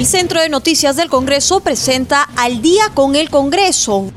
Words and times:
El 0.00 0.06
Centro 0.06 0.40
de 0.40 0.48
Noticias 0.48 0.96
del 0.96 1.10
Congreso 1.10 1.60
presenta 1.60 2.22
Al 2.34 2.62
día 2.62 2.84
con 2.94 3.16
el 3.16 3.28
Congreso 3.28 4.10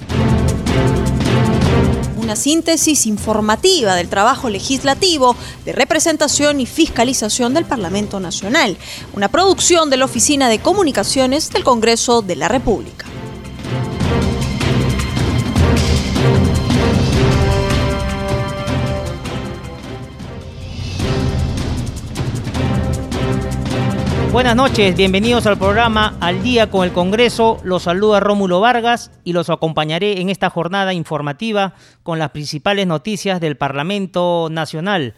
una 2.15 2.37
síntesis 2.37 3.05
informativa 3.05 3.93
del 3.95 4.07
trabajo 4.07 4.49
legislativo 4.49 5.35
de 5.65 5.73
representación 5.73 6.61
y 6.61 6.67
fiscalización 6.67 7.53
del 7.53 7.65
Parlamento 7.65 8.21
Nacional, 8.21 8.77
una 9.13 9.27
producción 9.27 9.89
de 9.89 9.97
la 9.97 10.05
Oficina 10.05 10.47
de 10.47 10.59
Comunicaciones 10.59 11.49
del 11.49 11.65
Congreso 11.65 12.21
de 12.21 12.37
la 12.37 12.47
República. 12.47 13.05
Buenas 24.33 24.55
noches, 24.55 24.95
bienvenidos 24.95 25.45
al 25.45 25.59
programa 25.59 26.17
Al 26.19 26.41
Día 26.41 26.71
con 26.71 26.83
el 26.83 26.91
Congreso. 26.91 27.59
Los 27.63 27.83
saluda 27.83 28.19
Rómulo 28.19 28.59
Vargas 28.59 29.11
y 29.23 29.31
los 29.31 29.51
acompañaré 29.51 30.21
en 30.21 30.31
esta 30.31 30.49
jornada 30.49 30.91
informativa 30.91 31.75
con 32.01 32.17
las 32.17 32.31
principales 32.31 32.87
noticias 32.87 33.39
del 33.39 33.57
Parlamento 33.57 34.47
Nacional. 34.49 35.13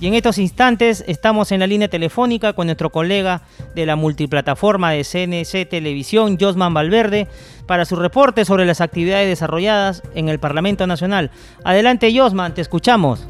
Y 0.00 0.06
en 0.06 0.14
estos 0.14 0.38
instantes 0.38 1.02
estamos 1.08 1.50
en 1.50 1.58
la 1.58 1.66
línea 1.66 1.88
telefónica 1.88 2.52
con 2.52 2.68
nuestro 2.68 2.90
colega 2.90 3.42
de 3.74 3.86
la 3.86 3.96
multiplataforma 3.96 4.92
de 4.92 5.02
CNC 5.02 5.68
Televisión, 5.68 6.38
Josman 6.40 6.72
Valverde, 6.72 7.26
para 7.66 7.84
su 7.84 7.96
reporte 7.96 8.44
sobre 8.44 8.66
las 8.66 8.80
actividades 8.80 9.26
desarrolladas 9.26 10.00
en 10.14 10.28
el 10.28 10.38
Parlamento 10.38 10.86
Nacional. 10.86 11.32
Adelante, 11.64 12.16
Josman, 12.16 12.54
te 12.54 12.60
escuchamos. 12.60 13.26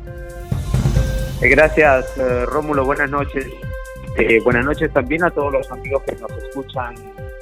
Gracias, 1.40 2.18
eh, 2.18 2.44
Rómulo. 2.44 2.84
Buenas 2.84 3.08
noches. 3.08 3.46
Eh, 4.18 4.40
buenas 4.42 4.64
noches 4.64 4.92
también 4.92 5.22
a 5.22 5.30
todos 5.30 5.52
los 5.52 5.70
amigos 5.70 6.02
que 6.02 6.16
nos 6.16 6.30
escuchan 6.32 6.94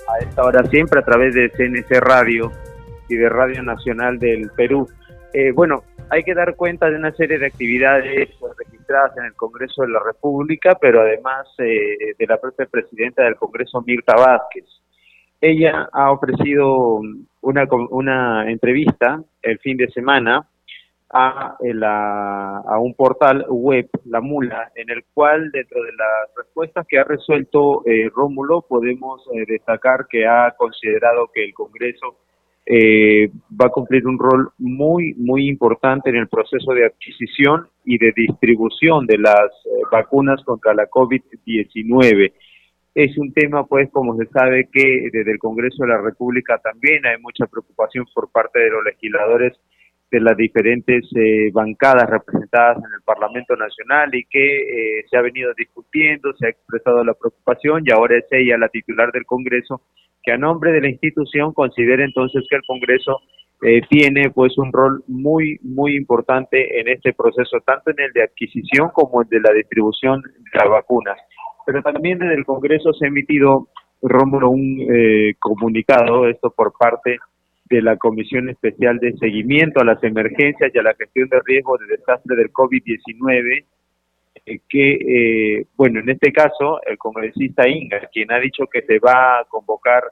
a 0.08 0.19
esta 0.20 0.44
hora 0.44 0.62
siempre 0.64 1.00
a 1.00 1.05
través 1.05 1.34
de 1.34 1.50
CNC 1.50 2.00
Radio 2.00 2.52
y 3.08 3.16
de 3.16 3.28
Radio 3.28 3.62
Nacional 3.62 4.19
del 4.19 4.50
Perú. 4.55 4.86
Eh, 5.33 5.50
bueno, 5.52 5.83
hay 6.10 6.22
que 6.22 6.34
dar 6.34 6.56
cuenta 6.56 6.88
de 6.88 6.97
una 6.97 7.12
serie 7.12 7.38
de 7.38 7.47
actividades 7.47 8.28
registradas 8.58 9.16
en 9.16 9.25
el 9.25 9.34
Congreso 9.34 9.83
de 9.83 9.88
la 9.88 10.00
República, 10.00 10.77
pero 10.80 11.00
además 11.00 11.47
eh, 11.58 12.14
de 12.19 12.27
la 12.27 12.38
propia 12.38 12.66
presidenta 12.66 13.25
del 13.25 13.36
Congreso, 13.36 13.82
Mirta 13.86 14.14
Vázquez. 14.14 14.64
Ella 15.41 15.88
ha 15.92 16.10
ofrecido 16.10 17.00
una, 17.41 17.64
una 17.91 18.50
entrevista 18.50 19.22
el 19.42 19.58
fin 19.60 19.77
de 19.77 19.88
semana 19.88 20.47
a, 21.10 21.56
a, 22.66 22.78
un 22.78 22.94
portal 22.94 23.46
web, 23.48 23.88
La 24.04 24.20
Mula, 24.20 24.72
en 24.74 24.90
el 24.90 25.04
cual 25.14 25.50
dentro 25.50 25.82
de 25.82 25.92
las 25.92 26.34
respuestas 26.36 26.86
que 26.86 26.98
ha 26.98 27.04
resuelto 27.04 27.82
eh, 27.86 28.10
Rómulo 28.14 28.62
podemos 28.62 29.26
eh, 29.34 29.44
destacar 29.46 30.06
que 30.08 30.26
ha 30.26 30.54
considerado 30.56 31.30
que 31.32 31.44
el 31.44 31.54
Congreso 31.54 32.18
eh, 32.66 33.30
va 33.58 33.66
a 33.66 33.70
cumplir 33.70 34.06
un 34.06 34.18
rol 34.18 34.50
muy, 34.58 35.14
muy 35.14 35.48
importante 35.48 36.10
en 36.10 36.16
el 36.16 36.28
proceso 36.28 36.72
de 36.74 36.84
adquisición 36.84 37.68
y 37.84 37.96
de 37.96 38.12
distribución 38.14 39.06
de 39.06 39.16
las 39.16 39.48
vacunas 39.90 40.42
contra 40.44 40.74
la 40.74 40.90
COVID-19. 40.90 42.34
Es 42.94 43.16
un 43.16 43.32
tema, 43.32 43.64
pues, 43.64 43.88
como 43.90 44.16
se 44.18 44.26
sabe, 44.26 44.68
que 44.70 45.08
desde 45.10 45.32
el 45.32 45.38
Congreso 45.38 45.84
de 45.84 45.88
la 45.88 46.02
República 46.02 46.58
también 46.58 47.06
hay 47.06 47.16
mucha 47.22 47.46
preocupación 47.46 48.04
por 48.14 48.30
parte 48.30 48.58
de 48.58 48.68
los 48.68 48.84
legisladores 48.84 49.58
de 50.10 50.20
las 50.20 50.36
diferentes 50.36 51.04
eh, 51.14 51.50
bancadas 51.52 52.08
representadas 52.08 52.78
en 52.78 52.92
el 52.94 53.02
Parlamento 53.04 53.54
Nacional 53.56 54.14
y 54.14 54.24
que 54.24 55.00
eh, 55.00 55.04
se 55.10 55.16
ha 55.18 55.22
venido 55.22 55.52
discutiendo, 55.56 56.32
se 56.34 56.46
ha 56.46 56.50
expresado 56.50 57.04
la 57.04 57.14
preocupación 57.14 57.82
y 57.84 57.92
ahora 57.92 58.16
es 58.16 58.24
ella 58.30 58.56
la 58.56 58.68
titular 58.68 59.12
del 59.12 59.26
Congreso 59.26 59.82
que 60.22 60.32
a 60.32 60.38
nombre 60.38 60.72
de 60.72 60.80
la 60.80 60.88
institución 60.88 61.52
considera 61.52 62.04
entonces 62.04 62.44
que 62.48 62.56
el 62.56 62.62
Congreso 62.66 63.18
eh, 63.60 63.82
tiene 63.88 64.30
pues 64.30 64.56
un 64.56 64.72
rol 64.72 65.04
muy 65.08 65.58
muy 65.62 65.97
importante 65.97 66.80
en 66.80 66.88
este 66.88 67.12
proceso 67.12 67.58
tanto 67.66 67.91
en 67.91 68.00
el 68.00 68.12
de 68.12 68.22
adquisición 68.22 68.91
como 68.94 69.22
el 69.22 69.28
de 69.28 69.41
la 69.41 69.52
distribución 69.52 70.22
de 70.22 70.58
las 70.58 70.70
vacunas. 70.70 71.18
Pero 71.66 71.82
también 71.82 72.18
desde 72.18 72.34
el 72.34 72.47
Congreso 72.47 72.94
se 72.94 73.04
ha 73.04 73.08
emitido 73.08 73.68
Rómulo 74.00 74.50
un 74.50 74.86
comunicado 75.41 76.28
esto 76.28 76.50
por 76.56 76.72
parte 76.78 77.18
de 77.68 77.82
la 77.82 77.96
Comisión 77.96 78.48
Especial 78.48 78.98
de 78.98 79.16
Seguimiento 79.18 79.80
a 79.80 79.84
las 79.84 80.02
Emergencias 80.02 80.70
y 80.74 80.78
a 80.78 80.82
la 80.82 80.94
Gestión 80.94 81.28
de 81.28 81.40
Riesgo 81.44 81.76
de 81.78 81.86
Desastre 81.96 82.36
del 82.36 82.52
COVID-19, 82.52 83.64
eh, 84.46 84.58
que, 84.68 85.58
eh, 85.60 85.66
bueno, 85.76 86.00
en 86.00 86.10
este 86.10 86.32
caso, 86.32 86.80
el 86.86 86.96
congresista 86.98 87.68
Inga, 87.68 88.00
quien 88.12 88.32
ha 88.32 88.38
dicho 88.38 88.64
que 88.72 88.82
se 88.82 88.98
va 88.98 89.40
a 89.40 89.44
convocar 89.44 90.04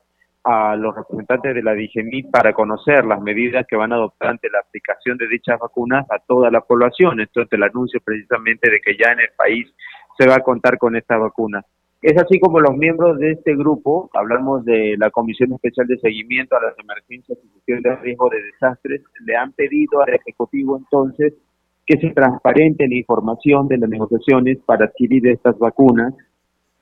a 0.45 0.77
los 0.77 0.95
representantes 0.95 1.55
de 1.57 1.63
la 1.63 1.75
DIGEMIT 1.75 2.31
para 2.31 2.53
conocer 2.53 3.05
las 3.05 3.21
medidas 3.21 3.67
que 3.67 3.75
van 3.75 3.93
a 3.93 3.97
adoptar 3.97 4.31
ante 4.31 4.49
la 4.49 4.61
aplicación 4.61 5.19
de 5.19 5.27
dichas 5.27 5.59
vacunas 5.59 6.07
a 6.09 6.21
toda 6.21 6.53
la 6.53 6.61
población. 6.61 7.21
Entonces, 7.21 7.53
el 7.53 7.65
anuncio 7.65 8.01
precisamente 8.05 8.71
de 8.71 8.81
que 8.81 8.97
ya 8.97 9.13
en 9.13 9.21
el 9.21 9.31
país 9.37 9.67
se 10.17 10.29
va 10.29 10.37
a 10.37 10.45
contar 10.45 10.79
con 10.79 10.95
estas 10.95 11.19
vacunas. 11.19 11.65
Es 12.03 12.17
así 12.19 12.39
como 12.39 12.61
los 12.61 12.77
miembros 12.77 13.19
de 13.19 13.33
este 13.33 13.57
grupo, 13.57 14.11
hablamos 14.15 14.65
de 14.65 14.97
la 14.99 15.11
Comisión 15.11 15.53
Especial 15.53 15.87
de 15.87 15.99
Seguimiento 15.99 16.57
a 16.57 16.63
las 16.63 16.79
Emergencias 16.79 17.39
y 17.43 17.49
Gestión 17.55 17.83
de 17.83 17.97
Riesgo 17.97 18.29
de 18.29 18.43
Desastres, 18.43 19.03
le 19.25 19.37
han 19.37 19.53
pedido 19.53 20.03
al 20.03 20.15
Ejecutivo 20.15 20.77
entonces 20.77 21.35
que 21.87 21.99
se 21.99 22.11
transparente 22.11 22.87
la 22.89 22.97
información 22.97 23.69
de 23.69 23.79
las 23.79 23.89
negociaciones 23.89 24.59
para 24.67 24.87
adquirir 24.87 25.27
estas 25.29 25.59
vacunas. 25.59 26.15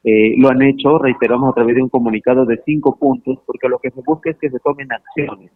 Eh, 0.03 0.35
lo 0.39 0.49
han 0.49 0.63
hecho, 0.63 0.99
reiteramos, 0.99 1.51
a 1.51 1.55
través 1.55 1.77
de 1.77 1.83
un 1.83 1.91
comunicado 1.91 2.45
de 2.45 2.61
cinco 2.65 2.99
puntos, 2.99 3.39
porque 3.47 3.69
lo 3.69 3.79
que 3.79 3.91
se 3.91 4.01
busca 4.05 4.31
es 4.31 4.39
que 4.39 4.51
se 4.51 4.59
tomen 4.61 4.89
acciones 4.93 5.51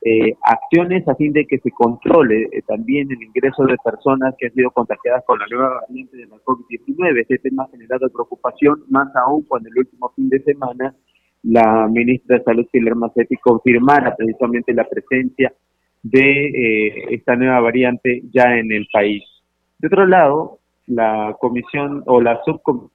eh, 0.00 0.34
acciones 0.44 1.06
a 1.08 1.16
fin 1.16 1.32
de 1.32 1.44
que 1.46 1.58
se 1.58 1.70
controle 1.72 2.48
eh, 2.52 2.62
también 2.66 3.10
el 3.10 3.20
ingreso 3.20 3.64
de 3.64 3.76
personas 3.84 4.34
que 4.38 4.46
han 4.46 4.54
sido 4.54 4.70
contagiadas 4.70 5.24
con 5.26 5.38
la 5.40 5.46
nueva 5.50 5.80
variante 5.80 6.16
de 6.16 6.26
la 6.26 6.36
COVID-19. 6.36 7.20
Este 7.20 7.38
tema 7.38 7.64
ha 7.64 7.70
generado 7.70 8.08
preocupación, 8.08 8.84
más 8.90 9.08
aún 9.16 9.42
cuando 9.48 9.68
el 9.68 9.78
último 9.78 10.12
fin 10.14 10.28
de 10.28 10.40
semana 10.44 10.94
la 11.42 11.88
ministra 11.88 12.38
de 12.38 12.44
Salud, 12.44 12.66
Pilar 12.70 12.94
Macetti, 12.94 13.36
confirmara 13.36 14.14
precisamente 14.14 14.72
la 14.72 14.84
presencia 14.84 15.52
de 16.02 16.46
eh, 16.46 17.04
esta 17.10 17.36
nueva 17.36 17.60
variante 17.60 18.22
ya 18.32 18.56
en 18.56 18.70
el 18.72 18.86
país. 18.92 19.24
De 19.78 19.88
otro 19.88 20.06
lado, 20.06 20.58
la 20.86 21.36
comisión 21.40 22.02
o 22.06 22.20
la 22.20 22.40
subcomisión 22.44 22.90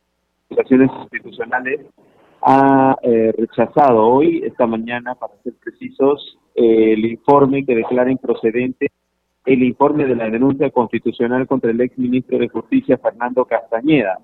institucionales 1.11 1.81
ha 2.45 2.97
eh, 3.01 3.33
rechazado 3.37 4.05
hoy, 4.05 4.43
esta 4.45 4.67
mañana, 4.67 5.15
para 5.15 5.33
ser 5.43 5.53
precisos, 5.63 6.37
el 6.55 7.05
informe 7.05 7.65
que 7.65 7.75
declara 7.75 8.11
improcedente 8.11 8.91
el 9.45 9.63
informe 9.63 10.05
de 10.05 10.15
la 10.15 10.29
denuncia 10.29 10.69
constitucional 10.69 11.47
contra 11.47 11.71
el 11.71 11.81
ex 11.81 11.97
ministro 11.97 12.37
de 12.37 12.47
Justicia, 12.47 12.97
Fernando 12.97 13.45
Castañeda. 13.45 14.19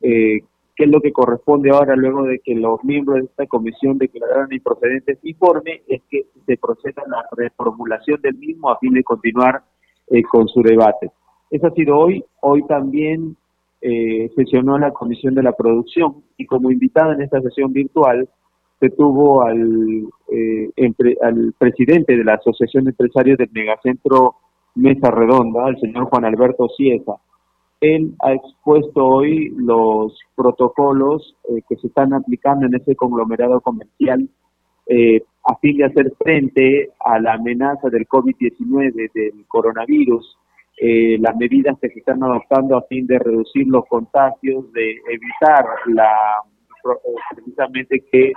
Eh, 0.00 0.40
¿Qué 0.74 0.84
es 0.84 0.90
lo 0.90 1.00
que 1.00 1.12
corresponde 1.12 1.70
ahora, 1.70 1.96
luego 1.96 2.24
de 2.24 2.38
que 2.38 2.54
los 2.54 2.82
miembros 2.82 3.18
de 3.18 3.24
esta 3.26 3.46
comisión 3.46 3.98
declararon 3.98 4.52
improcedente 4.52 5.12
este 5.12 5.30
informe? 5.30 5.82
Es 5.86 6.00
que 6.08 6.26
se 6.46 6.56
proceda 6.56 7.02
a 7.04 7.08
la 7.08 7.24
reformulación 7.32 8.20
del 8.22 8.36
mismo 8.36 8.70
a 8.70 8.78
fin 8.78 8.92
de 8.94 9.04
continuar 9.04 9.62
eh, 10.08 10.22
con 10.22 10.48
su 10.48 10.62
debate. 10.62 11.10
Eso 11.50 11.66
ha 11.66 11.70
sido 11.72 11.98
hoy. 11.98 12.24
Hoy 12.40 12.64
también 12.66 13.36
eh, 13.82 14.30
sesionó 14.36 14.78
la 14.78 14.92
Comisión 14.92 15.34
de 15.34 15.42
la 15.42 15.52
Producción 15.52 16.22
y 16.36 16.46
como 16.46 16.70
invitado 16.70 17.12
en 17.12 17.22
esta 17.22 17.40
sesión 17.40 17.72
virtual 17.72 18.28
se 18.80 18.90
tuvo 18.90 19.42
al, 19.42 20.08
eh, 20.32 20.70
al 21.22 21.54
presidente 21.58 22.16
de 22.16 22.24
la 22.24 22.34
Asociación 22.34 22.84
de 22.84 22.90
Empresarios 22.90 23.38
del 23.38 23.50
Megacentro 23.52 24.36
Mesa 24.74 25.10
Redonda, 25.10 25.68
el 25.68 25.78
señor 25.78 26.06
Juan 26.06 26.24
Alberto 26.24 26.68
Cieza. 26.76 27.12
Él 27.80 28.14
ha 28.20 28.32
expuesto 28.32 29.04
hoy 29.04 29.52
los 29.56 30.18
protocolos 30.34 31.36
eh, 31.48 31.62
que 31.68 31.76
se 31.76 31.88
están 31.88 32.12
aplicando 32.14 32.66
en 32.66 32.74
ese 32.74 32.94
conglomerado 32.94 33.60
comercial 33.60 34.28
eh, 34.86 35.22
a 35.44 35.56
fin 35.56 35.76
de 35.76 35.84
hacer 35.84 36.12
frente 36.18 36.90
a 37.00 37.18
la 37.18 37.34
amenaza 37.34 37.88
del 37.88 38.06
COVID-19, 38.06 39.12
del 39.12 39.46
coronavirus, 39.48 40.38
eh, 40.84 41.16
las 41.20 41.36
medidas 41.36 41.78
que 41.80 41.90
se 41.90 42.00
están 42.00 42.20
adoptando 42.24 42.76
a 42.76 42.82
fin 42.82 43.06
de 43.06 43.16
reducir 43.16 43.68
los 43.68 43.84
contagios, 43.86 44.72
de 44.72 44.96
evitar 45.08 45.64
la 45.86 46.10
eh, 46.84 47.14
precisamente 47.36 48.04
que 48.10 48.32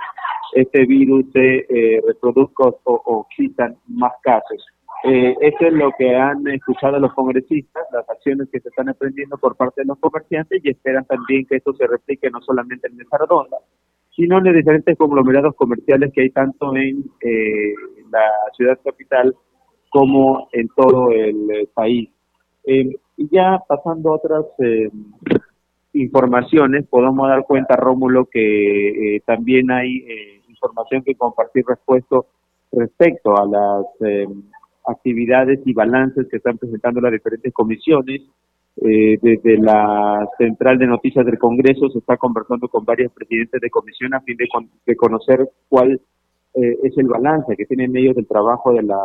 este 0.54 0.86
virus 0.86 1.24
se 1.32 1.66
eh, 1.68 2.00
reproduzca 2.06 2.68
o, 2.68 2.76
o, 2.84 3.26
quitan 3.36 3.76
más 3.88 4.12
casos. 4.22 4.64
Eh, 5.02 5.34
esto 5.40 5.66
es 5.66 5.72
lo 5.72 5.90
que 5.98 6.14
han 6.14 6.46
escuchado 6.46 7.00
los 7.00 7.12
congresistas, 7.14 7.82
las 7.92 8.08
acciones 8.08 8.48
que 8.52 8.60
se 8.60 8.68
están 8.68 8.88
emprendiendo 8.88 9.36
por 9.38 9.56
parte 9.56 9.80
de 9.80 9.88
los 9.88 9.98
comerciantes 9.98 10.64
y 10.64 10.70
esperan 10.70 11.04
también 11.04 11.46
que 11.46 11.56
esto 11.56 11.72
se 11.74 11.86
replique 11.88 12.30
no 12.30 12.40
solamente 12.42 12.86
en 12.86 12.96
Mesa 12.96 13.18
Redonda, 13.18 13.56
sino 14.14 14.38
en 14.38 14.44
los 14.44 14.54
diferentes 14.54 14.96
conglomerados 14.96 15.56
comerciales 15.56 16.12
que 16.14 16.22
hay 16.22 16.30
tanto 16.30 16.76
en 16.76 17.04
la 18.12 18.24
ciudad 18.56 18.78
capital 18.84 19.34
como 19.90 20.48
en 20.52 20.68
todo 20.76 21.10
el 21.10 21.68
país. 21.74 22.15
Y 22.66 23.28
ya 23.30 23.62
pasando 23.66 24.10
a 24.10 24.16
otras 24.16 24.44
informaciones 25.92 26.86
podemos 26.88 27.28
dar 27.28 27.44
cuenta, 27.44 27.76
Rómulo, 27.76 28.26
que 28.26 29.20
también 29.24 29.70
hay 29.70 30.04
información 30.48 31.02
que 31.02 31.14
compartir 31.14 31.64
respecto, 31.66 32.26
respecto 32.72 33.36
a 33.36 33.46
las 33.46 33.86
actividades 34.86 35.60
y 35.64 35.72
balances 35.72 36.26
que 36.30 36.36
están 36.36 36.58
presentando 36.58 37.00
las 37.00 37.12
diferentes 37.12 37.52
comisiones. 37.52 38.22
Eh, 38.78 39.18
desde 39.22 39.56
la 39.56 40.28
central 40.36 40.76
de 40.78 40.86
noticias 40.86 41.24
del 41.24 41.38
Congreso 41.38 41.88
se 41.88 41.98
está 41.98 42.18
conversando 42.18 42.68
con 42.68 42.84
varios 42.84 43.10
presidentes 43.10 43.58
de 43.58 43.70
comisión 43.70 44.12
a 44.12 44.20
fin 44.20 44.36
de, 44.36 44.96
conocer 44.96 45.48
cuál 45.66 45.98
eh, 46.54 46.78
es 46.82 46.96
el 46.98 47.06
balance 47.06 47.56
que 47.56 47.64
tiene 47.64 47.84
en 47.84 47.92
medio 47.92 48.12
del 48.12 48.26
trabajo 48.26 48.74
de 48.74 48.82
la 48.82 49.00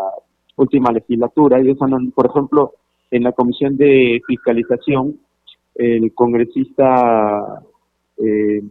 última 0.57 0.91
legislatura. 0.91 1.59
Ellos 1.59 1.77
han, 1.81 2.11
por 2.11 2.25
ejemplo, 2.25 2.73
en 3.11 3.23
la 3.23 3.33
comisión 3.33 3.77
de 3.77 4.21
fiscalización, 4.25 5.19
el 5.75 6.13
congresista 6.13 7.61
eh, 8.17 8.61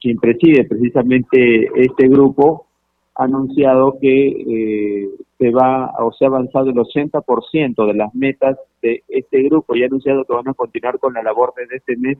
quien 0.00 0.18
preside 0.18 0.64
precisamente 0.64 1.68
este 1.74 2.08
grupo 2.08 2.66
ha 3.14 3.24
anunciado 3.24 3.98
que 4.00 4.28
eh, 4.28 5.08
se 5.38 5.50
va 5.50 5.92
o 5.98 6.12
se 6.12 6.24
ha 6.24 6.28
avanzado 6.28 6.70
el 6.70 6.76
80% 6.76 7.86
de 7.86 7.94
las 7.94 8.14
metas 8.14 8.56
de 8.82 9.02
este 9.08 9.42
grupo 9.42 9.74
y 9.74 9.82
ha 9.82 9.86
anunciado 9.86 10.24
que 10.24 10.32
van 10.32 10.48
a 10.48 10.54
continuar 10.54 10.98
con 10.98 11.14
la 11.14 11.22
labor 11.22 11.52
desde 11.56 11.76
este 11.76 11.96
mes 11.96 12.18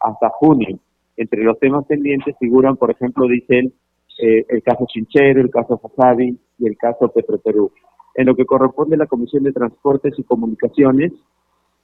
hasta 0.00 0.28
junio. 0.30 0.78
Entre 1.16 1.42
los 1.42 1.58
temas 1.58 1.84
pendientes 1.86 2.36
figuran, 2.38 2.76
por 2.76 2.90
ejemplo, 2.90 3.26
dice 3.26 3.72
eh, 4.18 4.44
el 4.48 4.62
caso 4.62 4.86
Chinchero, 4.86 5.40
el 5.40 5.50
caso 5.50 5.78
Fasabi 5.78 6.38
y 6.58 6.66
el 6.66 6.76
caso 6.76 7.08
Petroperú. 7.08 7.70
En 8.18 8.26
lo 8.26 8.34
que 8.34 8.46
corresponde 8.46 8.96
a 8.96 8.98
la 8.98 9.06
Comisión 9.06 9.44
de 9.44 9.52
Transportes 9.52 10.12
y 10.18 10.24
Comunicaciones, 10.24 11.12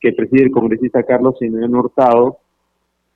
que 0.01 0.13
preside 0.13 0.43
el 0.43 0.51
congresista 0.51 1.05
Carlos 1.05 1.39
Simeón 1.39 1.77
Hurtado, 1.77 2.39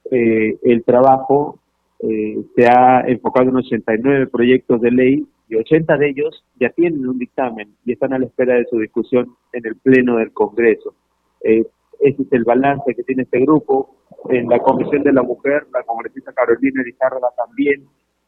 eh, 0.09 0.57
el 0.63 0.85
trabajo 0.85 1.59
eh, 1.99 2.39
se 2.55 2.69
ha 2.69 3.01
enfocado 3.09 3.49
en 3.49 3.57
89 3.57 4.29
proyectos 4.29 4.81
de 4.81 4.93
ley 4.93 5.27
y 5.49 5.57
80 5.57 5.97
de 5.97 6.11
ellos 6.11 6.45
ya 6.61 6.71
tienen 6.71 7.09
un 7.09 7.19
dictamen 7.19 7.75
y 7.85 7.91
están 7.91 8.13
a 8.13 8.21
la 8.21 8.27
espera 8.27 8.55
de 8.55 8.67
su 8.67 8.79
discusión 8.79 9.35
en 9.53 9.67
el 9.67 9.75
Pleno 9.75 10.19
del 10.19 10.33
Congreso. 10.33 10.95
Eh, 11.43 11.65
ese 11.99 12.23
es 12.23 12.33
el 12.33 12.45
balance 12.45 12.95
que 12.95 13.03
tiene 13.03 13.25
este 13.25 13.41
grupo. 13.41 13.97
En 14.29 14.49
la 14.49 14.61
Comisión 14.61 15.03
de 15.03 15.13
la 15.13 15.25
Mujer, 15.25 15.67
la 15.73 15.83
congresista 15.83 16.33
Carolina 16.33 16.85
Lizárraga 16.85 17.31
también 17.37 17.85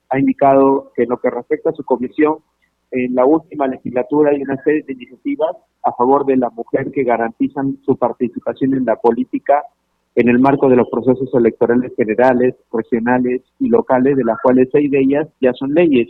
ha 0.09 0.19
indicado 0.19 0.91
que 0.97 1.05
en 1.05 1.11
lo 1.11 1.19
que 1.19 1.31
respecta 1.31 1.71
a 1.71 1.75
su 1.75 1.85
comisión, 1.85 2.39
en 2.91 3.15
la 3.15 3.25
última 3.25 3.67
legislatura 3.67 4.31
hay 4.31 4.43
una 4.43 4.63
serie 4.63 4.83
de 4.83 4.95
iniciativas 4.95 5.57
a 5.83 5.93
favor 5.93 6.27
de 6.27 6.37
la 6.37 6.51
mujer 6.51 6.91
que 6.91 7.05
garantizan 7.05 7.79
su 7.85 7.97
participación 7.97 8.75
en 8.75 8.85
la 8.85 8.97
política 8.97 9.63
en 10.17 10.29
el 10.29 10.41
marco 10.41 10.69
de 10.69 10.77
los 10.77 10.89
procesos 10.91 11.29
electorales 11.35 11.93
generales, 11.97 12.55
regionales 12.73 13.43
y 13.61 13.69
locales, 13.69 14.17
de 14.17 14.25
las 14.25 14.39
cuales 14.43 14.69
seis 14.73 14.91
de 14.91 15.01
ellas 15.01 15.29
ya 15.41 15.53
son 15.53 15.73
leyes 15.73 16.09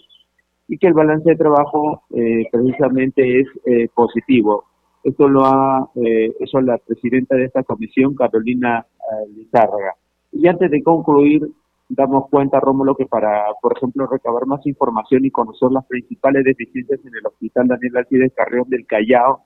y 0.69 0.79
que 0.79 0.87
el 0.87 0.94
balance 0.94 1.29
de 1.29 1.37
trabajo 1.37 2.03
eh, 2.15 2.44
precisamente 2.50 3.41
es 3.41 3.49
eh, 3.67 3.88
positivo. 3.93 4.65
Esto 5.03 5.29
lo 5.29 5.44
ha 5.44 5.91
eh, 5.97 6.32
eso 6.38 6.61
la 6.61 6.79
presidenta 6.79 7.35
de 7.35 7.47
esta 7.47 7.62
comisión, 7.62 8.15
Carolina 8.15 8.87
Lizárraga. 9.35 9.94
Y 10.31 10.47
antes 10.47 10.71
de 10.71 10.82
concluir, 10.82 11.43
damos 11.91 12.29
cuenta, 12.31 12.61
Rómulo, 12.61 12.95
que 12.95 13.07
para, 13.07 13.47
por 13.61 13.77
ejemplo, 13.77 14.07
recabar 14.07 14.47
más 14.47 14.65
información 14.67 15.25
y 15.25 15.31
conocer 15.31 15.71
las 15.71 15.85
principales 15.87 16.45
deficiencias 16.45 17.01
en 17.05 17.15
el 17.15 17.27
Hospital 17.27 17.69
Daniel 17.69 17.97
Alcides 17.99 18.33
Carrión 18.35 18.69
del 18.69 18.87
Callao, 18.87 19.43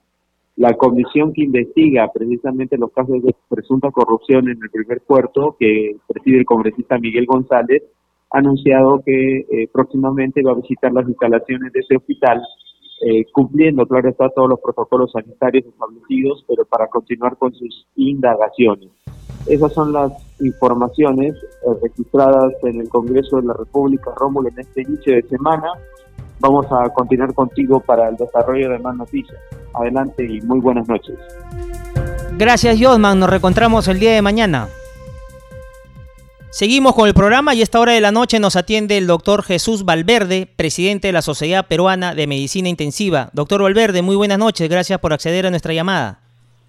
la 0.57 0.73
comisión 0.73 1.33
que 1.33 1.43
investiga 1.43 2.09
precisamente 2.13 2.77
los 2.77 2.91
casos 2.91 3.21
de 3.23 3.35
presunta 3.49 3.91
corrupción 3.91 4.47
en 4.47 4.59
el 4.61 4.69
primer 4.69 5.01
puerto, 5.01 5.57
que 5.59 5.97
preside 6.07 6.37
el 6.37 6.45
congresista 6.45 6.97
Miguel 6.97 7.25
González, 7.25 7.83
ha 8.31 8.37
anunciado 8.37 9.01
que 9.03 9.39
eh, 9.39 9.67
próximamente 9.71 10.41
va 10.43 10.51
a 10.51 10.61
visitar 10.61 10.93
las 10.93 11.07
instalaciones 11.07 11.73
de 11.73 11.79
ese 11.79 11.97
hospital, 11.97 12.41
eh, 13.05 13.25
cumpliendo, 13.33 13.85
claro 13.85 14.09
está, 14.09 14.29
todos 14.29 14.49
los 14.49 14.59
protocolos 14.61 15.11
sanitarios 15.11 15.65
establecidos, 15.65 16.45
pero 16.47 16.63
para 16.65 16.87
continuar 16.87 17.37
con 17.37 17.53
sus 17.53 17.87
indagaciones. 17.95 18.89
Esas 19.45 19.73
son 19.73 19.93
las 19.93 20.11
informaciones 20.39 21.35
eh, 21.35 21.69
registradas 21.81 22.53
en 22.63 22.81
el 22.81 22.89
Congreso 22.89 23.37
de 23.37 23.43
la 23.43 23.53
República, 23.53 24.11
Rómulo, 24.15 24.49
en 24.49 24.59
este 24.59 24.81
inicio 24.81 25.15
de 25.15 25.23
semana. 25.23 25.67
Vamos 26.39 26.65
a 26.71 26.89
continuar 26.89 27.33
contigo 27.33 27.79
para 27.79 28.09
el 28.09 28.17
desarrollo 28.17 28.69
de 28.69 28.79
más 28.79 28.95
noticias. 28.95 29.37
Adelante 29.73 30.25
y 30.25 30.41
muy 30.41 30.59
buenas 30.59 30.87
noches. 30.87 31.15
Gracias, 32.37 32.77
Josman. 32.81 33.19
Nos 33.19 33.29
reencontramos 33.29 33.87
el 33.87 33.99
día 33.99 34.13
de 34.13 34.21
mañana. 34.21 34.67
Seguimos 36.49 36.95
con 36.95 37.07
el 37.07 37.13
programa 37.13 37.53
y 37.53 37.59
a 37.59 37.63
esta 37.63 37.81
hora 37.81 37.91
de 37.91 38.01
la 38.01 38.11
noche 38.11 38.39
nos 38.39 38.55
atiende 38.55 38.97
el 38.97 39.07
doctor 39.07 39.43
Jesús 39.43 39.83
Valverde, 39.83 40.47
presidente 40.55 41.09
de 41.09 41.11
la 41.11 41.21
Sociedad 41.21 41.67
Peruana 41.67 42.15
de 42.15 42.27
Medicina 42.27 42.69
Intensiva. 42.69 43.29
Doctor 43.33 43.61
Valverde, 43.61 44.01
muy 44.01 44.15
buenas 44.15 44.39
noches, 44.39 44.69
gracias 44.69 44.99
por 44.99 45.11
acceder 45.11 45.45
a 45.45 45.49
nuestra 45.49 45.73
llamada. 45.73 46.24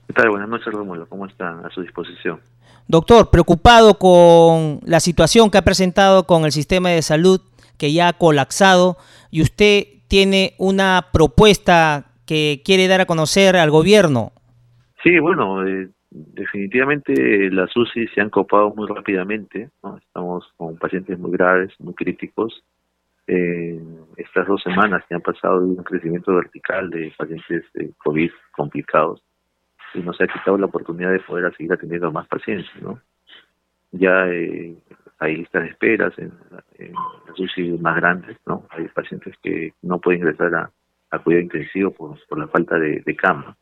¿Qué 0.07 0.13
tal? 0.13 0.31
Buenas 0.31 0.49
noches, 0.49 0.73
Rómulo, 0.73 1.09
¿cómo 1.09 1.27
están? 1.27 1.65
A 1.65 1.71
su 1.71 1.83
disposición. 1.83 2.39
Doctor, 2.87 3.29
preocupado 3.31 3.95
con 3.95 4.79
la 4.87 5.01
situación 5.01 5.51
que 5.51 5.59
ha 5.59 5.63
presentado 5.63 6.25
con 6.25 6.45
el 6.45 6.53
sistema 6.53 6.91
de 6.91 7.03
salud 7.03 7.41
que 7.77 7.93
ya 7.93 8.09
ha 8.09 8.13
colapsado 8.13 8.97
y 9.33 9.43
usted 9.43 9.83
tiene 10.09 10.53
una 10.59 11.07
propuesta 11.13 12.05
que 12.25 12.63
quiere 12.65 12.87
dar 12.87 13.01
a 13.01 13.07
conocer 13.07 13.57
al 13.57 13.73
gobierno. 13.73 14.31
Sí, 15.03 15.19
bueno, 15.19 15.67
eh, 15.67 15.89
definitivamente 16.11 17.51
las 17.51 17.77
UCI 17.77 18.07
se 18.15 18.21
han 18.21 18.31
copado 18.31 18.73
muy 18.77 18.87
rápidamente, 18.87 19.71
estamos 20.01 20.49
con 20.57 20.77
pacientes 20.77 21.19
muy 21.19 21.33
graves, 21.33 21.73
muy 21.81 21.95
críticos. 21.95 22.63
estas 23.27 24.47
dos 24.47 24.63
semanas 24.63 25.03
que 25.09 25.17
han 25.17 25.21
pasado 25.21 25.61
de 25.61 25.67
un 25.67 25.83
crecimiento 25.83 26.33
vertical 26.33 26.91
de 26.91 27.13
pacientes 27.19 27.65
de 27.75 27.91
COVID 27.99 28.31
complicados 28.53 29.26
y 29.97 30.03
nos 30.03 30.21
ha 30.21 30.27
quitado 30.27 30.59
la 30.59 30.67
oportunidad 30.67 31.13
de 31.13 31.21
poder 31.21 31.55
seguir 31.57 31.73
atendiendo 31.73 32.09
a 32.09 32.13
más 32.13 32.29
pacientes. 32.29 32.71
¿no? 32.81 33.01
Ya 33.93 34.29
eh, 34.29 34.77
hay 35.19 35.37
listas 35.37 35.63
de 35.63 35.69
esperas 35.71 36.19
en, 36.19 36.33
las 37.27 37.39
UCI 37.39 37.79
más 37.79 37.97
grandes, 37.97 38.37
¿no? 38.47 38.67
hay 38.71 38.87
pacientes 38.89 39.35
que 39.43 39.73
no 39.83 39.99
pueden 39.99 40.21
ingresar 40.21 40.55
a, 40.55 40.71
cuidado 41.21 41.45
intensivo 41.45 41.93
por, 41.93 42.19
por 42.29 42.39
la 42.39 42.47
falta 42.49 42.79
de, 42.79 43.01
de 43.01 43.17
cama. 43.17 43.57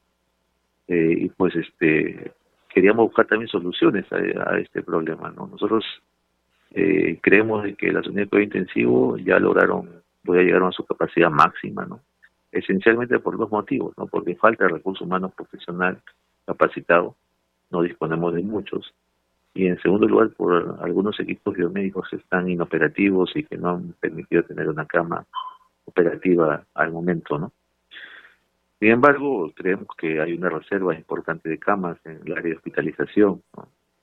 Eh, 0.89 1.15
y 1.19 1.29
pues 1.31 1.55
este 1.55 2.33
queríamos 2.75 3.07
buscar 3.07 3.27
también 3.27 3.49
soluciones 3.49 4.05
a, 4.13 4.59
este 4.59 4.83
problema. 4.83 5.31
¿no? 5.31 5.47
Nosotros 5.47 5.85
eh, 6.73 7.19
creemos 7.23 7.65
que 7.79 7.93
las 7.93 8.07
unidades 8.07 8.27
de 8.27 8.31
cuidado 8.31 8.45
intensivo 8.45 9.17
ya 9.19 9.39
lograron, 9.39 9.89
voy 10.25 10.41
a 10.41 10.43
llegar 10.43 10.65
a 10.65 10.73
su 10.73 10.85
capacidad 10.85 11.31
máxima, 11.31 11.87
¿no? 11.87 12.01
esencialmente 12.51 13.19
por 13.19 13.37
dos 13.39 13.51
motivos, 13.51 13.95
¿no? 13.97 14.07
porque 14.07 14.35
falta 14.35 14.69
recurso 14.69 15.05
humano 15.05 15.29
profesional 15.31 16.01
capacitado, 16.47 17.17
no 17.71 17.83
disponemos 17.83 18.35
de 18.35 18.43
muchos, 18.43 18.95
y 19.55 19.67
en 19.67 19.81
segundo 19.81 20.07
lugar 20.09 20.31
por 20.31 20.79
algunos 20.83 21.19
equipos 21.21 21.55
biomédicos 21.55 22.09
que 22.11 22.17
están 22.17 22.49
inoperativos 22.49 23.31
y 23.37 23.45
que 23.45 23.57
no 23.57 23.71
han 23.71 23.93
permitido 24.01 24.43
tener 24.43 24.69
una 24.69 24.85
cama 24.85 25.25
operativa 25.85 26.65
al 26.75 26.93
momento, 26.93 27.39
¿no? 27.39 27.53
Sin 28.81 28.91
embargo, 28.91 29.51
creemos 29.55 29.87
que 29.97 30.21
hay 30.21 30.33
una 30.33 30.51
reserva 30.51 30.95
importante 30.95 31.49
de 31.49 31.59
camas 31.59 31.97
en 32.05 32.21
el 32.27 32.33
área 32.33 32.51
de 32.51 32.57
hospitalización. 32.57 33.43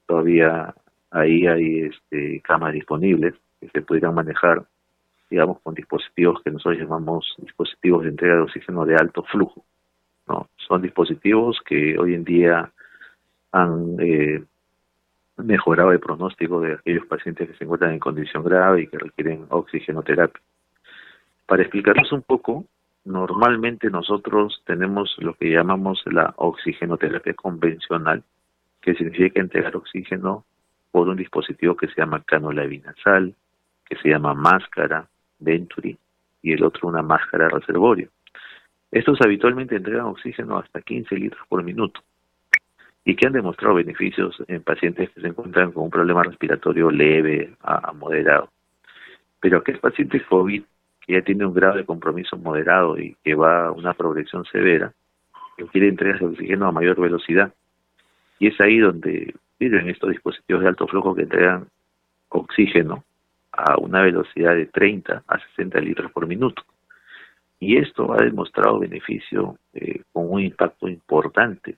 Todavía 0.08 0.74
ahí 1.12 1.46
hay 1.46 1.82
este, 1.82 2.42
camas 2.42 2.74
disponibles 2.74 3.36
que 3.60 3.70
se 3.70 3.82
pudieran 3.82 4.16
manejar, 4.16 4.66
digamos, 5.30 5.60
con 5.62 5.76
dispositivos 5.76 6.42
que 6.44 6.52
nosotros 6.52 6.80
llamamos 6.82 7.36
dispositivos 7.40 8.04
de 8.04 8.10
entrega 8.10 8.36
de 8.36 8.42
oxígeno 8.42 8.86
de 8.86 8.96
alto 8.96 9.24
flujo. 9.24 9.66
¿No? 10.28 10.50
Son 10.56 10.82
dispositivos 10.82 11.60
que 11.66 11.98
hoy 11.98 12.14
en 12.14 12.24
día 12.24 12.72
han 13.52 13.98
eh, 14.00 14.44
mejorado 15.38 15.92
el 15.92 16.00
pronóstico 16.00 16.62
de 16.62 16.74
aquellos 16.74 17.06
pacientes 17.06 17.50
que 17.50 17.58
se 17.58 17.64
encuentran 17.64 17.92
en 17.92 18.00
condición 18.00 18.44
grave 18.44 18.82
y 18.82 18.88
que 18.88 18.98
requieren 18.98 19.46
oxigenoterapia. 19.50 20.42
Para 21.46 21.64
explicarles 21.64 22.12
un 22.12 22.22
poco, 22.22 22.66
Normalmente 23.04 23.90
nosotros 23.90 24.62
tenemos 24.66 25.16
lo 25.18 25.34
que 25.34 25.50
llamamos 25.50 26.04
la 26.06 26.34
oxigenoterapia 26.38 27.34
convencional, 27.34 28.24
que 28.80 28.94
significa 28.94 29.42
entregar 29.42 29.76
oxígeno 29.76 30.46
por 30.92 31.08
un 31.08 31.18
dispositivo 31.18 31.76
que 31.76 31.88
se 31.88 31.96
llama 31.96 32.24
cánula 32.24 32.64
binasal, 32.66 33.34
que 33.86 33.96
se 33.98 34.10
llama 34.10 34.36
máscara, 34.36 35.08
Venturi, 35.40 35.98
y 36.44 36.54
el 36.54 36.64
otro 36.64 36.90
una 36.90 37.02
máscara 37.02 37.50
reservorio. 37.50 38.10
Estos 38.92 39.20
habitualmente 39.22 39.78
entregan 39.78 40.06
oxígeno 40.06 40.58
hasta 40.58 40.82
15 40.82 41.16
litros 41.16 41.48
por 41.48 41.64
minuto 41.64 42.02
y 43.06 43.16
que 43.16 43.26
han 43.26 43.34
demostrado 43.34 43.76
beneficios 43.76 44.36
en 44.48 44.62
pacientes 44.62 45.10
que 45.12 45.22
se 45.22 45.28
encuentran 45.28 45.72
con 45.72 45.86
un 45.86 45.90
problema 45.90 46.24
respiratorio 46.24 46.92
leve 46.92 47.56
a, 47.62 47.94
moderado. 47.94 48.50
Pero 49.40 49.58
aquel 49.58 49.80
paciente 49.80 50.24
COVID 50.24 50.64
que 51.02 51.14
ya 51.14 51.22
tiene 51.22 51.46
un 51.46 51.54
grado 51.54 51.78
de 51.78 51.86
compromiso 51.86 52.38
moderado 52.38 53.00
y 53.00 53.16
que 53.24 53.34
va 53.34 53.68
a 53.68 53.72
una 53.72 53.94
progresión 53.94 54.46
severa, 54.46 54.94
que 55.58 55.66
quiere 55.68 55.88
entregar 55.88 56.22
el 56.22 56.30
oxígeno 56.30 56.68
a 56.68 56.72
mayor 56.72 57.00
velocidad. 57.00 57.54
Y 58.40 58.48
es 58.48 58.62
ahí 58.62 58.78
donde 58.78 59.34
sirven 59.58 59.90
estos 59.90 60.12
dispositivos 60.12 60.62
de 60.62 60.70
alto 60.70 60.86
flujo 60.88 61.16
que 61.16 61.24
entregan 61.24 61.68
oxígeno 62.30 63.04
a 63.52 63.78
una 63.80 64.02
velocidad 64.02 64.54
de 64.54 64.68
30 64.68 65.24
a 65.28 65.40
60 65.56 65.80
litros 65.80 66.12
por 66.12 66.28
minuto. 66.28 66.64
Y 67.62 67.78
esto 67.78 68.12
ha 68.12 68.18
demostrado 68.18 68.80
beneficio 68.80 69.56
eh, 69.74 70.02
con 70.12 70.32
un 70.32 70.42
impacto 70.42 70.90
importante 70.90 71.78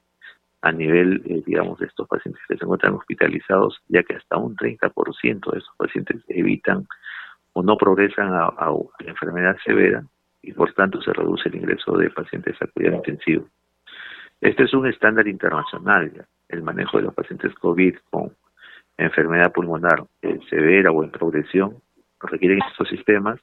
a 0.62 0.72
nivel, 0.72 1.22
eh, 1.26 1.44
digamos, 1.46 1.78
de 1.78 1.88
estos 1.88 2.08
pacientes 2.08 2.42
que 2.48 2.56
se 2.56 2.64
encuentran 2.64 2.94
hospitalizados, 2.94 3.82
ya 3.90 4.02
que 4.02 4.16
hasta 4.16 4.38
un 4.38 4.56
30% 4.56 5.52
de 5.52 5.58
esos 5.60 5.76
pacientes 5.76 6.24
evitan 6.30 6.88
o 7.52 7.62
no 7.62 7.76
progresan 7.76 8.32
a, 8.34 8.46
a, 8.46 8.74
enfermedad 9.00 9.58
severa 9.66 10.02
y 10.42 10.54
por 10.54 10.72
tanto 10.72 11.02
se 11.02 11.12
reduce 11.12 11.50
el 11.50 11.56
ingreso 11.56 11.98
de 11.98 12.10
pacientes 12.12 12.56
a 12.62 12.68
cuidado 12.68 12.96
intensivo. 12.96 13.46
Este 14.40 14.64
es 14.64 14.74
un 14.74 14.88
estándar 14.88 15.28
internacional, 15.28 16.26
el 16.48 16.64
manejo 16.64 16.98
de 16.98 17.04
los 17.04 17.14
pacientes 17.14 17.54
COVID 17.56 17.96
con 18.10 18.32
enfermedad 18.98 19.52
pulmonar 19.52 20.06
eh, 20.22 20.40
severa 20.50 20.92
o 20.92 21.04
en 21.04 21.12
progresión 21.12 21.76
requieren 22.22 22.60
estos 22.70 22.88
sistemas 22.88 23.38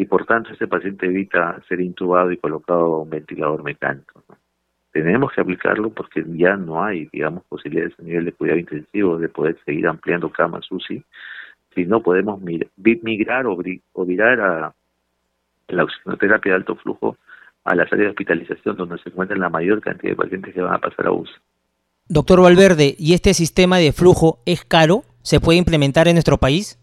y 0.00 0.06
por 0.06 0.24
tanto 0.24 0.50
este 0.50 0.66
paciente 0.66 1.04
evita 1.04 1.60
ser 1.68 1.78
intubado 1.82 2.32
y 2.32 2.38
colocado 2.38 2.94
a 2.94 3.02
un 3.02 3.10
ventilador 3.10 3.62
mecánico. 3.62 4.24
Tenemos 4.92 5.30
que 5.30 5.42
aplicarlo 5.42 5.90
porque 5.90 6.24
ya 6.26 6.56
no 6.56 6.82
hay, 6.82 7.06
digamos, 7.12 7.44
posibilidades 7.44 7.92
a 7.98 8.02
nivel 8.04 8.24
de 8.24 8.32
cuidado 8.32 8.58
intensivo 8.60 9.18
de 9.18 9.28
poder 9.28 9.58
seguir 9.66 9.86
ampliando 9.86 10.32
camas 10.32 10.72
UCI 10.72 11.04
si 11.74 11.84
no 11.84 12.02
podemos 12.02 12.40
migrar 12.40 13.44
o, 13.46 13.58
virar 14.06 14.40
a 14.40 14.74
la 15.68 15.84
oxigenoterapia 15.84 16.52
de 16.52 16.56
alto 16.56 16.76
flujo 16.76 17.18
a 17.64 17.74
las 17.74 17.92
áreas 17.92 18.06
de 18.06 18.10
hospitalización 18.12 18.76
donde 18.76 18.96
se 19.02 19.10
encuentran 19.10 19.38
la 19.38 19.50
mayor 19.50 19.82
cantidad 19.82 20.12
de 20.12 20.16
pacientes 20.16 20.54
que 20.54 20.62
van 20.62 20.76
a 20.76 20.78
pasar 20.78 21.08
a 21.08 21.12
UCI. 21.12 21.30
Doctor 22.08 22.40
Valverde, 22.40 22.96
¿y 22.98 23.12
este 23.12 23.34
sistema 23.34 23.76
de 23.76 23.92
flujo 23.92 24.40
es 24.46 24.64
caro? 24.64 25.02
¿Se 25.20 25.40
puede 25.40 25.58
implementar 25.58 26.08
en 26.08 26.14
nuestro 26.14 26.38
país? 26.38 26.78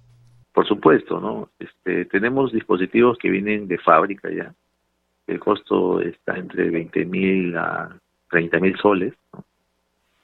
Por 0.57 0.67
supuesto, 0.67 1.19
¿no? 1.19 1.49
Este, 1.59 2.05
tenemos 2.05 2.51
dispositivos 2.51 3.19
que 3.19 3.29
vienen 3.29 3.67
de 3.67 3.77
fábrica 3.77 4.27
ya. 4.31 4.55
El 5.27 5.39
costo 5.39 6.01
está 6.01 6.35
entre 6.35 6.71
20 6.71 7.05
mil 7.05 7.55
a 7.55 7.95
30 8.31 8.59
mil 8.61 8.75
soles. 8.79 9.13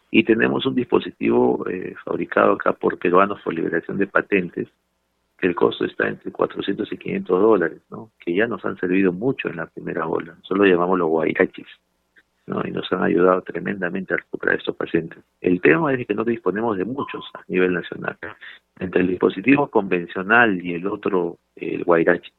Y 0.09 0.23
tenemos 0.23 0.65
un 0.65 0.73
dispositivo 0.73 1.63
eh, 1.69 1.93
fabricado 2.03 2.53
acá 2.53 2.73
por 2.73 2.97
peruanos 2.97 3.41
por 3.43 3.53
liberación 3.53 3.99
de 3.99 4.07
patentes, 4.07 4.67
que 5.37 5.45
el 5.45 5.53
costo 5.53 5.85
está 5.85 6.07
entre 6.07 6.31
400 6.31 6.91
y 6.91 6.97
500 6.97 7.39
dólares, 7.39 7.81
¿no? 7.91 8.09
Que 8.17 8.33
ya 8.33 8.47
nos 8.47 8.65
han 8.65 8.79
servido 8.79 9.13
mucho 9.13 9.49
en 9.49 9.57
la 9.57 9.67
primera 9.67 10.07
ola. 10.07 10.35
Solo 10.41 10.65
llamamos 10.65 10.97
los 10.97 11.09
guairachis. 11.09 11.67
¿No? 12.45 12.61
y 12.65 12.71
nos 12.71 12.91
han 12.91 13.03
ayudado 13.03 13.41
tremendamente 13.41 14.13
a 14.13 14.17
recuperar 14.17 14.57
estos 14.57 14.75
pacientes. 14.75 15.19
El 15.41 15.61
tema 15.61 15.93
es 15.93 16.05
que 16.05 16.13
no 16.13 16.23
disponemos 16.23 16.77
de 16.77 16.85
muchos 16.85 17.25
a 17.33 17.41
nivel 17.47 17.73
nacional. 17.73 18.17
Entre 18.79 19.01
el 19.01 19.07
dispositivo 19.07 19.69
convencional 19.69 20.63
y 20.65 20.73
el 20.73 20.87
otro, 20.87 21.37
el 21.55 21.83
Guairachi, 21.83 22.31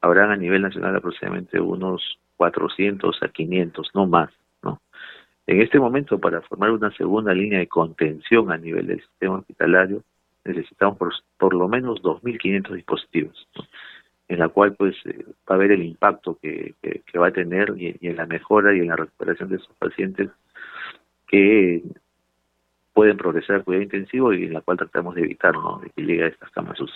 habrán 0.00 0.30
a 0.30 0.36
nivel 0.36 0.62
nacional 0.62 0.96
aproximadamente 0.96 1.60
unos 1.60 2.18
400 2.36 3.22
a 3.22 3.28
500, 3.28 3.90
no 3.94 4.06
más. 4.06 4.30
¿no? 4.62 4.80
En 5.46 5.60
este 5.60 5.78
momento, 5.78 6.18
para 6.18 6.42
formar 6.42 6.70
una 6.70 6.90
segunda 6.92 7.32
línea 7.32 7.58
de 7.58 7.68
contención 7.68 8.50
a 8.50 8.58
nivel 8.58 8.86
del 8.86 9.00
sistema 9.00 9.36
hospitalario, 9.36 10.02
necesitamos 10.44 10.96
por, 10.98 11.12
por 11.38 11.54
lo 11.54 11.68
menos 11.68 12.02
2.500 12.02 12.74
dispositivos. 12.74 13.48
En 14.28 14.38
la 14.38 14.48
cual 14.48 14.74
pues 14.74 14.96
eh, 15.04 15.24
va 15.48 15.54
a 15.54 15.54
haber 15.54 15.72
el 15.72 15.84
impacto 15.84 16.38
que, 16.40 16.74
que, 16.82 17.18
va 17.18 17.28
a 17.28 17.32
tener 17.32 17.74
y, 17.76 17.96
y, 18.00 18.08
en 18.08 18.16
la 18.16 18.26
mejora 18.26 18.74
y 18.74 18.80
en 18.80 18.88
la 18.88 18.96
recuperación 18.96 19.48
de 19.48 19.56
esos 19.56 19.74
pacientes 19.78 20.30
que 21.28 21.82
pueden 22.92 23.16
progresar 23.16 23.56
a 23.56 23.62
cuidado 23.62 23.84
intensivo 23.84 24.32
y 24.32 24.44
en 24.44 24.54
la 24.54 24.62
cual 24.62 24.78
tratamos 24.78 25.14
de 25.14 25.22
evitar 25.22 25.52
¿no? 25.52 25.78
de 25.78 25.90
que 25.90 26.02
llegue 26.02 26.24
a 26.24 26.28
estas 26.28 26.50
camas 26.50 26.80
UCI. 26.80 26.94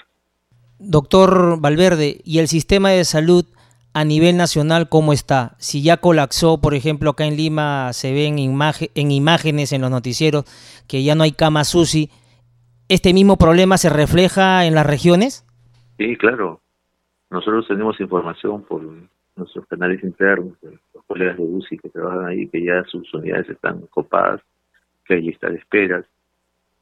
Doctor 0.78 1.60
Valverde, 1.60 2.22
¿y 2.24 2.38
el 2.38 2.48
sistema 2.48 2.88
de 2.90 3.04
salud 3.04 3.44
a 3.92 4.04
nivel 4.04 4.38
nacional 4.38 4.88
cómo 4.88 5.12
está? 5.12 5.56
Si 5.58 5.82
ya 5.82 5.98
colapsó, 5.98 6.58
por 6.58 6.72
ejemplo, 6.72 7.10
acá 7.10 7.26
en 7.26 7.36
Lima 7.36 7.92
se 7.92 8.14
ven 8.14 8.38
en 8.38 9.10
imágenes 9.10 9.72
en 9.72 9.82
los 9.82 9.90
noticieros 9.90 10.44
que 10.88 11.02
ya 11.04 11.14
no 11.14 11.22
hay 11.22 11.32
camas 11.32 11.74
UCI, 11.74 12.08
¿este 12.88 13.12
mismo 13.12 13.36
problema 13.36 13.76
se 13.76 13.90
refleja 13.90 14.64
en 14.64 14.74
las 14.74 14.86
regiones? 14.86 15.44
Sí, 15.98 16.16
claro. 16.16 16.62
Nosotros 17.30 17.68
tenemos 17.68 17.98
información 18.00 18.62
por 18.64 18.82
nuestros 19.36 19.66
canales 19.66 20.02
internos, 20.02 20.54
los 20.62 21.04
colegas 21.06 21.36
de 21.36 21.44
UCI 21.44 21.78
que 21.78 21.88
trabajan 21.88 22.26
ahí, 22.26 22.48
que 22.48 22.62
ya 22.62 22.82
sus 22.84 23.12
unidades 23.14 23.48
están 23.48 23.86
copadas, 23.86 24.40
que 25.04 25.14
hay 25.14 25.22
lista 25.22 25.48
de 25.48 25.56
esperas 25.56 26.04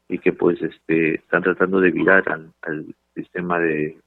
y 0.08 0.18
que 0.18 0.32
pues 0.32 0.60
este 0.62 1.16
están 1.16 1.42
tratando 1.42 1.80
de 1.80 1.90
virar 1.90 2.24
al, 2.62 2.94
sistema 3.14 3.58
de, 3.58 3.98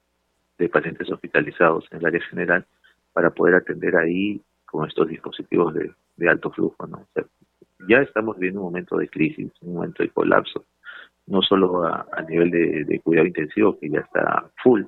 pacientes 0.72 1.12
hospitalizados 1.12 1.86
en 1.92 1.98
el 2.00 2.06
área 2.06 2.22
general 2.22 2.66
para 3.14 3.32
poder 3.32 3.56
atender 3.56 3.96
ahí 3.98 4.40
con 4.66 4.88
estos 4.88 5.08
dispositivos 5.08 5.74
de, 5.74 6.30
alto 6.30 6.52
flujo. 6.52 6.86
¿no? 6.88 7.06
Ya 7.90 7.98
estamos 7.98 8.38
viviendo 8.38 8.62
un 8.62 8.68
momento 8.68 8.96
de 8.98 9.10
crisis, 9.10 9.52
un 9.62 9.74
momento 9.74 10.04
de 10.04 10.10
colapso, 10.10 10.66
no 11.26 11.42
solo 11.42 11.84
a, 11.84 12.06
nivel 12.30 12.52
de 12.52 13.02
cuidado 13.04 13.28
intensivo, 13.28 13.78
que 13.80 13.90
ya 13.90 14.00
está 14.02 14.50
full, 14.64 14.84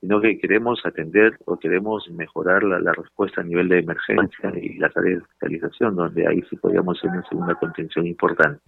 sino 0.00 0.20
que 0.20 0.38
queremos 0.38 0.80
atender 0.84 1.36
o 1.44 1.58
queremos 1.58 2.08
mejorar 2.10 2.62
la, 2.62 2.80
la, 2.80 2.92
respuesta 2.92 3.42
a 3.42 3.44
nivel 3.44 3.68
de 3.68 3.80
emergencia 3.80 4.52
y 4.60 4.78
las 4.78 4.96
áreas 4.96 5.18
de 5.18 5.22
hospitalización, 5.24 5.94
donde 5.94 6.26
ahí 6.26 6.42
sí 6.48 6.56
podríamos 6.56 6.98
hacer 6.98 7.10
una 7.10 7.28
segunda 7.28 7.54
contención 7.56 8.06
importante. 8.06 8.60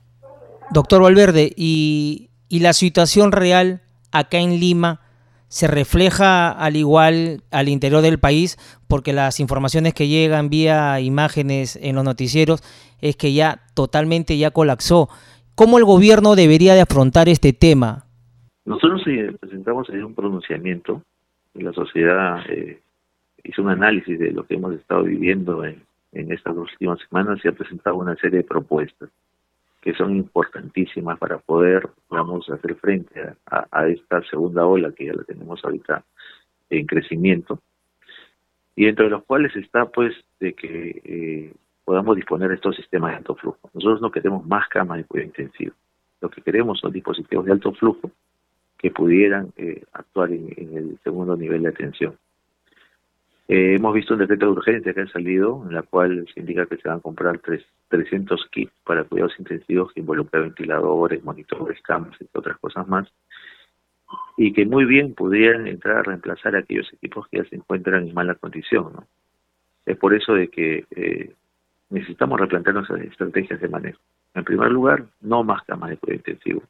Doctor 0.71 1.03
Valverde, 1.03 1.51
¿y, 1.57 2.31
¿y 2.49 2.61
la 2.61 2.75
situación 2.75 3.33
real 3.33 3.81
acá 4.13 4.39
en 4.39 4.61
Lima 4.61 5.01
se 5.49 5.67
refleja 5.67 6.51
al 6.51 6.77
igual 6.77 7.43
al 7.51 7.69
interior 7.69 8.03
del 8.03 8.19
país? 8.19 8.59
Porque 8.87 9.13
las 9.13 9.41
informaciones 9.41 9.95
que 9.95 10.09
llegan 10.09 10.51
vía 10.51 11.01
imágenes 11.01 11.77
en 11.77 11.95
los 11.97 12.05
noticieros 12.05 12.63
es 13.01 13.17
que 13.17 13.33
ya 13.33 13.63
totalmente 13.75 14.37
ya 14.37 14.51
colapsó. 14.51 15.09
¿Cómo 15.55 15.79
el 15.79 15.85
gobierno 15.85 16.35
debería 16.37 16.75
de 16.75 16.83
afrontar 16.83 17.29
este 17.29 17.53
tema? 17.53 18.07
Nosotros 18.65 19.03
eh, 19.07 19.35
presentamos 19.41 19.89
ahí 19.91 19.99
un 19.99 20.15
pronunciamiento 20.15 21.03
la 21.55 21.73
sociedad 21.73 22.41
eh, 22.49 22.81
hizo 23.45 23.63
un 23.63 23.71
análisis 23.71 24.19
de 24.19 24.33
lo 24.33 24.47
que 24.47 24.55
hemos 24.55 24.75
estado 24.75 25.05
viviendo 25.05 25.65
en, 25.65 25.83
estas 26.13 26.55
últimas 26.55 26.99
semanas 27.09 27.41
y 27.43 27.49
ha 27.49 27.53
presentado 27.53 27.97
una 27.97 28.15
serie 28.17 28.39
de 28.39 28.45
propuestas 28.45 29.09
que 29.81 29.95
son 29.95 30.15
importantísimas 30.15 31.19
para 31.19 31.39
poder, 31.39 31.89
vamos, 32.11 32.51
hacer 32.51 32.75
frente 32.75 33.19
a, 33.47 33.89
esta 33.89 34.23
segunda 34.25 34.67
ola 34.67 34.93
que 34.93 35.07
ya 35.07 35.15
la 35.15 35.25
tenemos 35.25 35.65
ahorita 35.65 36.05
en 36.69 36.85
crecimiento 36.85 37.61
y 38.77 38.89
entre 38.89 39.09
los 39.09 39.25
cuales 39.25 39.57
está 39.57 39.87
pues 39.87 40.15
de 40.39 40.53
que 40.53 41.01
eh, 41.03 41.55
podamos 41.83 42.15
disponer 42.15 42.51
de 42.51 42.57
estos 42.57 42.77
sistemas 42.77 43.13
de 43.13 43.17
alto 43.17 43.35
flujo. 43.35 43.71
Nosotros 43.73 44.03
no 44.03 44.11
queremos 44.11 44.47
más 44.47 44.69
camas 44.69 44.99
de 44.99 45.05
cuidado 45.05 45.29
intensivo, 45.29 45.75
lo 46.21 46.29
que 46.29 46.43
queremos 46.43 46.79
son 46.79 46.93
dispositivos 46.93 47.47
de 47.47 47.53
alto 47.53 47.73
flujo 47.73 48.11
que 48.83 48.91
pudieran 48.91 49.53
eh, 49.57 49.85
actuar 49.93 50.33
en, 50.33 50.53
en, 50.57 50.77
el 50.77 50.99
segundo 51.05 51.37
nivel 51.37 51.63
de 51.63 51.69
atención. 51.69 52.17
Eh, 53.47 53.77
hemos 53.77 53.95
visto 53.95 54.15
un 54.15 54.21
decreto 54.21 54.47
de 54.47 54.53
urgencia 54.53 54.93
que 54.93 55.03
ha 55.03 55.07
salido, 55.07 55.63
en 55.69 55.75
la 55.75 55.83
cual 55.83 56.27
se 56.35 56.41
indica 56.41 56.67
que 56.67 56.77
se 56.79 56.89
van 56.89 56.99
a 56.99 57.01
comprar 57.01 57.39
tres, 57.39 57.65
300 57.89 58.49
kits 58.51 58.73
para 58.85 59.05
cuidados 59.05 59.39
intensivos 59.39 59.93
que 59.93 60.01
involucran 60.01 60.45
ventiladores, 60.45 61.23
monitores, 61.23 61.81
camas 61.83 62.17
y 62.21 62.27
otras 62.33 62.59
cosas 62.59 62.89
más, 62.89 63.09
y 64.37 64.53
que 64.53 64.67
muy 64.67 64.85
bien 64.85 65.15
pudieran 65.15 65.67
entrar 65.69 65.99
a 65.99 66.03
reemplazar 66.03 66.57
aquellos 66.57 66.93
equipos 66.93 67.29
que 67.29 67.39
ya 67.39 67.45
se 67.45 67.57
encuentran 67.57 68.09
en 68.09 68.15
mala 68.15 68.35
condición. 68.35 68.93
¿no? 68.95 69.07
Es 69.87 69.97
por 69.97 70.15
eso 70.15 70.35
de 70.35 70.49
que 70.49 70.87
eh, 70.91 71.33
necesitamos 71.91 72.41
replantearnos 72.41 72.91
estrategias 72.91 73.61
de 73.61 73.69
manejo. 73.69 74.01
En 74.35 74.45
primer 74.45 74.71
lugar, 74.71 75.05
no 75.21 75.45
más 75.45 75.63
camas 75.65 75.91
de 75.91 75.99
cuidado 75.99 76.17
intensivo. 76.17 76.63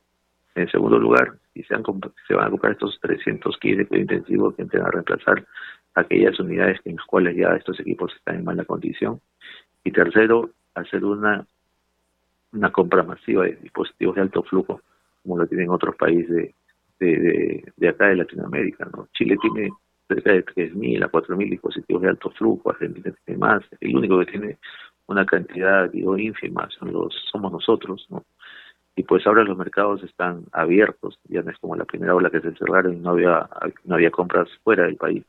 En 0.54 0.71
segundo 0.71 0.99
lugar, 0.99 1.35
si 1.54 1.62
se, 1.62 1.75
han, 1.75 1.82
se 2.28 2.35
van 2.35 2.47
a 2.47 2.50
comprar 2.50 2.73
estos 2.73 2.99
300 3.00 3.56
kits 3.59 3.78
de 3.78 3.87
cuidado 3.87 4.54
que 4.54 4.62
entren 4.62 4.85
a 4.85 4.90
reemplazar 4.90 5.44
aquellas 5.94 6.38
unidades 6.40 6.80
en 6.85 6.97
las 6.97 7.06
cuales 7.06 7.37
ya 7.37 7.54
estos 7.54 7.78
equipos 7.80 8.14
están 8.14 8.37
en 8.37 8.44
mala 8.44 8.64
condición. 8.64 9.21
Y 9.85 9.90
tercero, 9.90 10.50
hacer 10.75 11.04
una, 11.04 11.47
una 12.52 12.71
compra 12.71 13.02
masiva 13.02 13.44
de 13.44 13.56
dispositivos 13.56 14.14
de 14.16 14.23
alto 14.23 14.42
flujo, 14.42 14.80
como 15.23 15.38
lo 15.38 15.47
tienen 15.47 15.71
otros 15.71 15.97
países 15.97 16.54
de, 16.99 17.64
de 17.76 17.88
acá 17.88 18.06
de 18.09 18.16
Latinoamérica. 18.16 18.88
¿no? 18.94 19.09
Chile 19.12 19.37
tiene 19.40 19.71
cerca 20.09 20.32
de 20.32 20.44
3.000 20.44 21.04
a 21.04 21.11
4.000 21.11 21.50
dispositivos 21.50 22.02
de 22.02 22.09
alto 22.09 22.30
flujo, 22.30 22.71
Argentina 22.71 23.12
tiene 23.25 23.38
más, 23.38 23.62
el 23.80 23.97
único 23.97 24.18
que 24.21 24.26
tiene 24.26 24.59
una 25.06 25.26
cantidad, 25.26 25.90
digo, 25.90 26.16
ínfima 26.16 26.68
son 26.78 26.92
los, 26.92 27.14
somos 27.30 27.52
nosotros, 27.52 28.06
¿no? 28.11 28.25
Y 28.94 29.02
pues 29.04 29.26
ahora 29.26 29.44
los 29.44 29.56
mercados 29.56 30.02
están 30.02 30.44
abiertos, 30.52 31.18
ya 31.28 31.42
no 31.42 31.50
es 31.50 31.58
como 31.58 31.76
la 31.76 31.84
primera 31.84 32.14
ola 32.14 32.30
que 32.30 32.40
se 32.40 32.52
cerraron 32.52 32.94
y 32.94 33.00
no 33.00 33.11
había, 33.11 33.49
no 33.84 33.94
había 33.94 34.11
compras 34.11 34.49
fuera 34.62 34.84
del 34.84 34.96
país. 34.96 35.25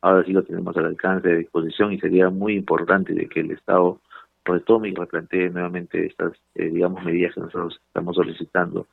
Ahora 0.00 0.24
sí 0.24 0.32
lo 0.32 0.42
tenemos 0.42 0.76
al 0.76 0.86
alcance 0.86 1.28
de 1.28 1.38
disposición 1.38 1.92
y 1.92 2.00
sería 2.00 2.30
muy 2.30 2.54
importante 2.54 3.12
de 3.12 3.28
que 3.28 3.40
el 3.40 3.52
Estado 3.52 4.00
retome 4.44 4.88
y 4.88 4.94
replantee 4.94 5.50
nuevamente 5.50 6.06
estas, 6.06 6.32
eh, 6.54 6.70
digamos, 6.70 7.04
medidas 7.04 7.34
que 7.34 7.40
nosotros 7.40 7.80
estamos 7.86 8.16
solicitando 8.16 8.86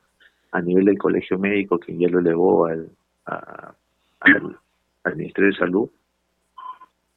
a 0.52 0.60
nivel 0.60 0.84
del 0.84 0.98
colegio 0.98 1.38
médico, 1.38 1.78
que 1.78 1.96
ya 1.96 2.08
lo 2.08 2.20
elevó 2.20 2.66
al, 2.66 2.88
al, 3.24 5.16
Ministerio 5.16 5.50
de 5.50 5.56
Salud, 5.56 5.90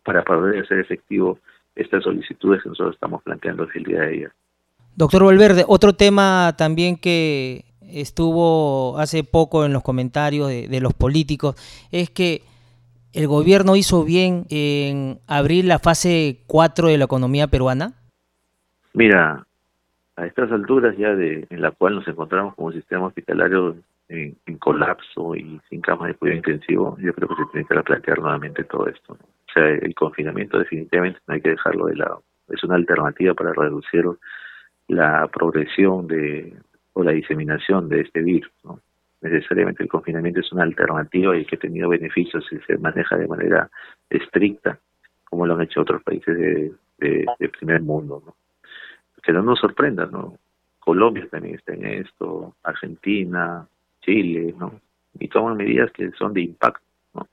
para 0.04 0.24
poder 0.24 0.64
hacer 0.64 0.80
efectivo 0.80 1.40
estas 1.76 2.04
solicitudes 2.04 2.62
que 2.64 2.70
nosotros 2.70 2.96
estamos 2.96 3.22
planteando 3.24 3.66
desde 3.66 3.80
el 3.80 3.86
día 3.86 4.00
de 4.02 4.08
ayer. 4.08 4.32
Doctor 4.96 5.26
Valverde, 5.26 5.66
otro 5.68 5.94
tema 5.94 6.54
también 6.56 6.98
que 6.98 7.66
estuvo 7.82 8.98
hace 8.98 9.24
poco 9.24 9.66
en 9.66 9.74
los 9.74 9.84
comentarios 9.84 10.50
de, 10.50 10.80
los 10.82 10.94
políticos 10.94 11.56
es 11.92 12.10
que 12.10 12.42
el 13.14 13.28
gobierno 13.28 13.76
hizo 13.76 14.04
bien 14.04 14.46
en 14.50 15.20
abrir 15.28 15.66
la 15.66 15.80
fase 15.80 16.40
4 16.48 16.88
de 16.88 16.98
la 16.98 17.06
economía 17.06 17.48
peruana. 17.48 17.94
Mira, 18.94 19.46
a 20.16 20.26
estas 20.26 20.52
alturas 20.52 20.96
ya 20.98 21.16
de 21.16 21.48
en 21.50 21.62
la 21.62 21.72
cual 21.72 21.96
nos 21.96 22.08
encontramos 22.08 22.56
como 22.56 22.72
sistema 22.72 23.08
hospitalario 23.08 23.76
en, 24.10 24.36
colapso 24.60 25.36
y 25.36 25.60
sin 25.70 25.82
camas 25.82 26.10
de 26.10 26.14
cuidado 26.14 26.38
intensivo, 26.38 26.98
yo 27.00 27.14
creo 27.14 27.28
que 27.30 27.36
se 27.36 27.46
tiene 27.52 27.68
que 27.68 27.74
replantear 27.74 28.20
nuevamente 28.20 28.64
todo 28.64 28.88
esto. 28.88 29.14
O 29.14 29.54
sea, 29.54 29.68
el 29.68 29.94
confinamiento 29.96 30.60
definitivamente 30.60 31.20
no 31.28 31.34
hay 31.34 31.42
que 31.42 31.50
dejarlo 31.50 31.88
de 31.88 31.96
lado. 31.96 32.24
Es 32.50 32.64
una 32.64 32.76
alternativa 32.76 33.34
para 33.34 33.54
reducir 33.54 34.06
la 34.88 35.28
progresión 35.28 36.08
de 36.08 36.56
o 36.94 37.04
la 37.04 37.12
diseminación 37.12 37.90
de 37.90 38.02
este 38.02 38.22
virus. 38.22 38.52
¿no? 38.64 38.80
Necesariamente 39.22 39.84
el 39.84 39.90
confinamiento 39.90 40.42
es 40.42 40.52
una 40.52 40.64
alternativa 40.64 41.36
y 41.36 41.46
que 41.46 41.56
ha 41.56 41.60
tenido 41.60 41.90
beneficios 41.90 42.46
si 42.50 42.60
se 42.60 42.78
maneja 42.78 43.18
de 43.18 43.28
manera 43.28 43.70
estricta, 44.10 44.78
como 45.24 45.48
lo 45.48 45.56
han 45.56 45.62
hecho 45.62 45.82
otros 45.82 46.04
países 46.04 46.38
de, 46.38 46.72
de 47.40 47.50
primer 47.50 47.82
mundo. 47.82 48.22
¿no? 48.26 48.36
que 49.24 49.32
no 49.32 49.42
nos 49.42 49.60
sorprenda, 49.60 50.06
¿no? 50.06 50.38
Colombia 50.80 51.28
también 51.32 51.56
está 51.56 51.74
en 51.74 51.86
esto, 51.86 52.56
Argentina, 52.62 53.66
Chile, 54.02 54.54
¿no? 54.60 54.82
Y 55.18 55.30
toman 55.30 55.56
medidas 55.56 55.92
que 55.92 56.12
son 56.12 56.34
de 56.34 56.42
impacto, 56.42 56.86
¿no? 57.14 57.28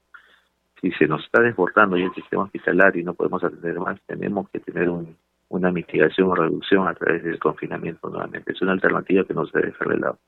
Si 0.80 0.92
se 0.92 1.08
nos 1.08 1.24
está 1.24 1.42
desbordando 1.42 1.96
ya 1.96 2.04
el 2.04 2.14
sistema 2.14 2.44
hospitalario 2.44 3.02
y 3.02 3.04
no 3.04 3.14
podemos 3.14 3.42
atender 3.42 3.78
más, 3.80 4.00
tenemos 4.06 4.48
que 4.50 4.60
tener 4.60 4.88
una 5.50 5.70
mitigación 5.70 6.28
o 6.28 6.34
reducción 6.34 6.88
a 6.88 6.94
través 6.94 7.22
del 7.22 7.38
confinamiento 7.38 8.08
nuevamente. 8.08 8.52
Es 8.52 8.62
una 8.62 8.72
alternativa 8.72 9.24
que 9.24 9.34
no 9.34 9.44
se 9.46 9.58
debe 9.58 9.72
dejar 9.72 9.88
de 9.88 9.98
lado. 9.98 10.18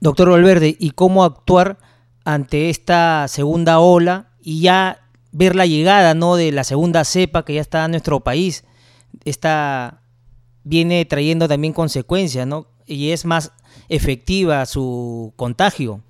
Doctor 0.00 0.30
Valverde, 0.30 0.74
¿y 0.78 0.90
cómo 0.90 1.24
actuar 1.24 1.76
ante 2.24 2.70
esta 2.70 3.28
segunda 3.28 3.78
ola 3.78 4.30
y 4.40 4.62
ya 4.62 4.96
ver 5.30 5.54
la 5.54 5.66
llegada 5.66 6.14
¿no? 6.14 6.36
de 6.36 6.52
la 6.52 6.64
segunda 6.64 7.04
cepa 7.04 7.44
que 7.44 7.54
ya 7.54 7.60
está 7.60 7.84
en 7.84 7.92
nuestro 7.92 8.20
país? 8.20 8.66
Esta 9.24 10.00
viene 10.64 11.04
trayendo 11.04 11.48
también 11.48 11.74
consecuencias, 11.74 12.46
¿no? 12.46 12.66
Y 12.86 13.10
es 13.10 13.26
más 13.26 13.56
efectiva 13.88 14.64
su 14.64 15.34
contagio. 15.36 16.00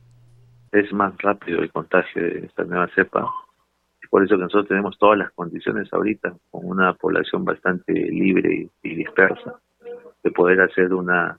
Es 0.70 0.92
más 0.92 1.12
rápido 1.18 1.60
el 1.60 1.70
contagio 1.70 2.22
de 2.22 2.46
esta 2.46 2.64
nueva 2.64 2.88
cepa. 2.94 3.28
Por 4.12 4.22
eso 4.22 4.36
que 4.36 4.42
nosotros 4.42 4.68
tenemos 4.68 4.98
todas 4.98 5.16
las 5.16 5.32
condiciones 5.32 5.90
ahorita, 5.90 6.34
con 6.50 6.66
una 6.66 6.92
población 6.92 7.46
bastante 7.46 7.94
libre 7.94 8.68
y, 8.82 8.94
dispersa, 8.94 9.54
de 10.22 10.30
poder 10.30 10.60
hacer 10.60 10.92
una 10.92 11.38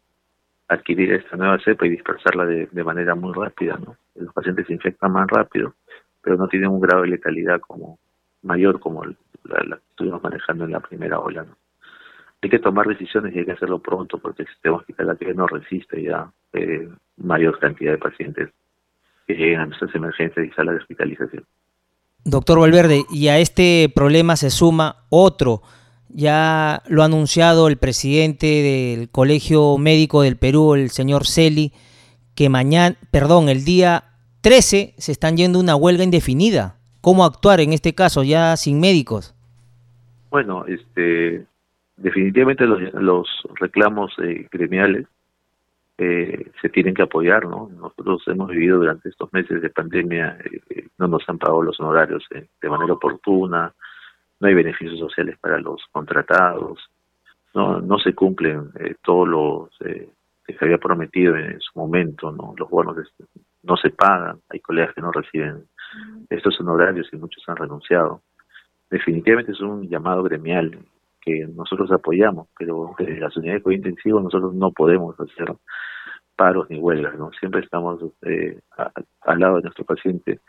adquirir 0.68 1.13
esta 1.13 1.38
nueva 1.38 1.60
cepa 1.60 1.86
y 1.86 1.92
dispersarla 1.92 2.48
de, 2.48 2.84
manera 2.84 3.13
muy 3.13 3.32
rápida, 3.32 3.77
¿no? 3.77 3.96
Los 4.15 4.34
pacientes 4.34 4.65
se 4.65 4.74
infectan 4.74 5.12
más 5.12 5.27
rápido, 5.27 5.75
pero 6.24 6.36
no 6.36 6.48
tienen 6.48 6.72
un 6.72 6.82
grado 6.82 7.03
de 7.03 7.10
letalidad 7.10 7.62
como 7.62 8.00
mayor 8.42 8.80
como 8.80 9.06
la, 9.06 9.15
que 9.77 9.89
estuvimos 9.92 10.24
manejando 10.24 10.65
en 10.65 10.72
la 10.72 10.80
primera 10.80 11.20
ola, 11.20 11.46
hay 12.42 12.50
que 12.50 12.58
tomar 12.58 12.88
decisiones 12.88 13.36
y 13.36 13.39
hay 13.39 13.46
que 13.46 13.51
hacerlo 13.51 13.77
pronto 13.77 14.18
porque 14.18 14.42
el 14.42 14.48
sistema 14.48 14.77
hospitalario 14.77 15.32
no 15.36 15.46
resiste 15.46 16.01
ya 16.01 16.27
eh, 16.53 16.89
mayor 17.18 17.60
cantidad 17.60 17.92
de 17.92 18.00
pacientes 18.00 18.50
que 19.27 19.36
lleguen 19.36 19.60
a 19.60 19.65
nuestras 19.68 19.94
emergencias 19.94 20.44
y 20.44 20.50
salas 20.50 20.74
de 20.74 20.82
hospitalización. 20.82 21.46
Doctor 22.25 22.60
Valverde, 22.60 23.04
y 23.12 23.28
a 23.28 23.39
este 23.39 23.91
problema 23.93 24.36
se 24.36 24.50
suma 24.50 24.98
otro. 25.10 25.62
Ya 26.10 26.84
lo 26.88 27.02
ha 27.02 27.06
anunciado 27.06 27.67
el 27.67 27.78
presidente 27.78 28.45
del 28.48 29.10
Colegio 29.10 29.78
Médico 29.78 30.21
del 30.21 30.38
Perú, 30.38 30.76
el 30.76 30.89
señor 30.89 31.26
Celi, 31.26 31.74
que 32.36 32.50
mañana, 32.50 32.95
perdón, 33.12 33.50
el 33.50 33.65
día 33.65 34.06
13 34.41 34.93
se 34.98 35.12
están 35.12 35.38
yendo 35.38 35.60
una 35.60 35.76
huelga 35.76 36.04
indefinida. 36.04 36.78
¿Cómo 37.02 37.26
actuar 37.26 37.60
en 37.60 37.74
este 37.74 37.93
caso 37.93 38.24
ya 38.24 38.56
sin 38.56 38.80
médicos? 38.80 39.36
Bueno, 40.30 40.65
este 40.65 41.45
definitivamente 41.98 42.65
los, 42.65 43.28
reclamos 43.60 44.12
eh, 44.24 44.48
gremiales 44.52 45.08
eh, 46.04 46.52
se 46.62 46.70
tienen 46.70 46.94
que 46.94 47.04
apoyar, 47.04 47.46
¿no? 47.46 47.70
Nosotros 47.70 48.22
hemos 48.28 48.50
vivido 48.50 48.78
durante 48.78 49.10
estos 49.10 49.32
meses 49.32 49.62
de 49.62 49.70
pandemia, 49.70 50.38
eh, 50.70 50.88
no 50.98 51.08
nos 51.08 51.28
han 51.30 51.38
pagado 51.38 51.62
los 51.62 51.80
honorarios 51.80 52.26
de 52.30 52.70
manera 52.70 52.94
oportuna, 52.94 53.74
no 54.39 54.48
hay 54.48 54.54
beneficios 54.54 55.00
sociales 55.00 55.38
para 55.39 55.60
los 55.60 55.82
contratados, 55.92 56.80
no, 57.54 57.80
no 57.80 57.98
se 58.00 58.13
cumplen 58.13 58.72
todos 59.04 59.28
los 59.28 59.70
que 59.80 60.54
se 60.54 60.66
había 60.66 60.78
prometido 60.78 61.38
en 61.38 61.60
su 61.62 61.80
momento, 61.80 62.32
¿no? 62.32 62.54
Los 62.58 62.70
bonos 62.70 62.98
no 63.62 63.78
se 63.78 63.89
pagan, 63.92 64.39
hay 64.50 64.60
colegas 64.60 64.94
que 64.94 65.02
no 65.02 65.12
reciben 65.12 65.66
estos 66.30 66.60
honorarios 66.60 67.08
y 67.13 67.18
muchos 67.18 67.44
han 67.48 67.56
renunciado. 67.56 68.22
Definitivamente 68.89 69.54
es 69.54 69.62
un 69.62 69.88
llamado 69.88 70.24
gremial 70.24 70.78
que 71.22 71.48
nosotros 71.48 71.92
apoyamos, 71.92 72.48
pero 72.58 72.94
desde 72.98 73.20
las 73.20 73.36
unidades 73.38 73.62
de 73.62 73.63
cuidado 73.63 73.88
intensivo 73.88 74.20
nosotros 74.20 74.54
no 74.54 74.72
podemos 74.72 75.18
hacer 75.20 75.54
paros 76.36 76.69
ni 76.69 76.80
huelgas, 76.80 77.17
¿no? 77.17 77.32
Siempre 77.39 77.62
estamos 77.62 78.00
eh, 78.24 78.60
al 79.22 79.39
lado 79.39 79.58
de 79.58 79.63
nuestro 79.63 79.86
paciente 79.86 80.39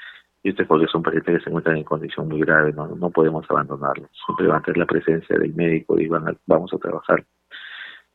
y 0.43 0.51
esto 0.51 0.63
es 0.63 0.69
porque 0.69 0.87
son 0.87 1.03
pacientes 1.03 1.39
que 1.39 1.45
se 1.45 1.51
encuentran 1.51 1.77
en 1.77 1.85
condición 1.85 2.29
muy 2.29 2.41
grave, 2.41 2.73
no, 2.73 2.87
no 2.89 3.11
podemos 3.11 3.47
abandonarlos. 3.49 4.11
Siempre 4.27 4.47
van 4.47 4.59
a 4.59 4.63
tener 4.63 4.79
la 4.79 4.87
presencia 4.87 5.39
del 5.39 5.55
médico 5.55 5.99
y 5.99 6.07
van 6.07 6.37
vamos 6.47 6.73
a 6.75 6.79
trabajar 6.79 7.25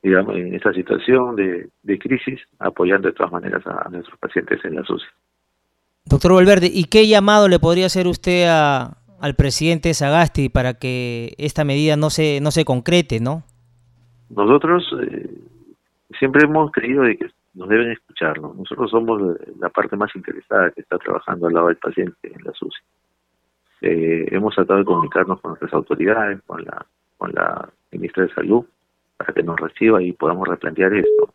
digamos, 0.02 0.36
en 0.36 0.56
esta 0.56 0.74
situación 0.74 1.36
de, 1.36 1.70
de 1.84 2.00
crisis, 2.00 2.40
apoyando 2.60 3.08
de 3.08 3.14
todas 3.14 3.32
maneras 3.32 3.66
a, 3.66 3.90
nuestros 3.90 4.18
pacientes 4.20 4.64
en 4.64 4.76
la 4.76 4.84
SUSI. 4.84 5.06
Doctor 6.06 6.34
Valverde, 6.34 6.70
¿y 6.72 6.86
qué 6.86 7.08
llamado 7.08 7.48
le 7.48 7.60
podría 7.60 7.88
hacer 7.88 8.08
usted 8.08 8.48
a, 8.48 8.98
al 9.20 9.36
presidente 9.36 9.94
Sagasti 9.94 10.50
para 10.50 10.76
que 10.76 11.34
esta 11.38 11.66
medida 11.66 11.98
no 11.98 12.10
se 12.10 12.40
no 12.42 12.52
se 12.52 12.66
concrete, 12.66 13.20
¿no? 13.20 13.44
Nosotros 14.30 14.88
eh, 15.02 15.30
siempre 16.18 16.46
hemos 16.46 16.72
creído 16.72 17.04
de 17.04 17.18
que 17.18 17.26
nos 17.54 17.70
deben 17.70 17.92
escuchar, 17.92 18.40
¿no? 18.40 18.54
Nosotros 18.54 18.92
somos 18.92 19.22
la 19.60 19.70
parte 19.70 19.96
más 19.96 20.16
interesada 20.16 20.72
que 20.72 20.82
está 20.82 20.98
trabajando 20.98 21.48
al 21.48 21.54
lado 21.54 21.68
del 21.68 21.78
paciente 21.78 22.16
en 22.24 22.44
la 22.44 22.54
SUSI. 22.54 22.82
Eh, 23.82 24.28
hemos 24.32 24.56
tratado 24.56 24.80
de 24.80 24.86
comunicarnos 24.86 25.40
con 25.42 25.52
nuestras 25.52 25.74
autoridades, 25.74 26.42
con 26.46 26.64
la 26.64 26.86
con 27.20 27.34
la 27.34 27.70
ministra 27.92 28.24
de 28.24 28.34
Salud, 28.34 28.66
para 29.18 29.34
que 29.34 29.44
nos 29.44 29.60
reciba 29.60 30.02
y 30.02 30.14
podamos 30.14 30.48
replantear 30.48 30.94
esto. 30.94 31.34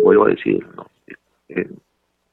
vuelvo 0.00 0.26
a 0.26 0.28
decir, 0.28 0.64
¿no? 0.76 0.86
Eh, 1.48 1.68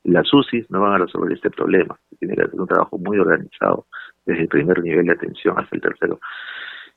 las 0.03 0.31
UCI 0.31 0.67
no 0.69 0.81
van 0.81 0.93
a 0.93 0.97
resolver 0.99 1.31
este 1.33 1.49
problema. 1.49 1.97
Tiene 2.19 2.35
que 2.35 2.43
hacer 2.43 2.59
un 2.59 2.67
trabajo 2.67 2.97
muy 2.97 3.17
organizado 3.17 3.85
desde 4.25 4.43
el 4.43 4.47
primer 4.47 4.81
nivel 4.83 5.05
de 5.05 5.13
atención 5.13 5.57
hasta 5.57 5.75
el 5.75 5.81
tercero. 5.81 6.19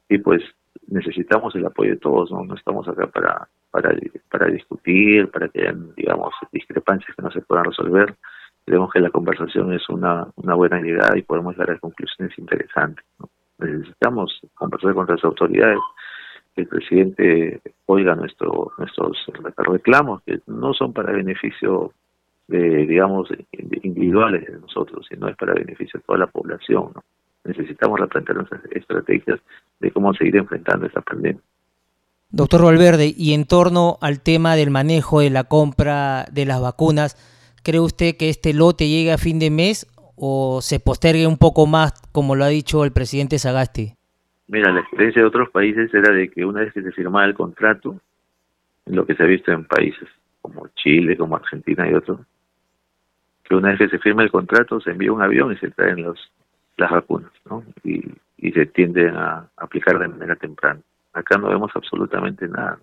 Y 0.09 0.19
pues 0.19 0.43
necesitamos 0.89 1.55
el 1.57 1.67
apoyo 1.67 1.91
de 1.91 1.97
todos, 1.97 2.31
no, 2.31 2.55
estamos 2.55 2.87
acá 2.89 3.07
para, 3.07 3.49
para, 3.71 3.95
para 4.31 4.47
discutir, 4.47 5.31
para 5.31 5.49
que 5.49 5.63
hayan, 5.63 5.95
digamos, 5.95 6.35
discrepancias 6.53 7.15
que 7.15 7.23
no 7.23 7.31
se 7.31 7.41
puedan 7.43 7.65
resolver. 7.65 8.15
Creemos 8.65 8.93
que 8.93 9.01
la 9.01 9.11
conversación 9.11 9.73
es 9.73 9.89
una, 9.89 10.27
una 10.37 10.55
buena 10.55 10.81
llegada 10.81 11.17
y 11.19 11.23
podemos 11.23 11.57
dar 11.57 11.71
a 11.71 11.79
conclusiones 11.79 12.39
interesantes. 12.39 13.05
Necesitamos 13.59 14.41
conversar 14.55 14.95
con 14.95 15.07
las 15.07 15.23
autoridades, 15.25 15.79
que 16.55 16.63
el 16.63 16.69
presidente 16.69 17.61
oiga 17.87 18.15
nuestro, 18.15 18.73
nuestros 18.79 19.27
reclamos, 19.57 20.23
que 20.23 20.39
no 20.47 20.73
son 20.73 20.93
para 20.93 21.13
beneficio 21.13 21.93
de, 22.47 22.87
digamos, 22.87 23.29
individuales 23.53 24.47
de 24.47 24.61
nosotros, 24.61 25.07
sino 25.09 25.29
es 25.29 25.37
para 25.37 25.55
beneficio 25.55 25.99
de 25.99 26.05
toda 26.05 26.19
la 26.19 26.27
población. 26.27 26.93
Necesitamos 27.45 28.01
replantear 28.01 28.37
nuestras 28.37 28.65
estrategias 28.73 29.41
de 29.81 29.91
cómo 29.91 30.15
seguir 30.15 30.37
enfrentando 30.37 30.87
esta 30.87 31.01
pandemia. 31.03 31.41
Doctor 32.31 32.65
Valverde, 32.65 33.13
y 33.17 33.35
en 33.35 33.45
torno 33.45 33.97
al 34.01 34.21
tema 34.21 34.57
del 34.57 34.71
manejo 34.71 35.21
de 35.21 35.31
la 35.31 35.45
compra 35.45 36.25
de 36.33 36.47
las 36.47 36.61
vacunas, 36.61 37.17
¿cree 37.63 37.81
usted 37.81 38.17
que 38.17 38.29
este 38.29 38.55
lote 38.55 38.89
llegue 38.89 39.13
a 39.13 39.19
fin 39.19 39.39
de 39.39 39.51
mes 39.51 39.87
o 40.17 40.61
se 40.61 40.81
postergue 40.81 41.27
un 41.27 41.39
poco 41.39 41.67
más, 41.67 41.93
como 42.13 42.35
lo 42.35 42.45
ha 42.45 42.49
dicho 42.49 42.85
el 42.85 42.93
presidente 42.93 43.39
Sagasti? 43.39 43.93
Mira, 44.49 44.73
la 44.73 44.81
experiencia 44.81 45.23
de 45.23 45.29
otros 45.29 45.51
países 45.51 45.93
era 45.95 46.13
de 46.13 46.29
que 46.29 46.45
una 46.45 46.61
vez 46.61 46.73
que 46.73 46.83
se 46.83 46.93
firmaba 46.93 47.25
el 47.25 47.35
contrato, 47.35 48.01
lo 48.87 49.07
que 49.07 49.15
se 49.15 49.23
ha 49.23 49.27
visto 49.27 49.53
en 49.53 49.65
países 49.65 50.09
como 50.43 50.69
Chile, 50.75 51.17
como 51.17 51.37
Argentina 51.37 51.89
y 51.89 51.95
otros, 51.95 52.21
que 53.45 53.55
una 53.55 53.71
vez 53.71 53.79
que 53.79 53.89
se 53.89 53.99
firma 53.99 54.23
el 54.23 54.31
contrato 54.31 54.81
se 54.81 54.91
envía 54.91 55.13
un 55.13 55.23
avión 55.23 55.53
y 55.53 55.57
se 55.57 55.71
traen 55.71 56.03
los 56.03 56.19
las 56.77 56.91
vacunas, 56.91 57.31
¿no? 57.49 57.65
Y, 57.83 58.03
y 58.39 58.53
se 58.53 58.67
tienden 58.67 59.17
a 59.17 59.49
aplicar 59.57 59.99
de 59.99 60.09
manera 60.09 60.37
temprana. 60.37 60.81
Acá 61.13 61.39
no 61.39 61.49
vemos 61.49 61.71
absolutamente 61.75 62.49
nada. 62.49 62.79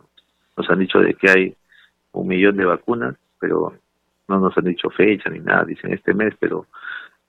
Nos 0.58 0.70
han 0.70 0.80
dicho 0.80 1.00
de 1.00 1.14
que 1.14 1.30
hay 1.30 1.56
un 2.14 2.28
millón 2.28 2.58
de 2.58 2.66
vacunas, 2.66 3.16
pero 3.40 3.74
no 4.28 4.40
nos 4.40 4.58
han 4.58 4.66
dicho 4.66 4.90
fecha 4.90 5.30
ni 5.30 5.40
nada, 5.40 5.66
dicen 5.66 5.94
este 5.94 6.14
mes, 6.14 6.34
pero 6.40 6.68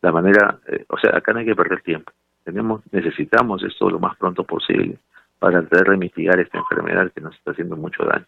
la 0.01 0.13
manera, 0.13 0.59
eh, 0.69 0.85
o 0.89 0.99
sea, 0.99 1.17
acá 1.17 1.33
no 1.33 1.41
hay 1.41 1.47
que 1.47 1.57
perder 1.57 1.83
tiempo. 1.83 2.13
Tenemos, 2.45 2.83
necesitamos 2.91 3.63
esto 3.63 3.89
lo 3.91 3.99
más 3.99 4.17
pronto 4.17 4.45
posible 4.45 4.99
para 5.39 5.61
tratar 5.67 5.91
de 5.91 5.97
mitigar 5.97 6.39
esta 6.41 6.59
enfermedad 6.59 7.11
que 7.13 7.21
nos 7.21 7.35
está 7.35 7.53
haciendo 7.53 7.77
mucho 7.77 8.05
daño. 8.05 8.27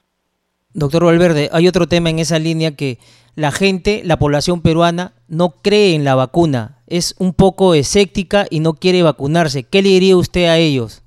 Doctor 0.73 1.05
Valverde, 1.05 1.49
hay 1.53 1.69
otro 1.69 1.87
tema 1.87 2.11
en 2.11 2.19
esa 2.19 2.39
línea 2.39 2.75
que 2.75 2.99
la 3.37 3.53
gente, 3.53 4.03
la 4.05 4.19
población 4.19 4.61
peruana, 4.61 5.13
no 5.29 5.51
cree 5.63 5.95
en 5.95 6.05
la 6.05 6.17
vacuna, 6.17 6.74
es 6.87 7.15
un 7.19 7.35
poco 7.35 7.75
escéptica 7.75 8.45
y 8.51 8.61
no 8.61 8.75
quiere 8.75 9.03
vacunarse. 9.03 9.65
¿Qué 9.65 9.83
le 9.83 9.91
diría 9.91 10.17
usted 10.17 10.47
a 10.47 10.59
ellos? 10.59 11.03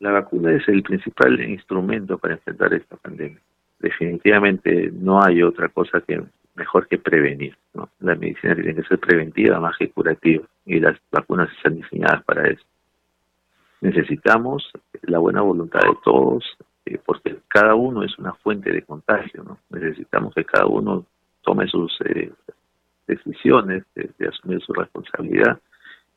La 0.00 0.10
vacuna 0.10 0.52
es 0.52 0.68
el 0.68 0.82
principal 0.82 1.40
instrumento 1.40 2.18
para 2.18 2.34
enfrentar 2.34 2.74
esta 2.74 2.96
pandemia. 2.96 3.40
Definitivamente 3.78 4.90
no 4.92 5.22
hay 5.22 5.42
otra 5.42 5.68
cosa 5.68 6.00
que 6.00 6.22
mejor 6.54 6.88
que 6.88 6.98
prevenir. 6.98 7.56
¿no? 7.74 7.88
La 8.00 8.14
medicina 8.14 8.54
tiene 8.54 8.74
que 8.74 8.82
ser 8.84 8.98
preventiva 8.98 9.60
más 9.60 9.76
que 9.78 9.90
curativa 9.90 10.44
y 10.66 10.80
las 10.80 10.98
vacunas 11.10 11.50
están 11.56 11.76
diseñadas 11.76 12.22
para 12.24 12.48
eso. 12.48 12.64
Necesitamos 13.80 14.70
la 15.02 15.18
buena 15.18 15.42
voluntad 15.42 15.80
de 15.80 15.96
todos, 16.02 16.44
eh, 16.86 16.98
porque 17.04 17.36
cada 17.48 17.74
uno 17.74 18.02
es 18.02 18.18
una 18.18 18.32
fuente 18.34 18.72
de 18.72 18.82
contagio, 18.82 19.42
¿no? 19.44 19.58
Necesitamos 19.70 20.34
que 20.34 20.44
cada 20.44 20.66
uno 20.66 21.04
tome 21.42 21.68
sus 21.68 21.92
eh, 22.06 22.32
decisiones 23.06 23.84
de, 23.94 24.28
asumir 24.28 24.60
su 24.62 24.72
responsabilidad 24.72 25.58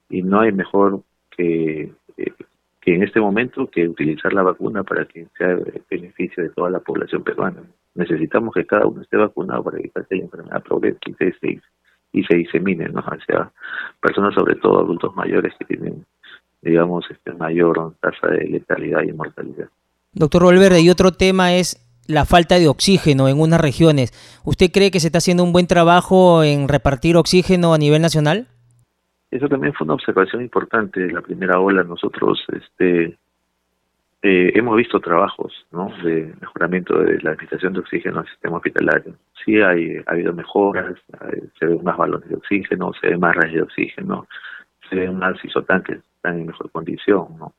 y 0.09 0.21
no 0.21 0.39
hay 0.39 0.51
mejor 0.51 1.01
que, 1.31 1.91
eh, 2.17 2.33
que 2.81 2.95
en 2.95 3.03
este 3.03 3.19
momento 3.19 3.67
que 3.67 3.87
utilizar 3.87 4.33
la 4.33 4.43
vacuna 4.43 4.83
para 4.83 5.05
que 5.05 5.27
sea 5.37 5.57
beneficio 5.89 6.43
de 6.43 6.49
toda 6.49 6.69
la 6.69 6.79
población 6.79 7.23
peruana. 7.23 7.61
Necesitamos 7.95 8.53
que 8.53 8.65
cada 8.65 8.85
uno 8.85 9.01
esté 9.01 9.17
vacunado 9.17 9.63
para 9.63 9.79
evitar 9.79 10.05
que 10.07 10.15
la 10.15 10.23
enfermedad 10.23 10.63
progrese 10.63 10.99
y 11.05 11.13
se, 11.13 11.61
y 12.13 12.23
se 12.23 12.35
disemine 12.35 12.87
¿no? 12.89 13.01
hacia 13.01 13.51
personas, 14.01 14.33
sobre 14.33 14.55
todo 14.55 14.79
adultos 14.79 15.15
mayores 15.15 15.53
que 15.59 15.65
tienen, 15.65 16.05
digamos, 16.61 17.05
este 17.09 17.33
mayor 17.33 17.93
tasa 17.99 18.27
de 18.27 18.45
letalidad 18.45 19.03
y 19.03 19.13
mortalidad. 19.13 19.67
Doctor 20.13 20.45
Valverde, 20.45 20.81
y 20.81 20.89
otro 20.89 21.11
tema 21.11 21.55
es 21.55 21.86
la 22.07 22.25
falta 22.25 22.55
de 22.59 22.67
oxígeno 22.67 23.27
en 23.27 23.39
unas 23.39 23.61
regiones. 23.61 24.11
¿Usted 24.45 24.71
cree 24.71 24.91
que 24.91 24.99
se 24.99 25.07
está 25.07 25.19
haciendo 25.19 25.43
un 25.43 25.53
buen 25.53 25.67
trabajo 25.67 26.43
en 26.43 26.67
repartir 26.67 27.17
oxígeno 27.17 27.73
a 27.73 27.77
nivel 27.77 28.01
nacional? 28.01 28.47
Eso 29.29 29.47
también 29.49 29.73
fue 29.73 29.85
una 29.85 29.95
observación 29.95 30.41
importante 30.41 31.11
la 31.11 31.21
primera 31.21 31.59
ola. 31.59 31.83
Nosotros 31.83 32.45
este, 32.53 33.17
eh, 34.21 34.51
hemos 34.55 34.77
visto 34.77 34.99
trabajos 35.01 35.53
¿no? 35.71 35.91
de 36.03 36.33
mejoramiento 36.39 36.97
de 36.99 37.21
la 37.21 37.31
administración 37.31 37.73
de 37.73 37.79
oxígeno 37.79 38.19
al 38.19 38.27
sistema 38.27 38.57
hospitalario. 38.57 39.15
Sí 39.43 39.61
hay, 39.61 39.97
ha 40.05 40.11
habido 40.11 40.33
mejoras, 40.33 40.95
se 41.59 41.65
ven 41.65 41.83
más 41.83 41.97
balones 41.97 42.29
de 42.29 42.35
oxígeno, 42.35 42.93
se 43.01 43.09
ven 43.09 43.19
más 43.19 43.35
rayos 43.35 43.55
de 43.55 43.61
oxígeno, 43.63 44.27
se 44.89 44.95
ven 44.95 45.17
más 45.17 45.43
isotanques, 45.43 45.99
están 46.15 46.39
en 46.39 46.47
mejor 46.47 46.71
condición. 46.71 47.27
¿no? 47.37 47.53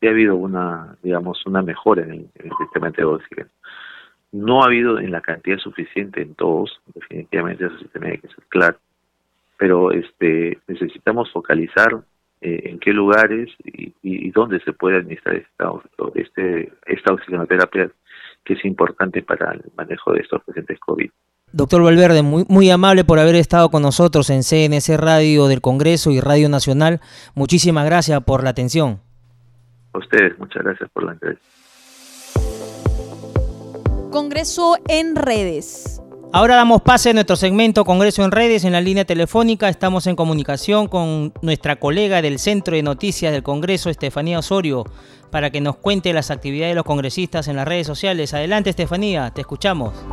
sí 0.00 0.06
ha 0.06 0.10
habido 0.10 0.36
una, 0.36 0.96
digamos, 1.02 1.44
una 1.46 1.62
mejora 1.62 2.02
en 2.02 2.30
el, 2.34 2.50
sistema 2.58 2.90
de 2.90 3.04
oxígeno. 3.04 3.50
No 4.32 4.62
ha 4.62 4.66
habido 4.66 4.98
en 4.98 5.10
la 5.10 5.20
cantidad 5.20 5.58
suficiente 5.58 6.22
en 6.22 6.34
todos, 6.34 6.80
definitivamente 6.94 7.66
eso 7.66 7.78
sí 7.78 7.86
tiene 7.92 8.18
que 8.18 8.28
ser 8.28 8.44
claro, 8.48 8.78
pero 9.58 9.90
este 9.90 10.58
necesitamos 10.68 11.30
focalizar 11.32 12.02
eh, 12.40 12.70
en 12.70 12.78
qué 12.78 12.92
lugares 12.92 13.50
y, 13.64 14.30
dónde 14.30 14.60
se 14.60 14.72
puede 14.72 14.96
administrar 14.96 15.34
esta, 15.34 15.72
este, 16.14 16.72
esta 16.86 17.12
oxigenoterapia 17.12 17.90
que 18.44 18.54
es 18.54 18.64
importante 18.64 19.22
para 19.22 19.52
el 19.52 19.64
manejo 19.76 20.12
de 20.12 20.20
estos 20.20 20.42
pacientes 20.44 20.78
COVID. 20.78 21.10
Doctor 21.52 21.82
Valverde, 21.82 22.22
muy, 22.22 22.44
muy 22.48 22.70
amable 22.70 23.04
por 23.04 23.18
haber 23.18 23.34
estado 23.34 23.70
con 23.70 23.82
nosotros 23.82 24.30
en 24.30 24.42
CNC 24.42 24.96
Radio 24.98 25.48
del 25.48 25.60
Congreso 25.60 26.12
y 26.12 26.20
Radio 26.20 26.48
Nacional. 26.48 27.00
Muchísimas 27.34 27.84
gracias 27.84 28.22
por 28.22 28.44
la 28.44 28.50
atención. 28.50 29.00
A 29.92 29.98
ustedes, 29.98 30.38
muchas 30.38 30.62
gracias 30.62 30.88
por 30.90 31.04
la 31.04 31.12
entrevista. 31.12 31.44
Congreso 34.10 34.74
en 34.88 35.14
redes. 35.14 36.02
Ahora 36.32 36.56
damos 36.56 36.82
pase 36.82 37.10
a 37.10 37.12
nuestro 37.12 37.36
segmento 37.36 37.84
Congreso 37.84 38.24
en 38.24 38.32
redes 38.32 38.64
en 38.64 38.72
la 38.72 38.80
línea 38.80 39.04
telefónica. 39.04 39.68
Estamos 39.68 40.08
en 40.08 40.16
comunicación 40.16 40.88
con 40.88 41.32
nuestra 41.42 41.76
colega 41.76 42.20
del 42.20 42.40
Centro 42.40 42.74
de 42.74 42.82
Noticias 42.82 43.32
del 43.32 43.44
Congreso, 43.44 43.88
Estefanía 43.88 44.40
Osorio, 44.40 44.84
para 45.30 45.50
que 45.50 45.60
nos 45.60 45.76
cuente 45.76 46.12
las 46.12 46.32
actividades 46.32 46.72
de 46.72 46.76
los 46.76 46.84
congresistas 46.84 47.46
en 47.46 47.54
las 47.54 47.68
redes 47.68 47.86
sociales. 47.86 48.34
Adelante, 48.34 48.70
Estefanía, 48.70 49.30
te 49.30 49.42
escuchamos. 49.42 50.04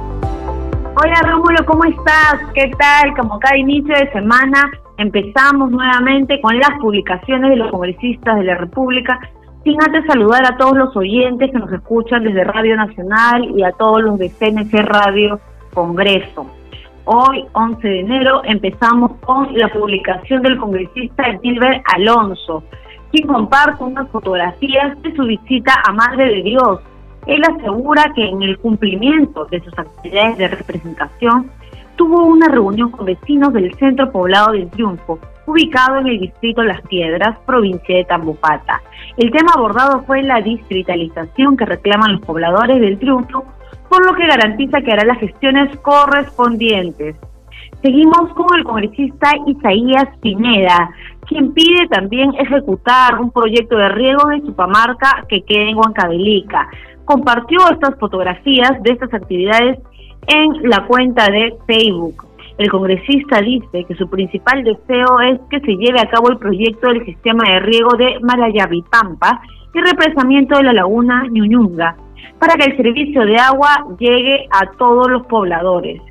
Hola 0.96 1.22
Rómulo, 1.24 1.66
¿cómo 1.66 1.84
estás? 1.86 2.36
¿Qué 2.54 2.72
tal? 2.78 3.16
Como 3.16 3.40
cada 3.40 3.58
inicio 3.58 3.96
de 3.96 4.12
semana 4.12 4.72
empezamos 4.98 5.72
nuevamente 5.72 6.40
con 6.42 6.58
las 6.60 6.72
publicaciones 6.80 7.50
de 7.50 7.56
los 7.56 7.72
congresistas 7.72 8.38
de 8.38 8.44
la 8.44 8.56
República 8.58 9.20
sin 9.68 9.84
antes 9.84 10.06
saludar 10.06 10.46
a 10.46 10.56
todos 10.56 10.78
los 10.78 10.96
oyentes 10.96 11.52
que 11.52 11.60
nos 11.60 11.70
escuchan 11.74 12.24
desde 12.24 12.46
Radio 12.46 12.78
Nacional 12.78 13.52
y 13.54 13.64
a 13.64 13.74
todos 13.74 14.02
los 14.02 14.18
de 14.18 14.30
CNC 14.30 14.74
Radio 14.86 15.42
Congreso. 15.74 16.50
Hoy, 17.04 17.44
11 17.52 17.86
de 17.86 18.00
enero, 18.00 18.42
empezamos 18.46 19.12
con 19.26 19.54
la 19.58 19.68
publicación 19.68 20.42
del 20.42 20.58
congresista 20.58 21.26
Gilbert 21.42 21.84
Alonso, 21.94 22.64
quien 23.12 23.28
comparte 23.28 23.84
unas 23.84 24.08
fotografías 24.10 25.02
de 25.02 25.14
su 25.14 25.24
visita 25.24 25.74
a 25.86 25.92
Madre 25.92 26.36
de 26.36 26.44
Dios. 26.44 26.80
Él 27.26 27.42
asegura 27.44 28.14
que 28.16 28.24
en 28.24 28.44
el 28.44 28.58
cumplimiento 28.60 29.48
de 29.52 29.60
sus 29.60 29.78
actividades 29.78 30.38
de 30.38 30.48
representación, 30.48 31.52
tuvo 31.98 32.24
una 32.24 32.48
reunión 32.48 32.90
con 32.92 33.06
vecinos 33.06 33.52
del 33.52 33.74
centro 33.76 34.10
poblado 34.14 34.54
del 34.54 34.70
Triunfo, 34.70 35.20
ubicado 35.48 35.98
en 35.98 36.08
el 36.08 36.20
distrito 36.20 36.62
Las 36.62 36.82
Piedras, 36.82 37.40
provincia 37.46 37.96
de 37.96 38.04
Tambopata. 38.04 38.82
El 39.18 39.32
tema 39.32 39.54
abordado 39.56 40.04
fue 40.04 40.22
la 40.22 40.42
distritalización 40.42 41.58
que 41.58 41.66
reclaman 41.66 42.14
los 42.14 42.22
pobladores 42.22 42.80
del 42.80 43.00
Triunfo, 43.00 43.46
por 43.90 44.06
lo 44.06 44.14
que 44.14 44.28
garantiza 44.28 44.82
que 44.82 44.92
hará 44.92 45.06
las 45.06 45.20
gestiones 45.20 45.76
correspondientes. 45.80 47.16
Seguimos 47.82 48.34
con 48.34 48.58
el 48.58 48.64
congresista 48.64 49.32
Isaías 49.46 50.10
Pineda, 50.22 50.90
quien 51.28 51.54
pide 51.54 51.88
también 51.88 52.34
ejecutar 52.38 53.20
un 53.20 53.32
proyecto 53.32 53.78
de 53.78 53.90
riego 53.90 54.28
de 54.30 54.42
Chupamarca 54.42 55.26
que 55.30 55.44
quede 55.44 55.70
en 55.70 55.78
Huancavelica. 55.78 56.68
Compartió 57.06 57.60
estas 57.72 57.98
fotografías 58.00 58.72
de 58.84 58.92
estas 58.92 59.14
actividades 59.14 59.80
en 60.28 60.70
la 60.70 60.86
cuenta 60.88 61.26
de 61.32 61.56
Facebook. 61.66 62.27
El 62.58 62.72
congresista 62.72 63.40
dice 63.42 63.86
que 63.86 63.96
su 63.96 64.10
principal 64.10 64.64
deseo 64.64 65.20
es 65.20 65.40
que 65.50 65.60
se 65.60 65.76
lleve 65.76 66.00
a 66.02 66.10
cabo 66.10 66.32
el 66.32 66.38
proyecto 66.38 66.88
del 66.88 67.06
sistema 67.06 67.44
de 67.48 67.60
riego 67.60 67.96
de 67.98 68.20
Marayavipampa 68.22 69.42
y 69.76 69.80
represamiento 69.80 70.58
de 70.58 70.64
la 70.64 70.74
laguna 70.74 71.26
Ñuñunga, 71.30 71.96
para 72.40 72.56
que 72.56 72.72
el 72.72 72.78
servicio 72.78 73.26
de 73.26 73.38
agua 73.38 73.86
llegue 74.00 74.48
a 74.50 74.72
todos 74.78 75.08
los 75.10 75.28
pobladores. 75.28 76.02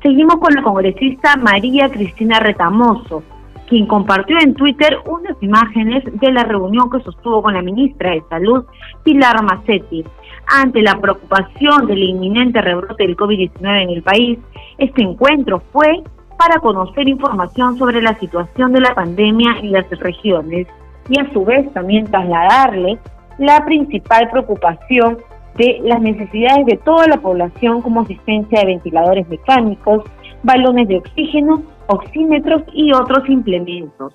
Seguimos 0.00 0.36
con 0.36 0.54
la 0.54 0.62
congresista 0.62 1.36
María 1.36 1.88
Cristina 1.88 2.38
Retamoso, 2.38 3.24
quien 3.66 3.86
compartió 3.86 4.36
en 4.40 4.54
Twitter 4.54 4.96
unas 5.06 5.36
imágenes 5.42 6.04
de 6.20 6.32
la 6.32 6.44
reunión 6.44 6.88
que 6.88 7.00
sostuvo 7.00 7.42
con 7.42 7.54
la 7.54 7.62
ministra 7.62 8.12
de 8.12 8.22
Salud, 8.28 8.64
Pilar 9.02 9.42
Macetti. 9.42 10.04
Ante 10.52 10.82
la 10.82 11.00
preocupación 11.00 11.86
del 11.86 12.02
inminente 12.02 12.60
rebrote 12.60 13.06
del 13.06 13.16
COVID-19 13.16 13.82
en 13.82 13.90
el 13.90 14.02
país, 14.02 14.38
este 14.78 15.02
encuentro 15.02 15.62
fue 15.72 16.02
para 16.36 16.58
conocer 16.58 17.08
información 17.08 17.78
sobre 17.78 18.02
la 18.02 18.18
situación 18.18 18.72
de 18.72 18.80
la 18.80 18.92
pandemia 18.92 19.58
en 19.60 19.70
las 19.70 19.88
regiones 19.90 20.66
y 21.08 21.20
a 21.20 21.32
su 21.32 21.44
vez 21.44 21.72
también 21.72 22.06
trasladarle 22.10 22.98
la 23.38 23.64
principal 23.64 24.28
preocupación 24.28 25.18
de 25.56 25.80
las 25.84 26.00
necesidades 26.00 26.66
de 26.66 26.78
toda 26.78 27.06
la 27.06 27.18
población 27.18 27.80
como 27.80 28.00
asistencia 28.00 28.60
de 28.60 28.66
ventiladores 28.66 29.28
mecánicos, 29.28 30.02
balones 30.42 30.88
de 30.88 30.96
oxígeno, 30.98 31.62
oxímetros 31.86 32.62
y 32.72 32.92
otros 32.92 33.28
implementos. 33.28 34.14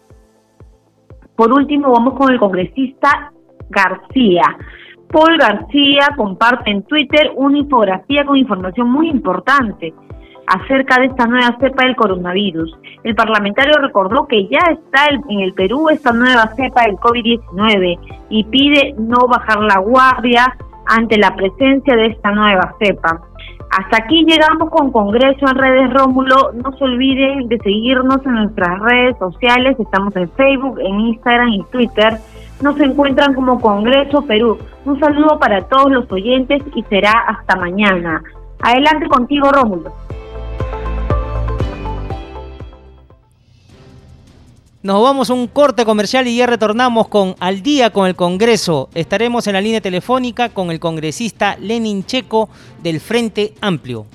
Por 1.38 1.54
último, 1.54 1.92
vamos 1.92 2.16
con 2.16 2.32
el 2.34 2.40
congresista 2.40 3.32
García. 3.70 4.44
Paul 5.12 5.38
García 5.38 6.10
comparte 6.16 6.72
en 6.72 6.84
Twitter 6.84 7.32
una 7.36 7.58
infografía 7.58 8.26
con 8.26 8.38
información 8.38 8.90
muy 8.90 9.10
importante 9.10 9.94
acerca 10.48 11.00
de 11.00 11.08
esta 11.08 11.26
nueva 11.26 11.58
cepa 11.60 11.86
del 11.86 11.96
coronavirus. 11.96 12.78
El 13.04 13.16
parlamentario 13.16 13.74
recordó 13.82 14.28
que 14.28 14.48
ya 14.48 14.60
está 14.72 15.08
en 15.30 15.40
el 15.40 15.54
Perú 15.54 15.90
esta 15.90 16.12
nueva 16.12 16.54
cepa 16.56 16.84
del 16.84 16.98
COVID-19 16.98 18.00
y 18.30 18.44
pide 18.46 18.94
no 18.98 19.28
bajar 19.28 19.62
la 19.62 19.80
guardia 19.80 20.56
ante 20.88 21.18
la 21.18 21.36
presencia 21.36 21.96
de 21.96 22.08
esta 22.08 22.32
nueva 22.32 22.76
cepa. 22.80 23.22
Hasta 23.72 23.98
aquí 23.98 24.24
llegamos 24.26 24.70
con 24.70 24.92
Congreso 24.92 25.48
en 25.48 25.58
redes 25.58 25.94
Rómulo. 25.94 26.52
No 26.54 26.72
se 26.78 26.84
olviden 26.84 27.48
de 27.50 27.58
seguirnos 27.58 28.26
en 28.26 28.34
nuestras 28.34 28.80
redes 28.80 29.18
sociales. 29.18 29.78
Estamos 29.80 30.16
en 30.16 30.30
Facebook, 30.32 30.80
en 30.80 31.00
Instagram 31.02 31.50
y 31.50 31.64
Twitter 31.72 32.14
nos 32.62 32.80
encuentran 32.80 33.34
como 33.34 33.60
Congreso 33.60 34.22
Perú. 34.24 34.58
Un 34.86 35.00
saludo 35.00 35.40
para 35.40 35.62
todos 35.64 35.92
los 35.92 36.12
oyentes 36.12 36.62
y 36.74 36.84
será 36.84 37.12
hasta 37.28 37.56
mañana. 37.56 38.24
Adelante 38.62 39.08
contigo, 39.08 39.52
Rómulo. 39.52 39.94
Nos 44.82 45.02
vamos 45.02 45.32
a 45.32 45.34
un 45.34 45.48
corte 45.48 45.84
comercial 45.84 46.28
y 46.28 46.38
ya 46.38 46.46
retornamos 46.46 47.08
con 47.08 47.36
Al 47.40 47.64
día 47.64 47.90
con 47.90 48.06
el 48.06 48.16
Congreso. 48.16 48.90
Estaremos 48.94 49.48
en 49.48 49.54
la 49.54 49.62
línea 49.62 49.82
telefónica 49.82 50.50
con 50.50 50.70
el 50.70 50.80
congresista 50.80 51.58
Lenin 51.60 52.06
Checo 52.06 52.50
del 52.84 53.00
Frente 53.00 53.56
Amplio. 53.62 54.06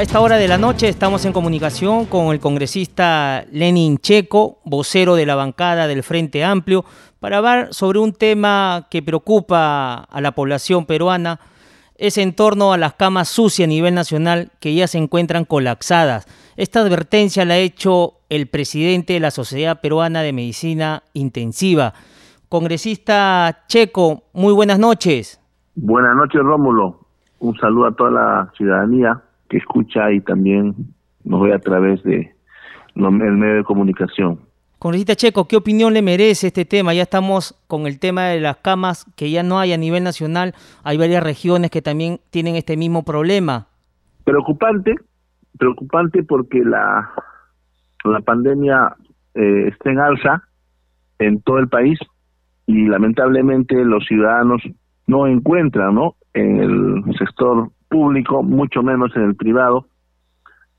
A 0.00 0.02
esta 0.02 0.20
hora 0.20 0.36
de 0.36 0.48
la 0.48 0.56
noche 0.56 0.88
estamos 0.88 1.26
en 1.26 1.34
comunicación 1.34 2.06
con 2.06 2.28
el 2.28 2.40
congresista 2.40 3.44
Lenin 3.52 3.98
Checo, 3.98 4.56
vocero 4.64 5.14
de 5.14 5.26
la 5.26 5.34
bancada 5.34 5.86
del 5.88 6.02
Frente 6.02 6.42
Amplio, 6.42 6.86
para 7.20 7.36
hablar 7.36 7.74
sobre 7.74 7.98
un 7.98 8.14
tema 8.14 8.86
que 8.90 9.02
preocupa 9.02 9.96
a 9.96 10.20
la 10.22 10.32
población 10.32 10.86
peruana, 10.86 11.38
es 11.96 12.16
en 12.16 12.34
torno 12.34 12.72
a 12.72 12.78
las 12.78 12.94
camas 12.94 13.28
sucias 13.28 13.66
a 13.66 13.68
nivel 13.68 13.94
nacional 13.94 14.52
que 14.58 14.74
ya 14.74 14.88
se 14.88 14.96
encuentran 14.96 15.44
colapsadas. 15.44 16.26
Esta 16.56 16.80
advertencia 16.80 17.44
la 17.44 17.52
ha 17.52 17.58
hecho 17.58 18.14
el 18.30 18.46
presidente 18.46 19.12
de 19.12 19.20
la 19.20 19.30
Sociedad 19.30 19.82
Peruana 19.82 20.22
de 20.22 20.32
Medicina 20.32 21.02
Intensiva. 21.12 21.92
Congresista 22.48 23.64
Checo, 23.68 24.22
muy 24.32 24.54
buenas 24.54 24.78
noches. 24.78 25.38
Buenas 25.74 26.16
noches, 26.16 26.40
Rómulo. 26.42 27.00
Un 27.40 27.54
saludo 27.58 27.88
a 27.88 27.92
toda 27.94 28.10
la 28.10 28.52
ciudadanía 28.56 29.24
que 29.50 29.58
escucha 29.58 30.10
y 30.12 30.20
también 30.20 30.74
nos 31.24 31.42
ve 31.42 31.52
a 31.52 31.58
través 31.58 32.02
de 32.04 32.32
el 32.94 33.10
medio 33.10 33.56
de 33.56 33.64
comunicación. 33.64 34.40
Congresista 34.78 35.14
Checo, 35.14 35.46
¿qué 35.46 35.56
opinión 35.56 35.92
le 35.92 36.00
merece 36.00 36.46
este 36.46 36.64
tema? 36.64 36.94
Ya 36.94 37.02
estamos 37.02 37.54
con 37.66 37.86
el 37.86 37.98
tema 37.98 38.28
de 38.28 38.40
las 38.40 38.56
camas 38.56 39.04
que 39.14 39.30
ya 39.30 39.42
no 39.42 39.58
hay 39.58 39.74
a 39.74 39.76
nivel 39.76 40.02
nacional. 40.02 40.54
Hay 40.84 40.96
varias 40.96 41.22
regiones 41.22 41.70
que 41.70 41.82
también 41.82 42.20
tienen 42.30 42.56
este 42.56 42.78
mismo 42.78 43.04
problema. 43.04 43.66
Preocupante, 44.24 44.94
preocupante 45.58 46.22
porque 46.22 46.60
la, 46.64 47.10
la 48.04 48.20
pandemia 48.20 48.96
eh, 49.34 49.68
está 49.68 49.90
en 49.90 49.98
alza 49.98 50.44
en 51.18 51.42
todo 51.42 51.58
el 51.58 51.68
país 51.68 51.98
y 52.66 52.86
lamentablemente 52.86 53.84
los 53.84 54.06
ciudadanos 54.06 54.62
no 55.06 55.26
encuentran 55.26 55.94
¿no? 55.94 56.14
en 56.32 56.60
el 56.60 57.16
sector 57.18 57.70
público, 57.90 58.42
mucho 58.42 58.82
menos 58.82 59.14
en 59.16 59.24
el 59.24 59.34
privado, 59.34 59.86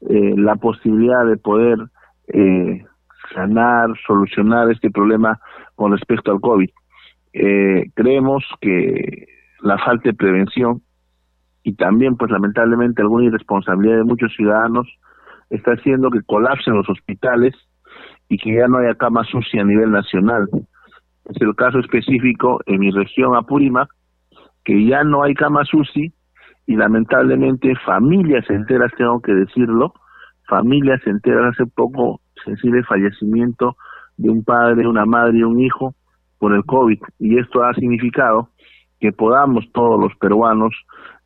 eh, 0.10 0.34
la 0.36 0.56
posibilidad 0.56 1.26
de 1.26 1.38
poder 1.38 1.78
eh, 2.30 2.84
sanar, 3.36 3.90
solucionar 4.08 4.72
este 4.72 4.90
problema 4.90 5.40
con 5.76 5.92
respecto 5.92 6.32
al 6.32 6.40
COVID. 6.40 6.70
Eh, 7.34 7.92
creemos 7.94 8.44
que 8.62 9.28
la 9.62 9.78
falta 9.78 10.10
de 10.10 10.16
prevención 10.16 10.82
y 11.64 11.76
también, 11.76 12.16
pues 12.16 12.32
lamentablemente, 12.32 13.02
alguna 13.02 13.26
irresponsabilidad 13.26 13.98
de 13.98 14.04
muchos 14.04 14.34
ciudadanos 14.36 14.88
está 15.52 15.74
haciendo 15.74 16.10
que 16.10 16.24
colapsen 16.24 16.74
los 16.74 16.90
hospitales 16.90 17.54
y 18.30 18.38
que 18.38 18.56
ya 18.56 18.68
no 18.68 18.78
haya 18.80 18.96
cama 18.96 19.24
sucia 19.26 19.62
a 19.62 19.66
nivel 19.66 19.92
nacional. 19.92 20.48
Es 21.26 21.40
el 21.42 21.56
caso 21.56 21.80
específico 21.80 22.62
en 22.66 22.80
mi 22.80 22.90
región 22.90 23.36
Apurímac, 23.36 23.90
que 24.64 24.86
ya 24.86 25.04
no 25.04 25.24
hay 25.24 25.36
cama 25.36 25.64
sucia 25.66 26.10
y 26.66 26.76
lamentablemente 26.76 27.74
familias 27.86 28.50
enteras, 28.50 28.92
tengo 28.98 29.22
que 29.22 29.34
decirlo, 29.34 29.94
familias 30.48 31.02
enteras, 31.06 31.54
hace 31.54 31.66
poco 31.66 32.22
sensible 32.44 32.84
fallecimiento 32.84 33.76
de 34.18 34.30
un 34.30 34.44
padre, 34.44 34.88
una 34.88 35.06
madre 35.06 35.40
y 35.40 35.44
un 35.44 35.60
hijo 35.60 35.96
por 36.38 36.54
el 36.54 36.64
COVID 36.66 37.00
y 37.20 37.38
esto 37.38 37.64
ha 37.64 37.74
significado 37.74 38.50
que 39.00 39.12
podamos 39.12 39.66
todos 39.74 40.00
los 40.00 40.16
peruanos 40.18 40.74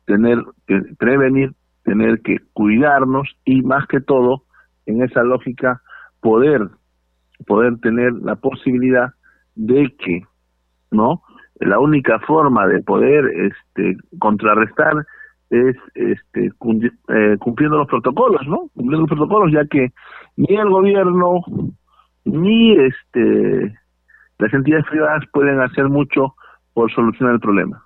tener 0.06 0.38
que 0.66 0.80
prevenir, 0.98 1.52
tener 1.84 2.20
que 2.22 2.38
cuidarnos 2.52 3.28
y 3.44 3.62
más 3.62 3.86
que 3.86 4.00
todo 4.00 4.42
en 4.86 5.02
esa 5.02 5.22
lógica 5.22 5.82
poder 6.20 6.68
poder 7.46 7.78
tener 7.80 8.12
la 8.14 8.36
posibilidad 8.36 9.10
de 9.54 9.94
que 9.98 10.22
no 10.90 11.22
la 11.60 11.78
única 11.78 12.18
forma 12.20 12.66
de 12.66 12.82
poder 12.82 13.24
este 13.26 13.96
contrarrestar 14.18 15.06
es 15.50 15.76
este 15.94 16.46
eh, 16.46 17.36
cumpliendo 17.38 17.78
los 17.78 17.88
protocolos, 17.88 18.46
¿no? 18.46 18.68
Cumpliendo 18.74 19.06
los 19.06 19.08
protocolos, 19.08 19.52
ya 19.52 19.64
que 19.66 19.92
ni 20.36 20.56
el 20.56 20.68
gobierno 20.68 21.40
ni 22.24 22.72
este 22.72 23.76
las 24.38 24.52
entidades 24.52 24.86
privadas 24.90 25.24
pueden 25.32 25.60
hacer 25.60 25.88
mucho 25.88 26.34
por 26.74 26.92
solucionar 26.92 27.34
el 27.34 27.40
problema. 27.40 27.82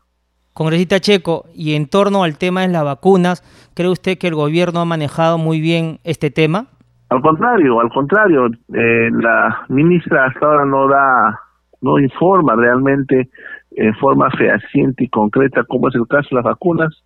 Congresista 0.52 0.98
Checo, 0.98 1.44
y 1.54 1.74
en 1.74 1.88
torno 1.88 2.24
al 2.24 2.36
tema 2.36 2.62
de 2.62 2.68
las 2.68 2.84
vacunas, 2.84 3.42
¿cree 3.74 3.88
usted 3.88 4.18
que 4.18 4.26
el 4.26 4.34
gobierno 4.34 4.80
ha 4.80 4.84
manejado 4.84 5.38
muy 5.38 5.60
bien 5.60 6.00
este 6.02 6.30
tema? 6.30 6.66
Al 7.08 7.22
contrario, 7.22 7.80
al 7.80 7.88
contrario, 7.90 8.46
eh, 8.46 9.10
la 9.12 9.64
ministra 9.68 10.26
hasta 10.26 10.46
ahora 10.46 10.64
no 10.64 10.88
da, 10.88 11.40
no 11.80 11.98
informa 11.98 12.56
realmente 12.56 13.30
en 13.72 13.94
forma 13.94 14.28
fehaciente 14.30 15.04
y 15.04 15.08
concreta 15.08 15.64
cómo 15.64 15.88
es 15.88 15.94
el 15.94 16.06
caso 16.08 16.28
de 16.30 16.36
las 16.36 16.44
vacunas 16.44 17.04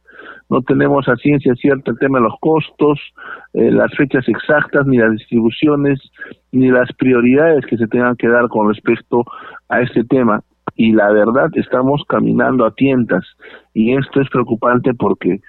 no 0.50 0.60
tenemos 0.62 1.08
a 1.08 1.16
ciencia 1.16 1.54
cierta 1.54 1.90
el 1.90 1.98
tema 1.98 2.18
de 2.18 2.24
los 2.24 2.34
costos, 2.40 3.00
eh, 3.54 3.70
las 3.70 3.92
fechas 3.94 4.28
exactas, 4.28 4.86
ni 4.86 4.98
las 4.98 5.12
distribuciones, 5.12 6.00
ni 6.52 6.70
las 6.70 6.92
prioridades 6.92 7.64
que 7.66 7.76
se 7.76 7.86
tengan 7.88 8.16
que 8.16 8.28
dar 8.28 8.48
con 8.48 8.68
respecto 8.68 9.24
a 9.68 9.80
este 9.80 10.04
tema. 10.04 10.42
Y 10.76 10.92
la 10.92 11.10
verdad, 11.12 11.50
estamos 11.54 12.02
caminando 12.08 12.64
a 12.66 12.74
tientas 12.74 13.24
y 13.72 13.94
esto 13.94 14.20
es 14.20 14.28
preocupante 14.28 14.92
porque 14.94 15.40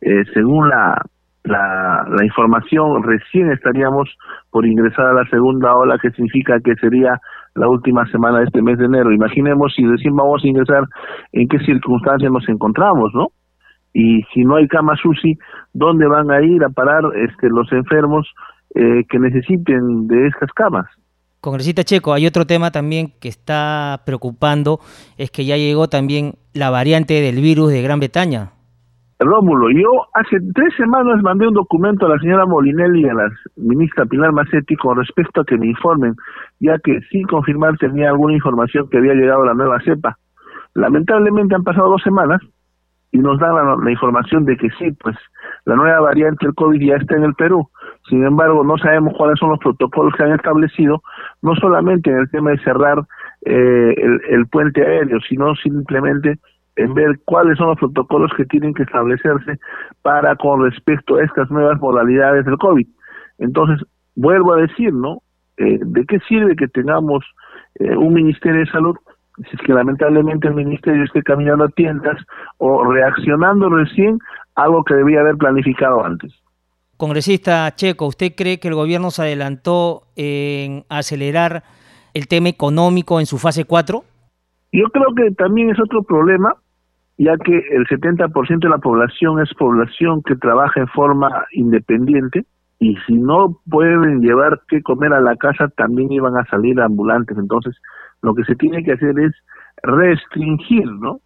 eh, 0.00 0.24
según 0.32 0.68
la, 0.68 1.04
la, 1.44 2.06
la 2.08 2.24
información, 2.24 3.02
recién 3.02 3.50
estaríamos 3.50 4.16
por 4.50 4.66
ingresar 4.66 5.06
a 5.06 5.12
la 5.12 5.24
segunda 5.28 5.74
ola, 5.74 5.98
que 6.00 6.10
significa 6.12 6.60
que 6.60 6.74
sería 6.76 7.20
la 7.54 7.68
última 7.68 8.06
semana 8.06 8.38
de 8.38 8.44
este 8.44 8.62
mes 8.62 8.78
de 8.78 8.86
enero. 8.86 9.12
Imaginemos 9.12 9.74
si 9.74 9.84
recién 9.84 10.14
vamos 10.14 10.44
a 10.44 10.46
ingresar, 10.46 10.84
en 11.32 11.48
qué 11.48 11.58
circunstancias 11.60 12.30
nos 12.30 12.48
encontramos, 12.48 13.12
¿no? 13.14 13.28
Y 13.92 14.22
si 14.34 14.44
no 14.44 14.56
hay 14.56 14.68
camas 14.68 15.04
UCI, 15.04 15.38
¿dónde 15.72 16.06
van 16.06 16.30
a 16.30 16.42
ir 16.42 16.62
a 16.64 16.68
parar 16.68 17.02
este, 17.16 17.48
los 17.48 17.70
enfermos 17.72 18.26
eh, 18.74 19.04
que 19.08 19.18
necesiten 19.18 20.06
de 20.06 20.26
estas 20.28 20.52
camas? 20.52 20.86
Congresista 21.40 21.84
Checo, 21.84 22.12
hay 22.12 22.26
otro 22.26 22.46
tema 22.46 22.70
también 22.70 23.12
que 23.20 23.28
está 23.28 24.02
preocupando, 24.04 24.80
es 25.16 25.30
que 25.30 25.44
ya 25.44 25.56
llegó 25.56 25.88
también 25.88 26.34
la 26.52 26.70
variante 26.70 27.20
del 27.20 27.36
virus 27.36 27.70
de 27.70 27.82
Gran 27.82 28.00
Bretaña. 28.00 28.50
Rómulo, 29.20 29.70
yo 29.70 29.88
hace 30.14 30.36
tres 30.54 30.74
semanas 30.76 31.22
mandé 31.22 31.48
un 31.48 31.54
documento 31.54 32.06
a 32.06 32.10
la 32.10 32.18
señora 32.18 32.46
Molinelli 32.46 33.02
y 33.02 33.08
a 33.08 33.14
la 33.14 33.28
ministra 33.56 34.06
Pilar 34.06 34.32
Macetti 34.32 34.76
con 34.76 34.96
respecto 34.96 35.40
a 35.40 35.44
que 35.44 35.56
me 35.56 35.66
informen, 35.66 36.14
ya 36.60 36.78
que 36.78 37.00
sin 37.10 37.26
confirmar 37.26 37.76
tenía 37.78 38.10
alguna 38.10 38.34
información 38.34 38.88
que 38.88 38.98
había 38.98 39.14
llegado 39.14 39.42
a 39.42 39.46
la 39.46 39.54
nueva 39.54 39.80
cepa. 39.84 40.16
Lamentablemente 40.74 41.56
han 41.56 41.64
pasado 41.64 41.90
dos 41.90 42.02
semanas 42.02 42.40
y 43.10 43.18
nos 43.18 43.38
dan 43.38 43.54
la, 43.54 43.90
información 43.90 44.44
de 44.44 44.56
que 44.56 44.68
sí, 44.78 44.92
pues 45.02 45.16
la 45.64 45.76
nueva 45.76 46.00
variante 46.00 46.44
del 46.44 46.54
COVID 46.54 46.80
ya 46.80 46.96
está 46.96 47.16
en 47.16 47.24
el 47.24 47.34
Perú. 47.34 47.68
Sin 48.08 48.24
embargo, 48.24 48.62
no 48.64 48.76
sabemos 48.78 49.14
cuáles 49.16 49.38
son 49.38 49.50
los 49.50 49.58
protocolos 49.58 50.14
que 50.14 50.24
han 50.24 50.32
establecido, 50.32 51.02
no 51.42 51.54
solamente 51.56 52.10
en 52.10 52.18
el 52.18 52.30
tema 52.30 52.50
de 52.50 52.58
cerrar 52.58 52.98
eh, 53.46 53.94
el, 53.96 54.20
el 54.28 54.46
puente 54.48 54.84
aéreo, 54.84 55.20
sino 55.28 55.54
simplemente 55.56 56.38
en 56.76 56.94
ver 56.94 57.18
cuáles 57.24 57.58
son 57.58 57.68
los 57.68 57.78
protocolos 57.78 58.30
que 58.36 58.44
tienen 58.44 58.74
que 58.74 58.84
establecerse 58.84 59.58
para 60.02 60.36
con 60.36 60.62
respecto 60.62 61.16
a 61.16 61.24
estas 61.24 61.50
nuevas 61.50 61.80
modalidades 61.80 62.44
del 62.44 62.56
COVID. 62.56 62.86
Entonces, 63.38 63.86
vuelvo 64.14 64.54
a 64.54 64.60
decir, 64.60 64.92
¿no? 64.92 65.22
Eh, 65.56 65.78
¿De 65.80 66.04
qué 66.06 66.20
sirve 66.28 66.54
que 66.54 66.68
tengamos 66.68 67.24
eh, 67.80 67.96
un 67.96 68.12
Ministerio 68.12 68.60
de 68.60 68.70
Salud 68.70 68.96
si 69.44 69.56
es 69.56 69.62
que 69.64 69.72
lamentablemente 69.72 70.48
el 70.48 70.54
ministerio 70.54 71.04
esté 71.04 71.22
caminando 71.22 71.64
a 71.64 71.68
tientas 71.68 72.16
o 72.58 72.84
reaccionando 72.84 73.68
recién 73.68 74.18
algo 74.54 74.82
que 74.84 74.94
debía 74.94 75.20
haber 75.20 75.36
planificado 75.36 76.04
antes. 76.04 76.32
Congresista 76.96 77.70
Checo, 77.76 78.06
¿usted 78.06 78.32
cree 78.36 78.58
que 78.58 78.68
el 78.68 78.74
gobierno 78.74 79.10
se 79.10 79.22
adelantó 79.22 80.02
en 80.16 80.84
acelerar 80.88 81.62
el 82.12 82.26
tema 82.26 82.48
económico 82.48 83.20
en 83.20 83.26
su 83.26 83.38
fase 83.38 83.64
4? 83.64 84.02
Yo 84.72 84.84
creo 84.92 85.14
que 85.16 85.34
también 85.36 85.70
es 85.70 85.80
otro 85.80 86.02
problema, 86.02 86.54
ya 87.16 87.36
que 87.36 87.56
el 87.56 87.86
70% 87.86 88.58
de 88.60 88.68
la 88.68 88.78
población 88.78 89.40
es 89.40 89.54
población 89.54 90.22
que 90.22 90.34
trabaja 90.36 90.80
en 90.80 90.88
forma 90.88 91.28
independiente 91.52 92.44
y 92.80 92.96
si 93.06 93.14
no 93.14 93.58
pueden 93.68 94.20
llevar 94.20 94.60
qué 94.68 94.82
comer 94.82 95.12
a 95.12 95.20
la 95.20 95.36
casa, 95.36 95.68
también 95.76 96.12
iban 96.12 96.36
a 96.36 96.44
salir 96.46 96.80
ambulantes. 96.80 97.36
Entonces, 97.38 97.76
lo 98.22 98.34
que 98.34 98.44
se 98.44 98.54
tiene 98.56 98.82
que 98.82 98.92
hacer 98.92 99.18
es 99.18 99.32
restringir, 99.82 100.86
¿no? 100.86 101.20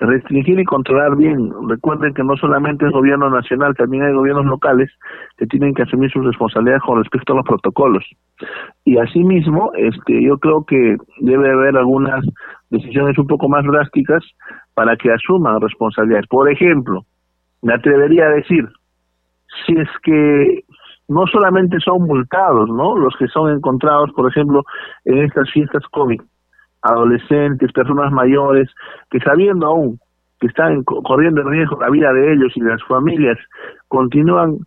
Restringir 0.00 0.58
y 0.58 0.64
controlar 0.64 1.16
bien. 1.16 1.52
Recuerden 1.68 2.12
que 2.14 2.24
no 2.24 2.36
solamente 2.36 2.84
es 2.84 2.92
gobierno 2.92 3.30
nacional, 3.30 3.74
también 3.76 4.02
hay 4.02 4.12
gobiernos 4.12 4.46
locales 4.46 4.90
que 5.36 5.46
tienen 5.46 5.72
que 5.72 5.82
asumir 5.82 6.10
sus 6.10 6.24
responsabilidades 6.24 6.82
con 6.82 6.98
respecto 6.98 7.32
a 7.32 7.36
los 7.36 7.46
protocolos. 7.46 8.04
Y 8.84 8.98
asimismo, 8.98 9.70
este, 9.76 10.22
yo 10.22 10.38
creo 10.38 10.64
que 10.64 10.96
debe 11.20 11.52
haber 11.52 11.76
algunas 11.76 12.24
decisiones 12.70 13.16
un 13.18 13.26
poco 13.26 13.48
más 13.48 13.64
drásticas 13.64 14.24
para 14.74 14.96
que 14.96 15.12
asuman 15.12 15.60
responsabilidades. 15.60 16.26
Por 16.26 16.50
ejemplo, 16.50 17.04
me 17.62 17.72
atrevería 17.72 18.26
a 18.26 18.30
decir, 18.30 18.68
si 19.64 19.74
es 19.74 19.88
que 20.02 20.64
no 21.08 21.26
solamente 21.26 21.78
son 21.80 22.02
multados, 22.02 22.68
¿no? 22.68 22.96
Los 22.96 23.14
que 23.16 23.28
son 23.28 23.52
encontrados, 23.52 24.10
por 24.12 24.30
ejemplo, 24.30 24.62
en 25.04 25.18
estas 25.18 25.50
fiestas 25.52 25.82
COVID, 25.90 26.20
adolescentes, 26.84 27.72
personas 27.72 28.12
mayores, 28.12 28.70
que 29.10 29.18
sabiendo 29.20 29.66
aún 29.66 29.98
que 30.40 30.48
están 30.48 30.82
corriendo 30.84 31.40
en 31.40 31.48
riesgo 31.48 31.80
la 31.80 31.90
vida 31.90 32.12
de 32.12 32.34
ellos 32.34 32.52
y 32.54 32.60
de 32.60 32.70
las 32.70 32.82
familias, 32.84 33.38
continúan 33.88 34.58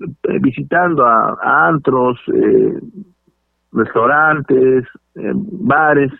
eh, 0.00 0.38
visitando 0.40 1.04
a, 1.04 1.66
antros, 1.68 2.18
eh, 2.32 2.78
restaurantes, 3.72 4.84
eh, 5.16 5.32
bares, 5.34 6.12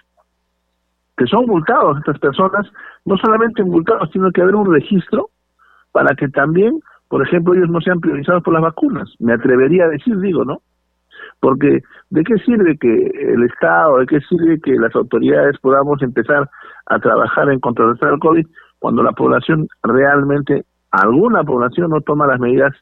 que 1.16 1.26
son 1.26 1.46
multados 1.46 1.98
estas 1.98 2.18
personas, 2.18 2.66
no 3.04 3.16
solamente 3.16 3.62
multados, 3.62 4.10
sino 4.12 4.30
que 4.32 4.42
haber 4.42 4.54
un 4.54 4.72
registro 4.72 5.30
para 5.92 6.14
que 6.14 6.28
también 6.28 6.80
por 7.08 7.22
ejemplo, 7.22 7.54
ellos 7.54 7.70
no 7.70 7.80
sean 7.80 8.00
priorizados 8.00 8.42
por 8.42 8.52
las 8.52 8.62
vacunas. 8.62 9.14
Me 9.18 9.32
atrevería 9.32 9.84
a 9.84 9.88
decir, 9.88 10.18
digo, 10.18 10.44
¿no? 10.44 10.60
Porque 11.40 11.80
¿de 12.10 12.24
qué 12.24 12.34
sirve 12.44 12.76
que 12.78 12.94
el 13.34 13.44
Estado, 13.44 13.98
de 13.98 14.06
qué 14.06 14.20
sirve 14.20 14.60
que 14.60 14.72
las 14.72 14.94
autoridades 14.94 15.58
podamos 15.60 16.02
empezar 16.02 16.48
a 16.86 16.98
trabajar 16.98 17.50
en 17.50 17.60
contrarrestar 17.60 18.14
el 18.14 18.20
COVID 18.20 18.46
cuando 18.78 19.02
la 19.02 19.12
población 19.12 19.68
realmente, 19.82 20.64
alguna 20.90 21.44
población 21.44 21.90
no 21.90 22.00
toma 22.00 22.26
las 22.26 22.40
medidas 22.40 22.72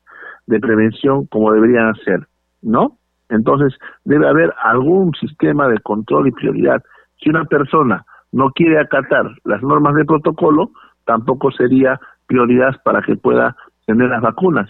de 0.47 0.61
prevención 0.61 1.27
como 1.27 1.53
deberían 1.53 1.89
hacer, 1.91 2.27
¿no? 2.63 2.99
Entonces, 3.31 3.75
debe 4.05 4.29
haber 4.29 4.53
algún 4.63 5.13
sistema 5.15 5.69
de 5.69 5.81
control 5.81 6.29
y 6.29 6.33
prioridad. 6.33 6.83
Si 7.21 7.31
una 7.31 7.45
persona 7.45 8.05
no 8.33 8.51
quiere 8.51 8.79
acatar 8.79 9.27
las 9.45 9.63
normas 9.63 9.95
de 9.95 10.05
protocolo, 10.05 10.71
tampoco 11.07 11.51
sería 11.53 11.99
prioridad 12.27 12.75
para 12.85 13.03
que 13.03 13.17
pueda 13.17 13.57
tener 13.87 14.11
las 14.11 14.23
vacunas. 14.23 14.69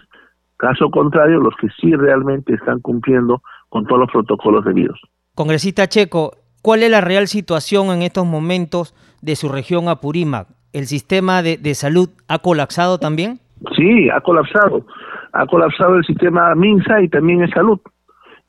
Caso 0.56 0.90
contrario, 0.90 1.40
los 1.40 1.54
que 1.60 1.68
sí 1.80 1.92
realmente 1.94 2.54
están 2.54 2.80
cumpliendo 2.80 3.42
con 3.68 3.86
todos 3.86 4.02
los 4.02 4.10
protocolos 4.10 4.64
debidos. 4.64 5.00
Congresista 5.34 5.88
Checo, 5.88 6.32
¿cuál 6.62 6.82
es 6.82 6.90
la 6.90 7.00
real 7.00 7.26
situación 7.26 7.88
en 7.88 8.02
estos 8.02 8.24
momentos 8.24 8.94
de 9.20 9.34
su 9.34 9.48
región 9.48 9.88
Apurímac? 9.88 10.46
¿El 10.72 10.86
sistema 10.86 11.42
de, 11.42 11.56
de 11.56 11.74
salud 11.74 12.08
ha 12.28 12.38
colapsado 12.38 12.98
también? 12.98 13.40
Sí, 13.76 14.08
ha 14.10 14.20
colapsado. 14.20 14.86
Ha 15.32 15.46
colapsado 15.46 15.96
el 15.96 16.04
sistema 16.04 16.54
MINSA 16.54 17.02
y 17.02 17.08
también 17.08 17.42
en 17.42 17.50
salud. 17.50 17.80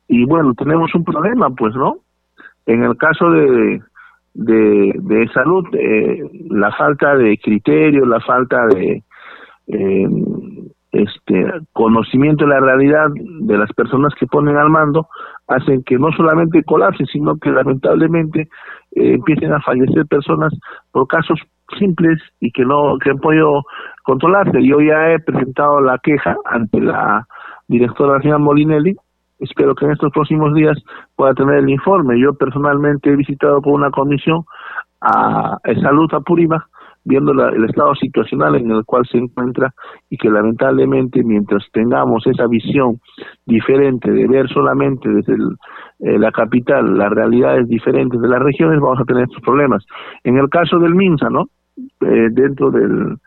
Y 0.07 0.25
bueno, 0.25 0.53
tenemos 0.53 0.93
un 0.93 1.03
problema, 1.03 1.49
pues, 1.49 1.73
¿no? 1.75 1.97
En 2.67 2.83
el 2.83 2.95
caso 2.97 3.29
de, 3.31 3.81
de, 4.35 4.93
de 4.95 5.27
salud, 5.33 5.65
eh, 5.73 6.21
la 6.49 6.71
falta 6.73 7.15
de 7.15 7.37
criterio, 7.39 8.05
la 8.05 8.19
falta 8.19 8.67
de, 8.67 9.03
eh, 9.67 10.07
este 10.95 11.45
conocimiento 11.73 12.45
de 12.45 12.51
la 12.51 12.59
realidad 12.59 13.07
de 13.13 13.57
las 13.57 13.71
personas 13.73 14.13
que 14.15 14.27
ponen 14.27 14.57
al 14.57 14.69
mando 14.69 15.07
hacen 15.47 15.83
que 15.83 15.97
no 15.97 16.11
solamente 16.11 16.63
colapse, 16.63 17.05
sino 17.05 17.37
que 17.37 17.51
lamentablemente 17.51 18.47
eh, 18.95 19.13
empiecen 19.13 19.53
a 19.53 19.61
fallecer 19.61 20.05
personas 20.07 20.53
por 20.91 21.07
casos 21.07 21.39
simples 21.77 22.21
y 22.39 22.51
que 22.51 22.65
no 22.65 22.97
que 23.03 23.11
han 23.11 23.19
podido 23.19 23.63
controlarse. 24.03 24.63
Yo 24.63 24.79
ya 24.81 25.11
he 25.11 25.19
presentado 25.19 25.81
la 25.81 25.97
queja 25.99 26.35
ante 26.45 26.79
la 26.79 27.27
directora 27.67 28.21
señora 28.21 28.39
Molinelli. 28.39 28.95
Espero 29.39 29.75
que 29.75 29.85
en 29.85 29.91
estos 29.91 30.11
próximos 30.11 30.53
días 30.53 30.81
pueda 31.15 31.33
tener 31.33 31.55
el 31.55 31.69
informe. 31.69 32.19
Yo 32.19 32.33
personalmente 32.33 33.09
he 33.09 33.15
visitado 33.15 33.61
con 33.61 33.73
una 33.73 33.91
comisión 33.91 34.45
a, 35.01 35.57
Salud 35.81 36.11
a 36.13 36.19
Viendo 37.05 37.31
el 37.31 37.65
estado 37.65 37.93
situacional 37.95 38.55
en 38.55 38.71
el 38.71 38.83
cual 38.83 39.05
se 39.05 39.19
encuentra 39.19 39.71
y 40.09 40.17
que 40.17 40.29
lamentablemente 40.29 41.23
mientras 41.23 41.63
tengamos 41.71 42.25
esa 42.25 42.47
visión 42.47 42.99
diferente 43.45 44.11
de 44.11 44.27
ver 44.27 44.49
solamente 44.49 45.07
desde 45.09 45.33
eh, 45.99 46.17
la 46.17 46.31
capital 46.31 46.97
las 46.97 47.11
realidades 47.11 47.67
diferentes 47.67 48.19
de 48.19 48.27
las 48.27 48.41
regiones, 48.41 48.79
vamos 48.79 48.99
a 48.99 49.05
tener 49.05 49.23
estos 49.23 49.41
problemas. 49.41 49.85
En 50.23 50.37
el 50.37 50.49
caso 50.49 50.79
del 50.79 50.95
MINSA, 50.95 51.29
¿no? 51.29 51.45
Eh, 52.01 52.29
dentro 52.31 52.71
de 52.71 53.17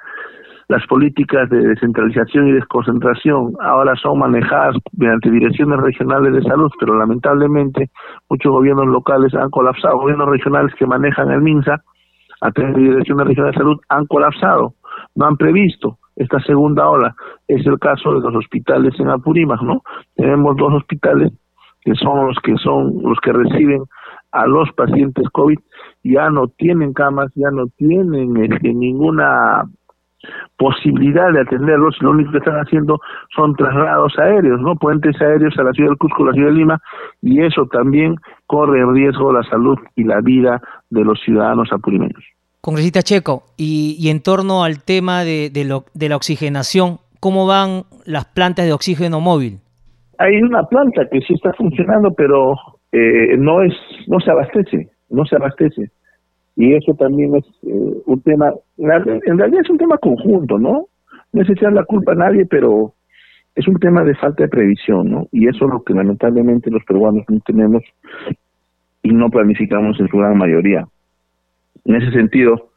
las 0.69 0.87
políticas 0.87 1.49
de 1.49 1.61
descentralización 1.61 2.49
y 2.49 2.53
desconcentración 2.53 3.55
ahora 3.61 3.95
son 3.97 4.19
manejadas 4.19 4.77
mediante 4.97 5.31
direcciones 5.31 5.81
regionales 5.81 6.35
de 6.35 6.43
salud, 6.43 6.71
pero 6.79 6.99
lamentablemente 6.99 7.91
muchos 8.29 8.53
gobiernos 8.53 8.87
locales 8.87 9.35
han 9.35 9.51
colapsado, 9.51 9.99
gobiernos 9.99 10.29
regionales 10.29 10.75
que 10.75 10.87
manejan 10.87 11.31
el 11.31 11.41
MINSA 11.41 11.83
a 12.41 12.51
través 12.51 12.77
de 12.77 12.83
Dirección 12.83 13.19
Regional 13.19 13.53
de 13.53 13.59
Salud 13.59 13.81
han 13.89 14.07
colapsado, 14.07 14.75
no 15.15 15.27
han 15.27 15.37
previsto 15.37 15.99
esta 16.17 16.41
segunda 16.41 16.89
ola. 16.89 17.15
Es 17.47 17.65
el 17.67 17.79
caso 17.79 18.15
de 18.15 18.21
los 18.21 18.35
hospitales 18.35 18.95
en 18.99 19.09
Apurímac, 19.09 19.63
¿no? 19.63 19.83
Tenemos 20.15 20.57
dos 20.57 20.75
hospitales 20.75 21.33
que 21.81 21.95
son 21.95 22.27
los 22.27 22.37
que 22.43 22.57
son 22.57 23.03
los 23.03 23.19
que 23.21 23.33
reciben 23.33 23.83
a 24.33 24.47
los 24.47 24.71
pacientes 24.73 25.27
COVID, 25.33 25.59
ya 26.05 26.29
no 26.29 26.49
tienen 26.49 26.93
camas, 26.93 27.33
ya 27.35 27.51
no 27.51 27.67
tienen 27.77 28.37
este, 28.37 28.75
ninguna 28.75 29.65
posibilidad 30.57 31.33
de 31.33 31.41
atenderlos, 31.41 31.97
lo 32.01 32.11
único 32.11 32.33
que 32.33 32.39
están 32.39 32.57
haciendo 32.57 32.99
son 33.35 33.55
traslados 33.55 34.13
aéreos, 34.19 34.61
¿no? 34.61 34.75
Puentes 34.75 35.21
aéreos 35.21 35.55
a 35.59 35.63
la 35.63 35.73
ciudad 35.73 35.91
del 35.91 35.99
Cusco, 35.99 36.25
a 36.25 36.27
la 36.27 36.33
ciudad 36.33 36.49
de 36.49 36.55
Lima, 36.55 36.79
y 37.23 37.43
eso 37.43 37.67
también 37.71 38.17
corre 38.47 38.81
en 38.81 38.95
riesgo 38.95 39.33
la 39.33 39.43
salud 39.45 39.79
y 39.97 40.05
la 40.05 40.21
vida 40.21 40.61
de 40.91 41.05
los 41.05 41.21
ciudadanos 41.21 41.69
apurimeños. 41.73 42.25
Congresista 42.61 43.03
Checo, 43.03 43.45
y, 43.57 44.09
en 44.11 44.21
torno 44.21 44.65
al 44.65 44.83
tema 44.83 45.23
de, 45.23 45.51
de, 45.51 46.09
la 46.09 46.17
oxigenación, 46.17 46.99
¿cómo 47.21 47.47
van 47.47 47.85
las 48.05 48.25
plantas 48.27 48.67
de 48.67 48.73
oxígeno 48.73 49.21
móvil? 49.21 49.59
Hay 50.19 50.43
una 50.43 50.65
planta 50.65 51.03
que 51.11 51.21
sí 51.21 51.35
está 51.35 51.53
funcionando, 51.53 52.11
pero 52.17 52.55
eh, 52.91 53.37
no 53.39 53.63
es, 53.63 53.73
no 54.09 54.19
se 54.19 54.33
abastece, 54.33 54.91
no 55.09 55.25
se 55.25 55.37
abastece 55.37 55.93
y 56.59 56.75
eso 56.75 56.93
también 56.95 57.37
es 57.37 57.45
eh, 57.63 58.03
un 58.05 58.21
tema, 58.23 58.53
en 58.79 59.39
realidad 59.39 59.61
es 59.63 59.71
un 59.71 59.79
tema 59.79 59.97
conjunto, 59.97 60.59
¿no? 60.59 60.87
No 61.33 61.43
es 61.43 61.49
echar 61.49 61.73
la 61.73 61.85
culpa 61.85 62.13
a 62.13 62.17
nadie, 62.17 62.47
pero 62.47 62.95
es 63.55 63.69
un 63.69 63.79
tema 63.79 64.03
de 64.03 64.17
falta 64.17 64.43
de 64.43 64.49
previsión, 64.49 65.09
¿no? 65.09 65.29
Y 65.31 65.47
eso 65.47 65.67
es 65.67 65.71
lo 65.71 65.85
que 65.85 65.95
lamentablemente 65.95 66.69
los 66.69 66.85
peruanos 66.85 67.25
no 67.29 67.39
tenemos 67.47 67.85
y 69.05 69.13
no 69.13 69.31
planificamos 69.31 70.01
en 70.01 70.09
su 70.09 70.19
gran 70.19 70.37
mayoría. 70.37 70.85
En 71.85 71.95
ese 71.95 72.11
sentido, 72.11 72.71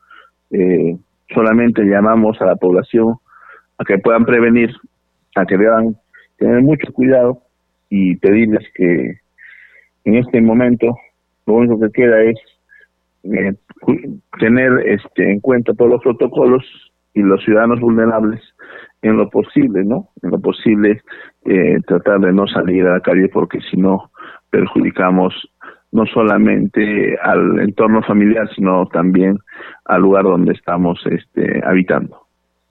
eh, 0.52 0.96
solamente 1.34 1.84
llamamos 1.84 2.40
a 2.40 2.46
la 2.46 2.58
población 2.58 3.16
a 3.80 3.84
que 3.84 3.98
puedan 3.98 4.26
prevenir, 4.26 4.70
a 5.36 5.44
que 5.44 5.58
deban 5.58 5.96
tener 6.38 6.62
mucho 6.62 6.94
cuidado 6.94 7.42
y 7.90 8.16
pedirles 8.18 8.64
que 8.76 9.16
en 10.04 10.16
este 10.18 10.40
momento 10.40 10.96
lo 11.48 11.56
único 11.56 11.80
que 11.80 11.90
queda 11.92 12.22
es 12.22 12.38
eh, 13.24 13.54
tener 14.40 14.72
este 14.86 15.32
en 15.32 15.40
cuenta 15.40 15.74
todos 15.74 15.92
los 15.92 16.02
protocolos 16.02 16.64
y 17.14 17.22
los 17.22 17.44
ciudadanos 17.44 17.80
vulnerables 17.80 18.42
en 19.02 19.18
lo 19.18 19.30
posible, 19.30 19.84
¿no? 19.84 20.10
En 20.22 20.32
lo 20.32 20.40
posible 20.40 21.02
eh, 21.46 21.80
tratar 21.88 22.20
de 22.20 22.34
no 22.34 22.48
salir 22.48 22.86
a 22.86 22.94
la 22.94 23.00
calle 23.02 23.30
porque 23.30 23.60
si 23.70 23.78
no 23.78 24.12
perjudicamos 24.50 25.34
no 25.92 26.06
solamente 26.06 27.18
al 27.22 27.60
entorno 27.60 28.02
familiar, 28.04 28.50
sino 28.56 28.86
también 28.88 29.38
al 29.86 30.02
lugar 30.02 30.24
donde 30.24 30.54
estamos 30.54 31.00
este, 31.06 31.62
habitando. 31.66 32.28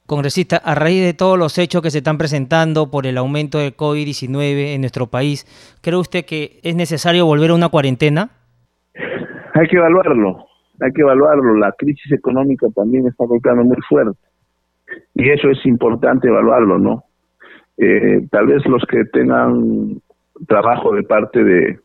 Congresista, 0.06 0.56
a 0.56 0.74
raíz 0.74 1.04
de 1.04 1.14
todos 1.14 1.38
los 1.38 1.56
hechos 1.58 1.82
que 1.82 1.90
se 1.90 1.98
están 1.98 2.18
presentando 2.18 2.90
por 2.90 3.06
el 3.06 3.18
aumento 3.18 3.58
de 3.58 3.76
COVID-19 3.76 4.74
en 4.74 4.80
nuestro 4.80 5.06
país, 5.06 5.46
¿cree 5.82 5.96
usted 5.96 6.24
que 6.24 6.58
es 6.62 6.74
necesario 6.74 7.26
volver 7.26 7.50
a 7.50 7.54
una 7.54 7.68
cuarentena? 7.68 8.30
Hay 9.54 9.66
que 9.68 9.76
evaluarlo, 9.76 10.46
hay 10.80 10.92
que 10.92 11.02
evaluarlo. 11.02 11.56
La 11.56 11.72
crisis 11.72 12.10
económica 12.12 12.66
también 12.74 13.06
está 13.06 13.24
golpeando 13.24 13.64
muy 13.64 13.78
fuerte 13.88 14.20
y 15.14 15.30
eso 15.30 15.50
es 15.50 15.64
importante 15.66 16.28
evaluarlo, 16.28 16.78
¿no? 16.78 17.04
Eh, 17.76 18.26
tal 18.30 18.46
vez 18.46 18.64
los 18.66 18.84
que 18.86 19.04
tengan 19.12 20.00
trabajo 20.46 20.94
de 20.94 21.02
parte 21.02 21.42
de, 21.42 21.78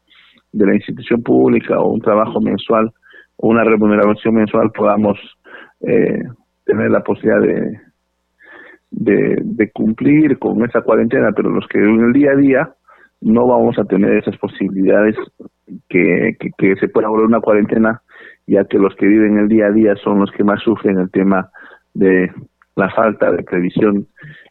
de 0.52 0.66
la 0.66 0.76
institución 0.76 1.22
pública 1.22 1.80
o 1.80 1.94
un 1.94 2.02
trabajo 2.02 2.42
mensual 2.42 2.92
o 3.38 3.50
una 3.50 3.64
remuneración 3.64 4.36
mensual 4.36 4.72
podamos 4.72 5.18
eh, 5.82 6.24
tener 6.66 6.92
la 6.92 7.02
posibilidad 7.04 7.42
de, 7.42 7.80
de, 8.92 9.38
de, 9.42 9.72
cumplir 9.72 10.40
con 10.40 10.64
esa 10.66 10.82
cuarentena, 10.82 11.32
pero 11.36 11.50
los 11.50 11.68
que 11.68 11.80
en 11.80 12.00
el 12.00 12.14
día 12.14 12.32
a 12.32 12.36
día 12.36 12.76
no 13.26 13.48
vamos 13.48 13.78
a 13.80 13.86
tener 13.86 14.18
esas 14.18 14.38
posibilidades 14.38 15.16
que, 15.90 16.38
se 16.80 16.88
pueda 16.90 17.08
volver 17.08 17.26
una 17.26 17.42
cuarentena, 17.42 18.04
ya 18.46 18.66
que 18.66 18.78
los 18.78 18.96
que 18.96 19.08
viven 19.08 19.40
el 19.40 19.48
día 19.48 19.66
a 19.66 19.72
día 19.72 19.96
son 19.96 20.20
los 20.20 20.32
que 20.32 20.44
más 20.44 20.62
sufren 20.62 21.00
el 21.00 21.10
tema 21.10 21.50
de 21.96 22.32
la 22.76 22.92
falta 22.92 23.32
de 23.32 23.42
previsión 23.42 24.08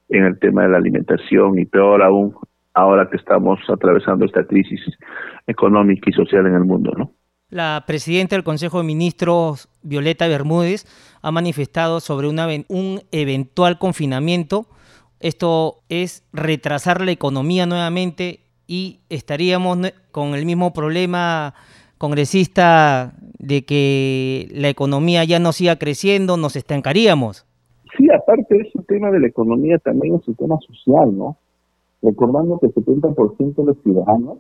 en 0.09 0.25
el 0.25 0.39
tema 0.41 0.65
de 0.65 0.71
la 0.71 0.79
alimentación 0.79 1.57
y 1.57 1.67
peor 1.67 2.03
aún 2.03 2.35
ahora 2.75 3.09
que 3.09 3.17
estamos 3.17 3.61
atravesando 3.69 4.25
esta 4.25 4.45
crisis 4.45 4.81
económica 5.47 6.11
y 6.11 6.13
social 6.13 6.45
en 6.47 6.55
el 6.55 6.65
mundo, 6.65 6.91
¿no? 6.99 7.13
La 7.51 7.85
presidenta 7.87 8.35
del 8.35 8.43
Consejo 8.43 8.79
de 8.79 8.85
Ministros, 8.85 9.69
Violeta 9.85 10.27
Bermúdez, 10.27 10.85
ha 11.23 11.31
manifestado 11.31 12.01
sobre 12.01 12.27
una, 12.27 12.49
un 12.67 13.03
eventual 13.13 13.79
confinamiento. 13.79 14.67
Esto 15.21 15.77
es 15.89 16.29
retrasar 16.33 17.03
la 17.03 17.13
economía 17.13 17.67
nuevamente 17.67 18.44
y 18.67 19.01
estaríamos 19.09 19.79
con 20.11 20.35
el 20.35 20.47
mismo 20.47 20.73
problema 20.73 21.55
congresista 21.99 23.15
de 23.39 23.65
que 23.65 24.49
la 24.53 24.69
economía 24.69 25.25
ya 25.25 25.39
no 25.39 25.53
siga 25.53 25.77
creciendo, 25.77 26.37
nos 26.37 26.57
estancaríamos. 26.57 27.47
Sí, 27.97 28.09
aparte 28.11 28.55
de 28.55 28.63
ese 28.63 28.83
tema 28.89 29.11
de 29.11 29.21
la 29.21 29.29
economía 29.29 29.79
también 29.79 30.17
es 30.17 30.27
un 30.27 30.35
tema 30.35 30.57
social, 30.67 31.17
¿no? 31.17 31.37
Recordando 32.03 32.59
que 32.59 32.67
el 32.67 32.75
70% 32.75 33.55
de 33.55 33.65
los 33.65 33.83
ciudadanos 33.83 34.39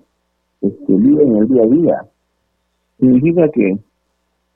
este, 0.61 0.93
viven 0.93 1.37
el 1.37 1.49
día 1.49 1.62
a 1.62 1.66
día. 1.66 2.11
Significa 2.99 3.49
que 3.51 3.79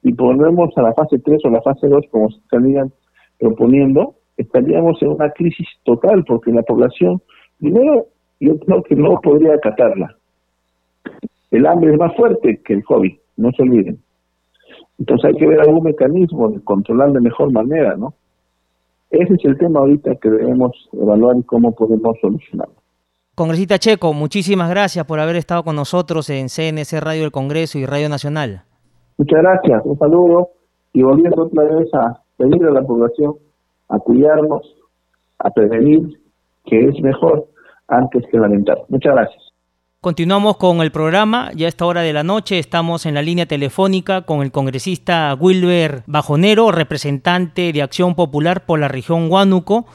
si 0.03 0.12
ponemos 0.12 0.71
a 0.77 0.83
la 0.83 0.93
fase 0.95 1.19
3 1.19 1.45
o 1.45 1.51
la 1.51 1.62
fase 1.62 1.89
2, 1.89 2.05
como 2.11 2.31
se 2.31 2.39
estarían 2.39 2.93
proponiendo, 3.39 4.14
estaríamos 4.37 5.01
en 5.03 5.09
una 5.09 5.31
crisis 5.31 5.66
total, 5.85 6.25
porque 6.25 6.53
la 6.53 6.62
población, 6.62 7.21
primero, 7.59 8.07
yo 8.41 8.59
creo 8.59 8.82
que 8.82 8.97
no 8.97 9.20
podría 9.20 9.55
acatarla. 9.55 10.14
El 11.51 11.66
hambre 11.66 11.93
es 11.93 11.99
más 11.99 12.14
fuerte 12.16 12.61
que 12.64 12.74
el 12.74 12.84
COVID, 12.84 13.16
no 13.36 13.51
se 13.53 13.62
olviden. 13.62 13.99
Entonces 14.99 15.30
hay 15.30 15.34
que 15.36 15.47
ver 15.47 15.61
algún 15.61 15.84
mecanismo 15.84 16.49
de 16.51 16.61
controlar 16.62 17.12
de 17.12 17.20
mejor 17.20 17.53
manera, 17.53 17.97
¿no? 17.97 18.14
Ese 19.11 19.34
es 19.34 19.45
el 19.45 19.57
tema 19.57 19.80
ahorita 19.80 20.16
que 20.16 20.28
debemos 20.28 20.72
evaluar 20.93 21.36
y 21.39 21.43
cómo 21.45 21.74
podemos 21.74 22.16
solucionarlo. 22.20 22.74
Congresista 23.34 23.78
Checo, 23.78 24.12
muchísimas 24.12 24.68
gracias 24.68 25.07
por 25.07 25.20
haber 25.20 25.36
estado 25.36 25.62
con 25.62 25.76
nosotros 25.76 26.28
en 26.28 26.49
CNC 26.49 27.01
Radio 27.01 27.22
del 27.22 27.30
Congreso 27.30 27.78
y 27.78 27.86
Radio 27.86 28.09
Nacional. 28.09 28.62
Muchas 29.16 29.41
gracias, 29.41 29.82
un 29.84 29.99
saludo 29.99 30.49
y 30.93 31.03
volviendo 31.03 31.45
otra 31.45 31.64
vez 31.64 31.89
a 31.95 32.20
pedir 32.36 32.64
a 32.64 32.70
la 32.72 32.82
población 32.82 33.34
a 33.89 33.99
cuidarnos, 33.99 34.76
a 35.39 35.51
prevenir, 35.51 36.20
que 36.66 36.84
es 36.84 37.01
mejor 37.01 37.47
antes 37.89 38.24
que 38.30 38.39
lamentar. 38.39 38.78
Muchas 38.89 39.14
gracias. 39.14 39.43
Continuamos 40.01 40.59
con 40.59 40.80
el 40.80 40.93
programa, 40.93 41.51
ya 41.57 41.66
a 41.66 41.68
esta 41.68 41.84
hora 41.84 42.03
de 42.03 42.12
la 42.12 42.22
noche 42.22 42.61
estamos 42.61 43.05
en 43.05 43.14
la 43.14 43.22
línea 43.22 43.47
telefónica 43.47 44.22
con 44.22 44.43
el 44.43 44.53
congresista 44.53 45.36
Wilber 45.39 46.05
Bajonero, 46.07 46.70
representante 46.70 47.72
de 47.72 47.82
Acción 47.82 48.14
Popular 48.14 48.64
por 48.64 48.78
la 48.78 48.86
región 48.86 49.28
Huánuco. 49.28 49.86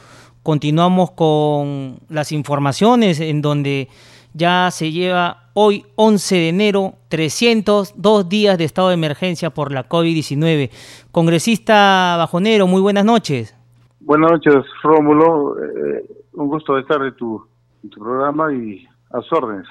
Continuamos 0.44 1.12
con 1.12 2.00
las 2.10 2.34
informaciones 2.34 3.22
en 3.22 3.42
donde 3.42 3.88
ya 4.34 4.68
se 4.72 4.92
lleva 4.92 5.44
hoy 5.54 5.86
11 5.96 6.36
de 6.36 6.50
enero 6.50 6.94
302 7.08 8.28
días 8.28 8.58
de 8.58 8.66
estado 8.66 8.90
de 8.90 8.96
emergencia 8.96 9.52
por 9.52 9.72
la 9.72 9.88
COVID-19. 9.88 10.70
Congresista 11.12 12.16
Bajonero, 12.18 12.68
muy 12.68 12.82
buenas 12.82 13.06
noches. 13.06 13.56
Buenas 14.02 14.32
noches, 14.32 14.66
Rómulo. 14.82 15.56
Eh, 15.64 16.04
un 16.34 16.50
gusto 16.50 16.78
estar 16.78 17.02
en 17.04 17.16
tu, 17.16 17.42
en 17.84 17.90
tu 17.90 18.00
programa 18.00 18.54
y 18.54 18.88
a 19.12 19.22
sus 19.22 19.34
órdenes. 19.34 19.68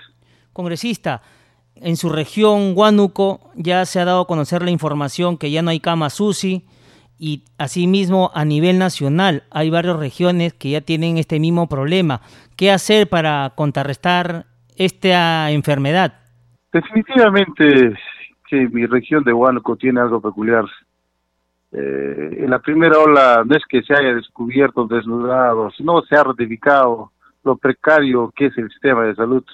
Congresista, 0.53 1.23
en 1.75 1.97
su 1.97 2.11
región, 2.11 2.75
Huánuco, 2.77 3.51
ya 3.55 3.85
se 3.87 4.01
ha 4.01 4.05
dado 4.05 4.23
a 4.23 4.27
conocer 4.27 4.63
la 4.63 4.71
información 4.71 5.39
que 5.39 5.51
ya 5.51 5.63
no 5.63 5.71
hay 5.71 5.81
camas 5.81 6.21
UCI 6.21 6.65
y 7.19 7.45
asimismo 7.59 8.31
a 8.35 8.45
nivel 8.45 8.79
nacional 8.79 9.45
hay 9.51 9.71
varias 9.71 9.97
regiones 9.97 10.55
que 10.55 10.71
ya 10.71 10.81
tienen 10.81 11.19
este 11.19 11.41
mismo 11.41 11.69
problema. 11.69 12.21
¿Qué 12.57 12.71
hacer 12.71 13.09
para 13.09 13.53
contrarrestar 13.55 14.47
esta 14.77 15.51
enfermedad? 15.51 16.15
Definitivamente 16.73 17.95
que 18.49 18.69
mi 18.69 18.87
región 18.87 19.25
de 19.25 19.33
Huánuco 19.33 19.77
tiene 19.77 20.01
algo 20.01 20.21
peculiar. 20.21 20.65
Eh, 21.73 22.39
en 22.41 22.51
la 22.51 22.59
primera 22.59 22.99
ola 22.99 23.45
no 23.47 23.57
es 23.57 23.65
que 23.67 23.83
se 23.83 23.95
haya 23.95 24.15
descubierto 24.15 24.87
desnudado, 24.87 25.71
sino 25.71 26.03
se 26.03 26.17
ha 26.17 26.25
ratificado 26.25 27.13
lo 27.45 27.57
precario 27.57 28.33
que 28.35 28.47
es 28.47 28.59
el 28.59 28.71
sistema 28.71 29.05
de 29.05 29.15
salud. 29.15 29.45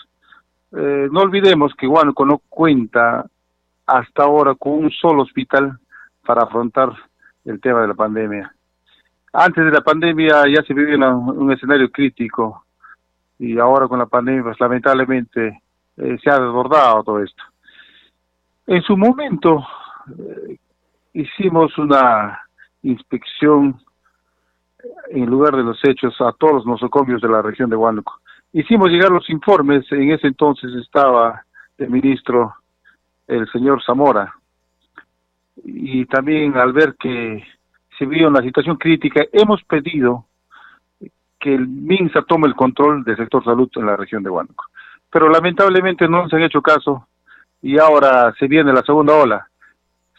Eh, 0.73 1.09
no 1.11 1.21
olvidemos 1.21 1.73
que 1.75 1.87
Huánuco 1.87 2.27
no 2.27 2.39
cuenta 2.49 3.25
hasta 3.87 4.23
ahora 4.23 4.55
con 4.55 4.73
un 4.75 4.91
solo 4.91 5.23
hospital 5.23 5.79
para 6.25 6.43
afrontar 6.43 6.93
el 7.45 7.61
tema 7.61 7.81
de 7.81 7.89
la 7.89 7.95
pandemia. 7.95 8.55
Antes 9.33 9.65
de 9.65 9.71
la 9.71 9.81
pandemia 9.81 10.45
ya 10.55 10.63
se 10.63 10.75
vivía 10.75 10.97
un 11.09 11.53
escenario 11.53 11.91
crítico 11.91 12.65
y 13.39 13.59
ahora 13.59 13.89
con 13.89 13.99
la 13.99 14.07
pandemia 14.07 14.43
pues 14.43 14.61
lamentablemente 14.61 15.63
eh, 15.97 16.19
se 16.23 16.31
ha 16.31 16.39
desbordado 16.39 17.03
todo 17.03 17.23
esto. 17.23 17.43
En 18.67 18.83
su 18.83 18.97
momento 18.97 19.67
eh, 20.19 20.59
hicimos 21.15 21.77
una 21.79 22.41
inspección 22.83 23.81
en 25.11 25.27
lugar 25.27 25.57
de 25.57 25.63
los 25.63 25.79
hechos 25.85 26.15
a 26.21 26.33
todos 26.33 26.55
los 26.55 26.67
nosocomios 26.67 27.21
de 27.21 27.29
la 27.29 27.43
región 27.43 27.71
de 27.71 27.77
Huánuco. 27.77 28.21
Hicimos 28.53 28.89
llegar 28.89 29.11
los 29.11 29.29
informes, 29.31 29.91
en 29.93 30.11
ese 30.11 30.27
entonces 30.27 30.73
estaba 30.75 31.43
el 31.77 31.91
ministro, 31.91 32.55
el 33.27 33.51
señor 33.51 33.83
Zamora, 33.85 34.35
y 35.65 36.07
también 36.07 36.57
al 36.57 36.73
ver 36.73 36.95
que 36.99 37.45
se 37.99 38.07
vio 38.07 38.29
una 38.29 38.43
situación 38.43 38.77
crítica, 38.77 39.23
hemos 39.33 39.63
pedido 39.65 40.25
que 41.39 41.55
el 41.55 41.69
MINSA 41.69 42.23
tome 42.23 42.49
el 42.49 42.55
control 42.55 43.05
del 43.05 43.17
sector 43.17 43.45
salud 43.45 43.69
en 43.77 43.87
la 43.87 43.97
región 43.97 44.23
de 44.23 44.31
Huánuco. 44.31 44.65
Pero 45.11 45.29
lamentablemente 45.29 46.09
no 46.09 46.29
se 46.29 46.37
han 46.37 46.43
hecho 46.43 46.63
caso 46.63 47.07
y 47.63 47.79
ahora 47.79 48.33
se 48.39 48.47
viene 48.47 48.73
la 48.73 48.83
segunda 48.83 49.15
ola 49.15 49.49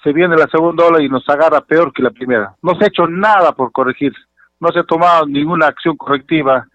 se 0.04 0.14
viene 0.14 0.36
la 0.36 0.48
segunda 0.48 0.86
ola 0.86 1.02
y 1.02 1.10
nos 1.10 1.28
agarra 1.28 1.62
peor 1.62 1.92
que 1.92 2.04
la 2.04 2.12
primera. 2.12 2.56
No 2.62 2.76
se 2.76 2.86
ha 2.86 2.88
hecho 2.88 3.08
nada 3.08 3.52
por 3.52 3.72
corregir, 3.72 4.14
no 4.60 4.70
se 4.72 4.80
ha 4.80 4.84
tomado 4.84 5.26
ninguna 5.26 5.68
acción 5.68 5.96
correctiva 5.96 6.68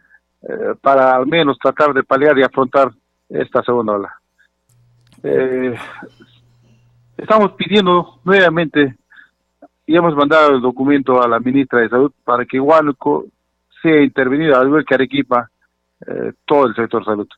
eh, 0.42 0.74
para 0.80 1.16
al 1.16 1.26
menos 1.26 1.58
tratar 1.58 1.92
de 1.92 2.02
paliar 2.02 2.38
y 2.38 2.42
afrontar 2.42 2.90
esta 3.28 3.62
segunda 3.62 3.94
ola. 3.94 4.14
Eh, 5.22 5.74
estamos 7.16 7.52
pidiendo 7.52 8.20
nuevamente 8.24 8.96
y 9.86 9.96
hemos 9.96 10.14
mandado 10.14 10.54
el 10.54 10.60
documento 10.60 11.22
a 11.22 11.28
la 11.28 11.40
ministra 11.40 11.80
de 11.80 11.88
Salud 11.88 12.12
para 12.24 12.44
que 12.44 12.60
Huánuco 12.60 13.26
sea 13.82 14.02
intervenido, 14.02 14.58
al 14.58 14.68
igual 14.68 14.84
que 14.84 14.94
Arequipa, 14.94 15.50
eh, 16.06 16.32
todo 16.44 16.66
el 16.66 16.74
sector 16.74 17.04
salud. 17.04 17.28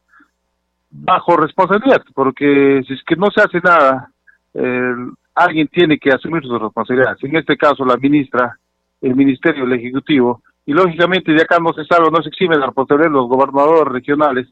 Bajo 0.91 1.37
responsabilidad, 1.37 2.03
porque 2.15 2.83
si 2.87 2.95
es 2.95 3.03
que 3.05 3.17
no 3.17 3.27
se 3.31 3.43
hace 3.43 3.61
nada, 3.61 4.11
alguien 5.35 5.69
tiene 5.69 5.99
que 5.99 6.11
asumir 6.11 6.43
sus 6.43 6.61
responsabilidades. 6.61 7.23
En 7.23 7.37
este 7.37 7.57
caso, 7.57 7.85
la 7.85 7.97
ministra, 7.99 8.59
el 9.07 9.17
Ministerio, 9.17 9.65
el 9.65 9.73
Ejecutivo, 9.73 10.43
y 10.65 10.73
lógicamente 10.73 11.33
de 11.33 11.43
acá 11.43 11.59
no 11.59 11.73
se 11.73 11.85
sabe, 11.85 12.11
no 12.11 12.23
se 12.23 12.29
exime 12.29 12.57
la 12.57 12.67
responsabilidad 12.67 13.11
de 13.11 13.17
los 13.17 13.29
gobernadores 13.29 13.93
regionales, 13.93 14.49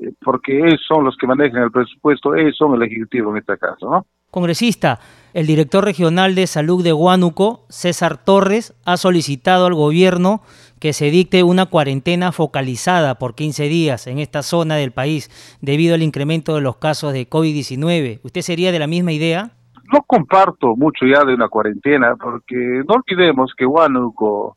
eh, 0.00 0.12
porque 0.24 0.58
ellos 0.58 0.80
son 0.86 1.04
los 1.04 1.16
que 1.16 1.26
manejan 1.26 1.62
el 1.62 1.70
presupuesto, 1.70 2.34
ellos 2.34 2.56
son 2.56 2.74
el 2.74 2.82
Ejecutivo 2.82 3.30
en 3.30 3.38
este 3.38 3.58
caso, 3.58 3.90
¿no? 3.90 4.06
Congresista, 4.30 4.98
el 5.32 5.46
director 5.46 5.84
regional 5.84 6.34
de 6.34 6.48
salud 6.48 6.82
de 6.82 6.92
Huánuco, 6.92 7.66
César 7.68 8.24
Torres, 8.24 8.74
ha 8.84 8.96
solicitado 8.96 9.66
al 9.66 9.74
gobierno 9.74 10.42
que 10.80 10.92
se 10.92 11.10
dicte 11.12 11.44
una 11.44 11.66
cuarentena 11.66 12.32
focalizada 12.32 13.14
por 13.16 13.36
15 13.36 13.68
días 13.68 14.08
en 14.08 14.18
esta 14.18 14.42
zona 14.42 14.74
del 14.74 14.90
país 14.90 15.30
debido 15.60 15.94
al 15.94 16.02
incremento 16.02 16.56
de 16.56 16.62
los 16.62 16.78
casos 16.78 17.12
de 17.12 17.30
COVID-19. 17.30 18.18
¿Usted 18.24 18.40
sería 18.40 18.72
de 18.72 18.80
la 18.80 18.88
misma 18.88 19.12
idea? 19.12 19.52
No 19.92 20.02
comparto 20.02 20.76
mucho 20.76 21.06
ya 21.06 21.24
de 21.24 21.34
una 21.34 21.48
cuarentena, 21.48 22.16
porque 22.16 22.82
no 22.88 22.94
olvidemos 22.94 23.52
que 23.56 23.66
Huánuco, 23.66 24.56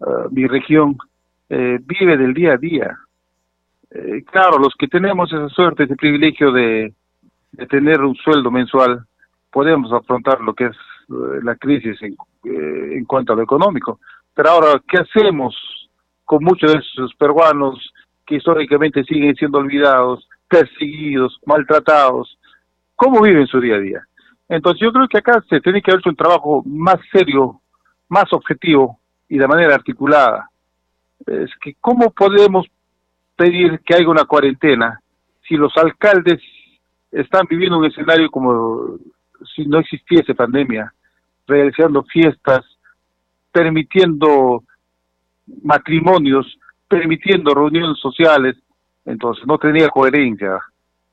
eh, 0.00 0.28
mi 0.30 0.46
región, 0.46 0.96
eh, 1.48 1.78
vive 1.80 2.16
del 2.16 2.34
día 2.34 2.54
a 2.54 2.56
día. 2.56 2.98
Eh, 3.90 4.24
claro, 4.24 4.58
los 4.58 4.74
que 4.78 4.88
tenemos 4.88 5.32
esa 5.32 5.48
suerte, 5.48 5.84
ese 5.84 5.96
privilegio 5.96 6.52
de, 6.52 6.92
tener 7.68 8.00
un 8.00 8.16
sueldo 8.16 8.50
mensual, 8.50 9.04
podemos 9.52 9.92
afrontar 9.92 10.40
lo 10.40 10.54
que 10.54 10.64
es 10.66 10.76
la 11.44 11.54
crisis 11.54 11.96
en, 12.02 12.16
en 12.44 13.04
cuanto 13.04 13.32
a 13.32 13.36
lo 13.36 13.42
económico. 13.42 14.00
Pero 14.34 14.50
ahora, 14.50 14.82
¿qué 14.88 14.98
hacemos 14.98 15.54
con 16.24 16.42
muchos 16.42 16.72
de 16.72 16.78
esos 16.78 17.14
peruanos 17.14 17.92
que 18.26 18.36
históricamente 18.36 19.04
siguen 19.04 19.36
siendo 19.36 19.58
olvidados, 19.58 20.28
perseguidos, 20.48 21.38
maltratados? 21.46 22.36
¿Cómo 22.96 23.22
viven 23.22 23.46
su 23.46 23.60
día 23.60 23.76
a 23.76 23.80
día? 23.80 24.02
Entonces 24.48 24.80
yo 24.80 24.92
creo 24.92 25.08
que 25.08 25.18
acá 25.18 25.42
se 25.48 25.60
tiene 25.60 25.80
que 25.80 25.90
hacer 25.90 26.08
un 26.08 26.16
trabajo 26.16 26.62
más 26.66 26.96
serio, 27.12 27.60
más 28.08 28.32
objetivo 28.32 28.98
y 29.28 29.38
de 29.38 29.48
manera 29.48 29.74
articulada. 29.74 30.50
Es 31.26 31.50
que 31.60 31.74
cómo 31.80 32.10
podemos 32.10 32.66
pedir 33.36 33.80
que 33.80 33.94
haya 33.94 34.08
una 34.08 34.24
cuarentena 34.24 35.00
si 35.48 35.56
los 35.56 35.76
alcaldes 35.76 36.40
están 37.10 37.46
viviendo 37.48 37.78
un 37.78 37.86
escenario 37.86 38.30
como 38.30 38.98
si 39.54 39.66
no 39.66 39.78
existiese 39.78 40.34
pandemia, 40.34 40.92
realizando 41.46 42.02
fiestas, 42.04 42.64
permitiendo 43.52 44.64
matrimonios, 45.62 46.58
permitiendo 46.88 47.54
reuniones 47.54 47.98
sociales, 47.98 48.56
entonces 49.04 49.46
no 49.46 49.58
tenía 49.58 49.88
coherencia. 49.88 50.60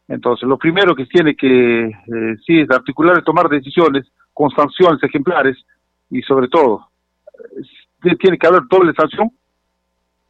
Entonces, 0.07 0.47
lo 0.47 0.57
primero 0.57 0.95
que 0.95 1.05
tiene 1.05 1.35
que, 1.35 1.85
eh, 1.85 2.35
sí, 2.45 2.59
es 2.59 2.69
articular 2.69 3.17
y 3.19 3.23
tomar 3.23 3.47
decisiones 3.47 4.05
con 4.33 4.49
sanciones 4.51 5.01
ejemplares 5.03 5.57
y 6.09 6.21
sobre 6.23 6.47
todo, 6.47 6.87
eh, 8.03 8.15
tiene 8.19 8.37
que 8.37 8.47
haber 8.47 8.63
doble 8.69 8.93
sanción 8.93 9.31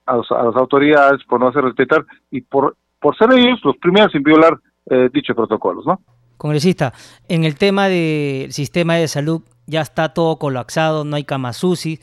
a, 0.06 0.18
las 0.18 0.56
autoridades 0.56 1.24
por 1.24 1.40
no 1.40 1.48
hacer 1.48 1.64
respetar 1.64 2.06
y 2.30 2.42
por, 2.42 2.76
por 3.00 3.18
ser 3.18 3.32
ellos 3.34 3.60
los 3.64 3.78
primeros 3.78 4.14
en 4.14 4.24
violar 4.24 4.58
eh, 4.90 5.10
dichos 5.14 5.36
protocolos, 5.36 5.86
¿no? 5.86 6.00
Congresista, 6.38 6.94
en 7.28 7.44
el 7.44 7.56
tema 7.56 7.88
del 7.88 8.52
sistema 8.52 8.96
de 8.96 9.08
salud 9.08 9.44
ya 9.68 9.82
está 9.82 10.14
todo 10.14 10.38
colapsado, 10.38 11.06
no 11.06 11.16
hay 11.16 11.24
camas 11.24 11.64
UCI. 11.64 12.00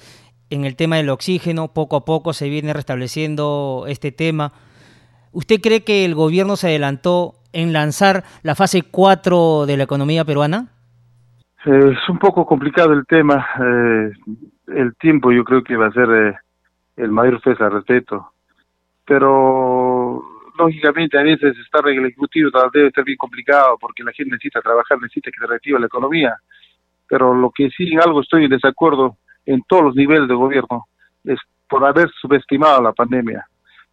En 0.51 0.65
el 0.65 0.77
tema 0.77 0.97
del 0.97 1.11
oxígeno, 1.11 1.75
poco 1.75 1.97
a 1.97 2.05
poco 2.05 2.33
se 2.33 2.49
viene 2.49 2.73
restableciendo 2.73 3.85
este 3.89 4.13
tema. 4.13 4.53
¿Usted 5.33 5.61
cree 5.61 5.85
que 5.85 6.05
el 6.05 6.15
gobierno 6.15 6.57
se 6.57 6.69
adelantó 6.69 7.35
en 7.53 7.73
lanzar 7.73 8.25
la 8.43 8.55
fase 8.55 8.83
4 8.83 9.67
de 9.67 9.77
la 9.77 9.85
economía 9.85 10.25
peruana? 10.25 10.69
Es 11.65 12.09
un 12.09 12.19
poco 12.19 12.47
complicado 12.47 12.93
el 12.93 13.05
tema. 13.07 13.47
Eh, 13.61 14.13
el 14.69 14.95
tiempo 14.97 15.33
yo 15.33 15.45
creo 15.45 15.63
que 15.63 15.77
va 15.77 15.87
a 15.87 15.93
ser 15.93 16.09
eh, 16.11 16.35
el 16.97 17.11
mayor 17.11 17.41
peso 17.41 17.65
al 17.65 17.73
respeto. 17.73 18.33
Pero 19.05 20.23
lógicamente 20.59 21.19
a 21.19 21.23
veces 21.23 21.57
estar 21.59 21.87
en 21.89 21.99
el 21.99 22.07
ejecutivo 22.07 22.51
debe 22.73 22.91
ser 22.91 23.05
bien 23.05 23.17
complicado 23.17 23.77
porque 23.81 24.03
la 24.03 24.13
gente 24.13 24.33
necesita 24.33 24.61
trabajar, 24.61 25.01
necesita 25.01 25.31
que 25.31 25.39
se 25.41 25.47
reactive 25.47 25.81
la 25.81 25.87
economía. 25.87 26.37
Pero 27.09 27.35
lo 27.35 27.51
que 27.51 27.71
sí 27.71 27.93
en 27.93 28.01
algo 28.01 28.21
estoy 28.21 28.45
en 28.45 28.51
desacuerdo 28.51 29.17
en 29.47 29.63
todos 29.67 29.85
los 29.85 29.95
niveles 29.95 30.29
de 30.29 30.35
gobierno 30.35 30.87
es 31.25 31.39
por 31.69 31.85
haber 31.85 32.11
subestimado 32.21 32.83
la 32.83 32.93
pandemia. 32.93 33.47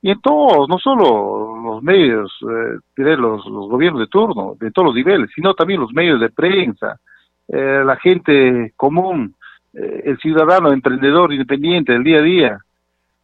Y 0.06 0.12
en 0.12 0.22
todos, 0.22 0.70
no 0.70 0.78
solo 0.78 1.58
los 1.64 1.82
medios, 1.82 2.32
eh, 2.44 2.78
los, 3.18 3.44
los 3.44 3.68
gobiernos 3.68 4.02
de 4.02 4.06
turno, 4.06 4.56
de 4.60 4.70
todos 4.70 4.90
los 4.90 4.96
niveles, 4.96 5.32
sino 5.34 5.56
también 5.56 5.80
los 5.80 5.92
medios 5.94 6.22
de 6.22 6.30
prensa, 6.30 7.00
eh, 7.48 7.82
la 7.84 7.96
gente 7.96 8.72
común, 8.76 9.34
eh, 9.74 10.04
el 10.06 10.20
ciudadano 10.20 10.72
emprendedor 10.72 11.34
independiente 11.34 11.94
del 11.94 12.04
día 12.04 12.20
a 12.20 12.22
día. 12.22 12.60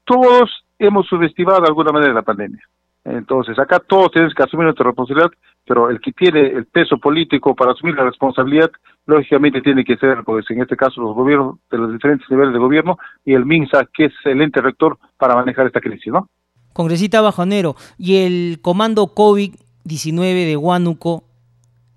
Todos 0.05 0.65
hemos 0.79 1.05
subestimado 1.05 1.61
de 1.61 1.67
alguna 1.67 1.91
manera 1.91 2.13
la 2.13 2.23
pandemia. 2.23 2.63
Entonces, 3.05 3.59
acá 3.59 3.77
todos 3.77 4.11
tenemos 4.11 4.33
que 4.33 4.41
asumir 4.41 4.63
nuestra 4.63 4.87
responsabilidad, 4.87 5.29
pero 5.67 5.91
el 5.91 6.01
que 6.01 6.13
tiene 6.13 6.47
el 6.47 6.65
peso 6.65 6.97
político 6.97 7.53
para 7.53 7.73
asumir 7.73 7.93
la 7.93 8.05
responsabilidad, 8.05 8.71
lógicamente 9.05 9.61
tiene 9.61 9.85
que 9.85 9.97
ser, 9.97 10.23
pues 10.23 10.49
en 10.49 10.63
este 10.63 10.75
caso, 10.75 10.99
los 10.99 11.13
gobiernos 11.13 11.59
de 11.69 11.77
los 11.77 11.93
diferentes 11.93 12.27
niveles 12.31 12.53
de 12.53 12.59
gobierno 12.59 12.97
y 13.23 13.35
el 13.35 13.45
MINSA, 13.45 13.85
que 13.93 14.05
es 14.05 14.13
el 14.25 14.41
ente 14.41 14.61
rector 14.61 14.97
para 15.19 15.35
manejar 15.35 15.67
esta 15.67 15.79
crisis, 15.79 16.11
¿no? 16.11 16.27
Congresista 16.73 17.21
Bajonero, 17.21 17.75
y 17.97 18.17
el 18.17 18.59
comando 18.61 19.13
COVID-19 19.13 20.45
de 20.45 20.57
Huánuco, 20.57 21.23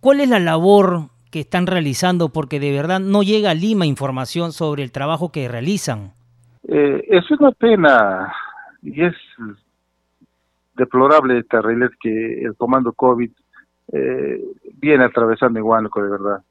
¿cuál 0.01 0.21
es 0.21 0.29
la 0.29 0.41
labor 0.41 1.09
que 1.31 1.41
están 1.41 1.67
realizando? 1.67 2.29
Porque 2.29 2.61
de 2.61 2.73
verdad 2.73 3.01
no 3.01 3.23
llega 3.23 3.51
a 3.51 3.55
Lima 3.55 3.87
información 3.87 4.53
sobre 4.53 4.83
el 4.83 4.93
trabajo 4.93 5.31
que 5.33 5.49
realizan. 5.49 6.13
Eh, 6.67 7.05
es 7.09 7.31
una 7.31 7.53
pena 7.53 8.33
y 8.83 9.05
es 9.05 9.15
deplorable, 10.77 11.43
terrible 11.45 11.89
que 12.01 12.43
el 12.43 12.57
comando 12.57 12.93
COVID 12.93 13.31
eh, 13.93 14.41
viene 14.81 15.05
atravesando 15.05 15.65
Huánuco, 15.65 16.03
de 16.03 16.11
verdad. 16.11 16.43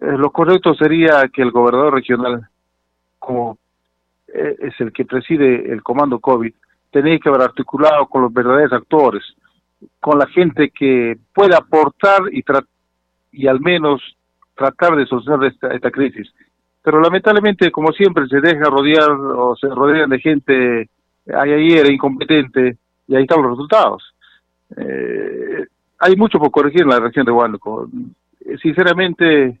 Eh, 0.00 0.16
lo 0.16 0.30
correcto 0.30 0.74
sería 0.74 1.28
que 1.32 1.42
el 1.42 1.50
gobernador 1.50 1.94
regional, 1.94 2.48
como 3.18 3.58
es 4.26 4.72
el 4.80 4.92
que 4.92 5.04
preside 5.04 5.70
el 5.70 5.82
comando 5.82 6.18
COVID, 6.18 6.54
tenía 6.92 7.18
que 7.18 7.28
haber 7.28 7.42
articulado 7.42 8.06
con 8.06 8.22
los 8.22 8.32
verdaderos 8.32 8.72
actores, 8.72 9.24
con 9.98 10.18
la 10.18 10.26
gente 10.26 10.70
que 10.70 11.16
pueda 11.34 11.58
aportar 11.58 12.20
y, 12.30 12.44
y 13.32 13.46
al 13.48 13.60
menos 13.60 14.00
tratar 14.54 14.94
de 14.94 15.06
solucionar 15.06 15.46
esta, 15.46 15.68
esta 15.68 15.90
crisis. 15.90 16.32
Pero 16.82 17.00
lamentablemente, 17.00 17.70
como 17.70 17.92
siempre, 17.92 18.26
se 18.28 18.40
deja 18.40 18.64
rodear 18.64 19.10
o 19.10 19.56
se 19.56 19.68
rodean 19.68 20.10
de 20.10 20.20
gente 20.20 20.88
ayer 21.34 21.90
incompetente 21.90 22.76
y 23.08 23.16
ahí 23.16 23.22
están 23.22 23.42
los 23.42 23.52
resultados. 23.52 24.14
Eh, 24.76 25.66
hay 25.98 26.16
mucho 26.16 26.38
por 26.38 26.50
corregir 26.50 26.82
en 26.82 26.88
la 26.88 27.00
región 27.00 27.24
de 27.24 27.32
Huánuco. 27.32 27.88
Sinceramente, 28.60 29.58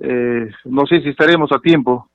eh, 0.00 0.50
no 0.64 0.86
sé 0.86 1.00
si 1.00 1.10
estaremos 1.10 1.52
a 1.52 1.60
tiempo, 1.60 2.08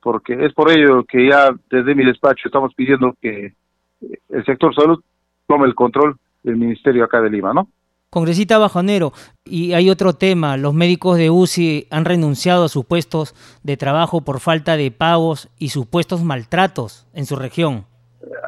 porque 0.00 0.44
es 0.44 0.52
por 0.52 0.70
ello 0.70 1.04
que 1.04 1.28
ya 1.28 1.50
desde 1.70 1.94
mi 1.94 2.04
despacho 2.04 2.42
estamos 2.46 2.74
pidiendo 2.74 3.14
que 3.20 3.54
el 4.00 4.44
sector 4.44 4.74
salud 4.74 5.02
tome 5.46 5.66
el 5.66 5.74
control 5.74 6.16
del 6.42 6.56
ministerio 6.56 7.04
acá 7.04 7.20
de 7.20 7.30
Lima, 7.30 7.52
¿no? 7.52 7.68
Congresista 8.10 8.56
Bajonero, 8.56 9.12
y 9.44 9.74
hay 9.74 9.90
otro 9.90 10.14
tema, 10.14 10.56
los 10.56 10.72
médicos 10.72 11.18
de 11.18 11.28
UCI 11.28 11.88
han 11.90 12.06
renunciado 12.06 12.64
a 12.64 12.68
sus 12.68 12.86
puestos 12.86 13.34
de 13.62 13.76
trabajo 13.76 14.22
por 14.22 14.40
falta 14.40 14.78
de 14.78 14.90
pagos 14.90 15.50
y 15.58 15.68
supuestos 15.68 16.24
maltratos 16.24 17.06
en 17.12 17.26
su 17.26 17.36
región. 17.36 17.84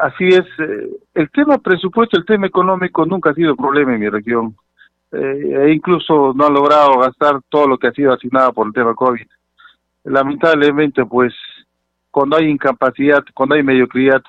Así 0.01 0.29
es, 0.29 0.47
eh, 0.59 0.89
el 1.15 1.31
tema 1.31 1.59
presupuesto, 1.59 2.17
el 2.17 2.25
tema 2.25 2.47
económico 2.47 3.05
nunca 3.05 3.31
ha 3.31 3.35
sido 3.35 3.55
problema 3.55 3.93
en 3.93 4.01
mi 4.01 4.09
región. 4.09 4.57
Eh, 5.13 5.67
e 5.67 5.73
incluso 5.73 6.33
no 6.35 6.47
ha 6.47 6.51
logrado 6.51 6.99
gastar 7.01 7.41
todo 7.49 7.67
lo 7.67 7.77
que 7.77 7.89
ha 7.89 7.93
sido 7.93 8.15
asignado 8.15 8.53
por 8.53 8.67
el 8.67 8.73
tema 8.73 8.95
COVID. 8.95 9.27
Lamentablemente, 10.05 11.05
pues, 11.05 11.35
cuando 12.11 12.37
hay 12.37 12.47
incapacidad, 12.47 13.23
cuando 13.35 13.57
hay 13.57 13.63
mediocridad, 13.63 14.23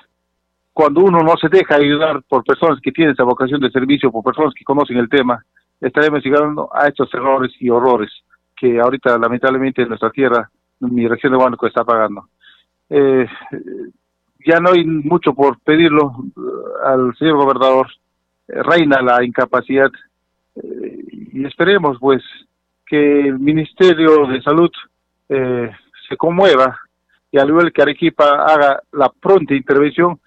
cuando 0.72 1.02
uno 1.02 1.20
no 1.22 1.36
se 1.36 1.48
deja 1.48 1.76
ayudar 1.76 2.22
por 2.28 2.44
personas 2.44 2.80
que 2.80 2.92
tienen 2.92 3.12
esa 3.12 3.24
vocación 3.24 3.60
de 3.60 3.70
servicio, 3.70 4.10
por 4.10 4.24
personas 4.24 4.54
que 4.54 4.64
conocen 4.64 4.96
el 4.96 5.08
tema, 5.08 5.44
estaremos 5.80 6.24
llegando 6.24 6.70
a 6.72 6.88
estos 6.88 7.12
errores 7.12 7.52
y 7.60 7.68
horrores 7.68 8.10
que 8.56 8.80
ahorita 8.80 9.18
lamentablemente 9.18 9.82
en 9.82 9.88
nuestra 9.88 10.10
tierra, 10.10 10.48
en 10.80 10.94
mi 10.94 11.06
región 11.06 11.32
de 11.32 11.38
Huánuco, 11.38 11.66
está 11.66 11.84
pagando. 11.84 12.28
Eh, 12.88 13.26
ya 14.46 14.60
no 14.60 14.70
hay 14.70 14.84
mucho 14.84 15.34
por 15.34 15.58
pedirlo 15.60 16.12
eh, 16.36 16.40
al 16.86 17.14
señor 17.16 17.36
gobernador, 17.36 17.88
eh, 18.48 18.62
reina 18.62 19.02
la 19.02 19.24
incapacidad 19.24 19.90
y 20.54 21.46
esperemos 21.46 21.96
pues 21.98 22.22
que 22.84 23.20
el 23.20 23.38
Ministerio 23.38 24.26
de 24.26 24.42
Salud 24.42 24.70
se 25.26 26.16
conmueva 26.18 26.78
y 27.30 27.38
al 27.38 27.48
igual 27.48 27.72
que 27.72 27.80
Arequipa 27.80 28.44
haga 28.44 28.82
la 28.92 29.08
pronta 29.08 29.54
intervención 29.54 30.20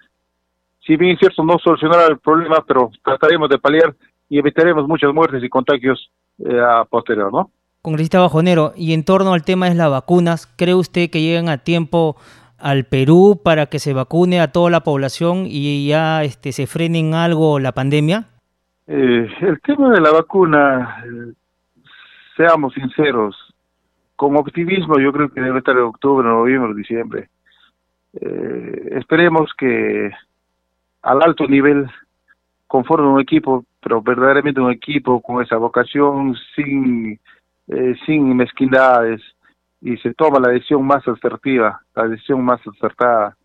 si 0.85 0.95
bien 0.97 1.13
es 1.13 1.19
cierto, 1.19 1.43
no 1.43 1.57
solucionará 1.59 2.07
el 2.07 2.19
problema, 2.19 2.63
pero 2.65 2.91
trataremos 3.03 3.49
de 3.49 3.57
paliar 3.57 3.95
y 4.29 4.37
evitaremos 4.37 4.87
muchas 4.87 5.13
muertes 5.13 5.43
y 5.43 5.49
contagios 5.49 6.11
eh, 6.39 6.59
a 6.59 6.85
posterior, 6.85 7.31
¿no? 7.31 7.49
Congresista 7.81 8.19
Bajonero, 8.19 8.73
y 8.75 8.93
en 8.93 9.03
torno 9.03 9.33
al 9.33 9.43
tema 9.43 9.69
de 9.69 9.75
las 9.75 9.91
vacunas, 9.91 10.47
¿cree 10.57 10.73
usted 10.73 11.09
que 11.09 11.21
llegan 11.21 11.49
a 11.49 11.59
tiempo 11.59 12.15
al 12.57 12.85
Perú 12.85 13.39
para 13.43 13.67
que 13.67 13.77
se 13.79 13.93
vacune 13.93 14.39
a 14.41 14.51
toda 14.51 14.71
la 14.71 14.81
población 14.81 15.45
y 15.47 15.87
ya 15.87 16.23
este, 16.23 16.51
se 16.51 16.65
frene 16.65 16.99
en 16.99 17.13
algo 17.13 17.59
la 17.59 17.73
pandemia? 17.73 18.25
Eh, 18.87 19.27
el 19.41 19.61
tema 19.61 19.91
de 19.91 20.01
la 20.01 20.11
vacuna, 20.11 21.03
eh, 21.05 21.33
seamos 22.37 22.73
sinceros, 22.73 23.35
con 24.15 24.35
optimismo 24.35 24.99
yo 24.99 25.11
creo 25.11 25.29
que 25.29 25.41
debe 25.41 25.59
estar 25.59 25.75
en 25.75 25.83
octubre, 25.83 26.27
noviembre, 26.27 26.73
diciembre. 26.73 27.29
esperemos 28.97 29.51
que 29.57 30.09
al 31.05 31.21
alto 31.21 31.47
nivel, 31.47 31.87
conforme 32.67 33.07
un 33.07 33.21
equipo, 33.21 33.63
pero 33.79 34.01
verdaderamente 34.01 34.59
un 34.59 34.71
equipo 34.71 35.21
con 35.21 35.41
esa 35.43 35.55
vocación, 35.57 36.35
sin, 36.55 37.19
eh, 37.67 37.95
sin 38.05 38.35
mezquindades, 38.35 39.21
y 39.81 39.97
se 39.97 40.15
toma 40.15 40.39
la 40.39 40.49
decisión 40.49 40.85
más 40.85 41.07
asertiva, 41.07 41.79
la 41.95 42.07
decisión 42.07 42.43
más 42.43 42.59
acertada. 42.67 43.37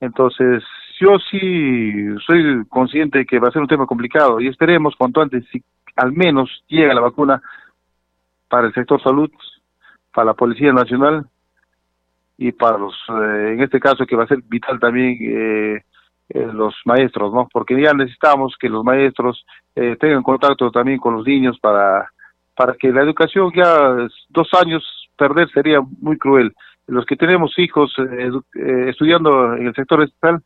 Entonces, 0.00 0.64
yo 1.00 1.18
sí 1.30 2.04
soy 2.26 2.64
consciente 2.68 3.24
que 3.24 3.38
va 3.38 3.48
a 3.48 3.52
ser 3.52 3.62
un 3.62 3.68
tema 3.68 3.86
complicado 3.86 4.40
y 4.40 4.48
esperemos 4.48 4.96
cuanto 4.96 5.22
antes, 5.22 5.44
si 5.52 5.62
al 5.94 6.12
menos 6.12 6.64
llega 6.66 6.94
la 6.94 7.00
vacuna 7.00 7.40
para 8.48 8.66
el 8.66 8.74
sector 8.74 9.00
salud, 9.00 9.30
para 10.12 10.26
la 10.26 10.34
Policía 10.34 10.72
Nacional 10.72 11.26
y 12.36 12.50
para 12.50 12.76
los, 12.76 12.92
eh, 13.08 13.52
en 13.52 13.62
este 13.62 13.78
caso 13.78 14.04
que 14.04 14.16
va 14.16 14.24
a 14.24 14.28
ser 14.28 14.42
vital 14.42 14.80
también 14.80 15.16
eh, 15.20 15.84
eh, 16.34 16.48
los 16.52 16.74
maestros, 16.86 17.32
¿no? 17.32 17.46
Porque 17.52 17.80
ya 17.80 17.92
necesitamos 17.92 18.56
que 18.58 18.68
los 18.68 18.82
maestros 18.82 19.44
eh, 19.74 19.96
tengan 20.00 20.22
contacto 20.22 20.70
también 20.70 20.98
con 20.98 21.16
los 21.16 21.26
niños 21.26 21.58
para, 21.60 22.10
para 22.56 22.74
que 22.74 22.90
la 22.90 23.02
educación 23.02 23.52
ya 23.54 24.08
dos 24.30 24.48
años 24.54 24.82
perder 25.16 25.50
sería 25.50 25.80
muy 26.00 26.16
cruel. 26.16 26.54
Los 26.86 27.04
que 27.04 27.16
tenemos 27.16 27.58
hijos 27.58 27.94
eh, 27.98 28.30
estudiando 28.88 29.54
en 29.54 29.66
el 29.66 29.74
sector 29.74 30.02
estatal 30.02 30.42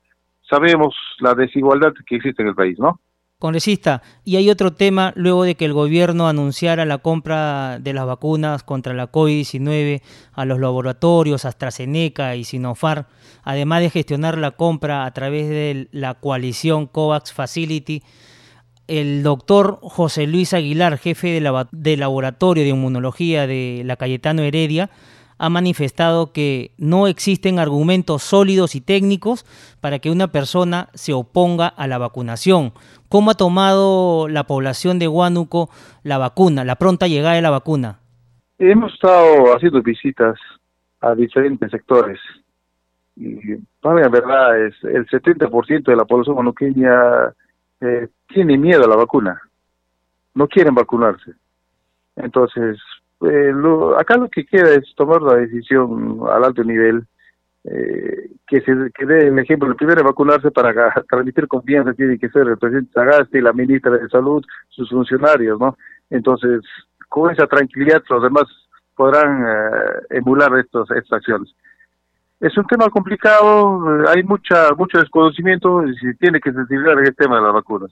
sabemos 0.48 0.94
la 1.20 1.34
desigualdad 1.34 1.92
que 2.06 2.16
existe 2.16 2.42
en 2.42 2.48
el 2.48 2.54
país, 2.54 2.78
¿no? 2.78 3.00
Congresista, 3.38 4.02
y 4.24 4.36
hay 4.36 4.48
otro 4.48 4.72
tema 4.72 5.12
luego 5.14 5.44
de 5.44 5.56
que 5.56 5.66
el 5.66 5.74
gobierno 5.74 6.26
anunciara 6.26 6.86
la 6.86 6.96
compra 6.96 7.78
de 7.78 7.92
las 7.92 8.06
vacunas 8.06 8.62
contra 8.62 8.94
la 8.94 9.12
COVID-19 9.12 10.00
a 10.32 10.46
los 10.46 10.58
laboratorios 10.58 11.44
AstraZeneca 11.44 12.34
y 12.34 12.44
Sinopharm, 12.44 13.04
además 13.42 13.82
de 13.82 13.90
gestionar 13.90 14.38
la 14.38 14.52
compra 14.52 15.04
a 15.04 15.10
través 15.12 15.50
de 15.50 15.86
la 15.92 16.14
coalición 16.14 16.86
COVAX 16.86 17.34
Facility. 17.34 18.02
El 18.86 19.22
doctor 19.22 19.80
José 19.82 20.26
Luis 20.26 20.54
Aguilar, 20.54 20.96
jefe 20.96 21.38
de, 21.38 21.66
de 21.72 21.96
laboratorio 21.98 22.62
de 22.64 22.70
inmunología 22.70 23.46
de 23.46 23.82
la 23.84 23.96
Cayetano 23.96 24.40
Heredia, 24.40 24.88
ha 25.38 25.48
manifestado 25.50 26.32
que 26.32 26.72
no 26.78 27.06
existen 27.06 27.58
argumentos 27.58 28.22
sólidos 28.22 28.74
y 28.74 28.80
técnicos 28.80 29.44
para 29.80 29.98
que 29.98 30.10
una 30.10 30.28
persona 30.28 30.88
se 30.94 31.12
oponga 31.12 31.68
a 31.68 31.86
la 31.86 31.98
vacunación. 31.98 32.72
¿Cómo 33.08 33.30
ha 33.30 33.34
tomado 33.34 34.28
la 34.28 34.44
población 34.44 34.98
de 34.98 35.08
Huánuco 35.08 35.70
la 36.02 36.18
vacuna, 36.18 36.64
la 36.64 36.76
pronta 36.76 37.06
llegada 37.06 37.34
de 37.34 37.42
la 37.42 37.50
vacuna? 37.50 37.98
Hemos 38.58 38.94
estado 38.94 39.54
haciendo 39.54 39.82
visitas 39.82 40.38
a 41.00 41.14
diferentes 41.14 41.70
sectores 41.70 42.18
y 43.16 43.56
para 43.80 44.02
la 44.02 44.08
verdad 44.08 44.66
es 44.66 44.74
el 44.84 45.06
70% 45.06 45.84
de 45.84 45.96
la 45.96 46.04
población 46.04 46.36
huanuqueña 46.36 47.34
eh, 47.80 48.08
tiene 48.28 48.58
miedo 48.58 48.84
a 48.84 48.88
la 48.88 48.96
vacuna, 48.96 49.40
no 50.34 50.48
quieren 50.48 50.74
vacunarse. 50.74 51.32
Entonces, 52.16 52.78
eh, 53.22 53.52
acá 53.98 54.16
lo 54.16 54.28
que 54.28 54.44
queda 54.44 54.74
es 54.74 54.94
tomar 54.94 55.22
la 55.22 55.36
decisión 55.36 56.20
al 56.30 56.44
alto 56.44 56.62
nivel, 56.62 57.06
eh, 57.64 58.30
que 58.46 58.60
se 58.60 58.90
que 58.94 59.06
dé 59.06 59.28
el 59.28 59.38
ejemplo, 59.38 59.68
el 59.68 59.74
primero 59.76 60.04
vacunarse 60.04 60.50
para 60.50 60.72
transmitir 61.08 61.48
confianza 61.48 61.94
tiene 61.94 62.18
que 62.18 62.28
ser 62.28 62.46
el 62.46 62.58
presidente 62.58 62.92
Sagasti, 62.92 63.40
la 63.40 63.52
ministra 63.52 63.92
de 63.92 64.08
Salud, 64.08 64.44
sus 64.68 64.90
funcionarios, 64.90 65.58
¿no? 65.58 65.76
Entonces, 66.10 66.60
con 67.08 67.32
esa 67.32 67.46
tranquilidad 67.46 68.02
los 68.08 68.22
demás 68.22 68.44
podrán 68.94 69.44
eh, 69.44 70.16
emular 70.18 70.56
estos, 70.58 70.90
estas 70.90 71.18
acciones. 71.18 71.54
Es 72.38 72.56
un 72.58 72.66
tema 72.66 72.90
complicado, 72.90 73.80
hay 74.08 74.22
mucha 74.22 74.74
mucho 74.76 74.98
desconocimiento 74.98 75.86
y 75.86 75.96
se 75.96 76.14
tiene 76.14 76.38
que 76.38 76.52
sensibilizar 76.52 76.98
el 76.98 77.16
tema 77.16 77.36
de 77.36 77.42
las 77.42 77.54
vacunas. 77.54 77.90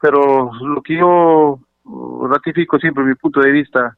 Pero 0.00 0.52
lo 0.60 0.82
que 0.82 0.98
yo 0.98 1.58
ratifico 2.30 2.78
siempre 2.78 3.04
mi 3.04 3.14
punto 3.14 3.40
de 3.40 3.50
vista 3.50 3.96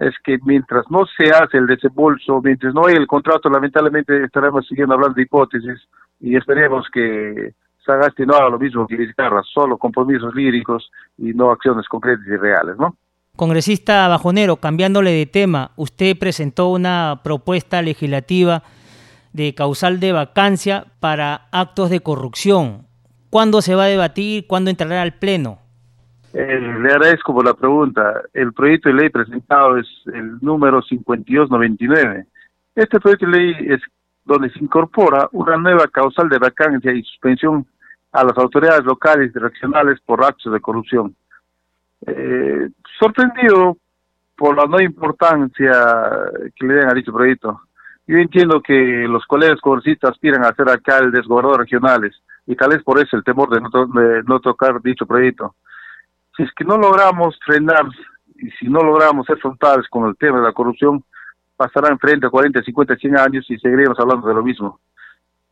es 0.00 0.14
que 0.24 0.38
mientras 0.44 0.90
no 0.90 1.04
se 1.04 1.30
hace 1.30 1.58
el 1.58 1.66
desembolso, 1.66 2.40
mientras 2.42 2.72
no 2.72 2.86
hay 2.86 2.94
el 2.94 3.06
contrato, 3.06 3.50
lamentablemente 3.50 4.24
estaremos 4.24 4.66
siguiendo 4.66 4.94
hablando 4.94 5.14
de 5.14 5.22
hipótesis 5.22 5.78
y 6.20 6.36
esperemos 6.36 6.86
que 6.90 7.52
Sagasti 7.84 8.24
no 8.24 8.34
haga 8.34 8.48
lo 8.48 8.58
mismo 8.58 8.86
que 8.86 8.96
Vizcarra, 8.96 9.42
solo 9.42 9.76
compromisos 9.76 10.34
líricos 10.34 10.90
y 11.18 11.34
no 11.34 11.50
acciones 11.50 11.86
concretas 11.86 12.26
y 12.26 12.36
reales, 12.36 12.76
¿no? 12.78 12.96
Congresista 13.36 14.08
Bajonero, 14.08 14.56
cambiándole 14.56 15.12
de 15.12 15.26
tema, 15.26 15.72
usted 15.76 16.18
presentó 16.18 16.68
una 16.68 17.20
propuesta 17.22 17.82
legislativa 17.82 18.62
de 19.34 19.54
causal 19.54 20.00
de 20.00 20.12
vacancia 20.12 20.86
para 21.00 21.48
actos 21.52 21.90
de 21.90 22.00
corrupción. 22.00 22.86
¿Cuándo 23.28 23.60
se 23.60 23.74
va 23.74 23.84
a 23.84 23.88
debatir? 23.88 24.46
¿Cuándo 24.46 24.70
entrará 24.70 25.02
al 25.02 25.18
Pleno? 25.18 25.58
Eh, 26.32 26.60
le 26.60 26.92
agradezco 26.92 27.34
por 27.34 27.44
la 27.44 27.54
pregunta. 27.54 28.22
El 28.32 28.52
proyecto 28.52 28.88
de 28.88 28.94
ley 28.94 29.08
presentado 29.08 29.76
es 29.78 29.86
el 30.12 30.38
número 30.40 30.80
5299. 30.82 32.26
Este 32.74 33.00
proyecto 33.00 33.26
de 33.26 33.32
ley 33.32 33.56
es 33.68 33.80
donde 34.24 34.50
se 34.50 34.60
incorpora 34.60 35.28
una 35.32 35.56
nueva 35.56 35.88
causal 35.88 36.28
de 36.28 36.38
vacancia 36.38 36.92
y 36.92 37.02
suspensión 37.02 37.66
a 38.12 38.24
las 38.24 38.36
autoridades 38.38 38.84
locales 38.84 39.32
y 39.34 39.38
regionales 39.38 40.00
por 40.06 40.24
actos 40.24 40.52
de 40.52 40.60
corrupción. 40.60 41.14
Eh, 42.06 42.68
sorprendido 42.98 43.76
por 44.36 44.56
la 44.56 44.66
no 44.66 44.80
importancia 44.80 45.72
que 46.54 46.66
le 46.66 46.74
den 46.74 46.88
a 46.88 46.94
dicho 46.94 47.12
proyecto. 47.12 47.60
Yo 48.06 48.16
entiendo 48.18 48.60
que 48.60 49.06
los 49.08 49.24
colegas 49.26 49.60
congresistas 49.60 50.12
aspiran 50.12 50.44
a 50.44 50.54
ser 50.54 50.68
alcaldes, 50.68 51.26
gobernadores 51.26 51.70
regionales, 51.70 52.16
y 52.46 52.56
tal 52.56 52.70
vez 52.70 52.82
por 52.82 53.00
eso 53.00 53.16
el 53.16 53.24
temor 53.24 53.50
de 53.50 53.60
no, 53.60 53.86
de 53.86 54.22
no 54.24 54.40
tocar 54.40 54.80
dicho 54.80 55.06
proyecto 55.06 55.54
si 56.36 56.42
es 56.42 56.50
que 56.54 56.64
no 56.64 56.76
logramos 56.76 57.38
frenar 57.44 57.86
y 58.36 58.50
si 58.52 58.68
no 58.68 58.80
logramos 58.80 59.26
ser 59.26 59.38
frontales 59.38 59.86
con 59.88 60.08
el 60.08 60.16
tema 60.16 60.38
de 60.38 60.44
la 60.44 60.52
corrupción, 60.52 61.04
pasarán 61.56 61.98
frente 61.98 62.26
a 62.26 62.30
40, 62.30 62.62
50, 62.62 62.96
100 62.96 63.18
años 63.18 63.50
y 63.50 63.58
seguiremos 63.58 63.98
hablando 63.98 64.26
de 64.26 64.34
lo 64.34 64.42
mismo. 64.42 64.80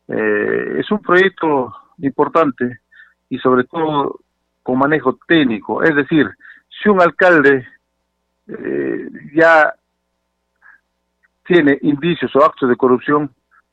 Eh, 0.09 0.76
es 0.79 0.91
un 0.91 1.01
proyecto 1.01 1.74
importante 1.99 2.81
y 3.29 3.39
sobre 3.39 3.64
todo 3.64 4.20
con 4.62 4.79
manejo 4.79 5.18
técnico. 5.26 5.83
Es 5.83 5.95
decir, 5.95 6.31
si 6.83 6.89
un 6.89 7.03
alcalde 7.03 7.66
eh, 8.47 9.09
ya 9.35 9.74
tiene 11.45 11.79
indicios 11.83 12.35
o 12.37 12.45
actos 12.45 12.68
de 12.68 12.76
corrupción, 12.76 13.31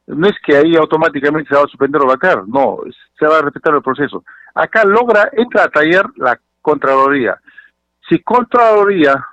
no 0.08 0.28
es 0.28 0.36
que 0.46 0.56
ahí 0.56 0.76
automáticamente 0.76 1.50
se 1.50 1.56
va 1.56 1.62
a 1.62 1.68
suspender 1.68 2.02
o 2.02 2.08
vacar, 2.08 2.48
no, 2.48 2.80
se 3.18 3.26
va 3.26 3.40
a 3.40 3.42
respetar 3.42 3.74
el 3.76 3.82
proceso. 3.82 4.24
Acá 4.54 4.86
logra, 4.86 5.30
entra 5.34 5.64
a 5.64 5.70
tallar 5.70 6.10
la 6.16 6.40
Contraloría. 6.66 7.40
Si 8.10 8.24
Contraloría 8.24 9.24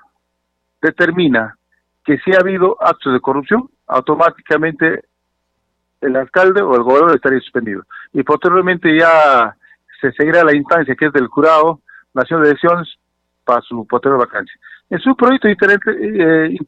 determina 0.83 1.57
que 2.05 2.19
si 2.19 2.31
ha 2.35 2.41
habido 2.41 2.77
actos 2.79 3.15
de 3.15 3.21
corrupción, 3.21 3.71
automáticamente 3.87 5.05
el 6.03 6.15
alcalde 6.17 6.61
o 6.61 6.75
el 6.75 6.83
gobernador 6.83 7.17
estaría 7.17 7.41
suspendido. 7.41 7.85
Y 8.13 8.23
posteriormente 8.23 8.95
ya 8.99 9.57
se 9.99 10.13
seguirá 10.13 10.45
la 10.45 10.55
instancia 10.55 10.95
que 10.95 11.07
es 11.07 11.13
del 11.15 11.29
jurado 11.29 11.81
nacional 12.13 12.45
de 12.45 12.51
elecciones 12.51 12.99
para 13.45 13.63
su 13.63 13.87
posterior 13.87 14.19
vacancia. 14.19 14.55
Es 14.91 15.07
un 15.07 15.15
proyecto 15.15 15.49
eh, 15.49 16.59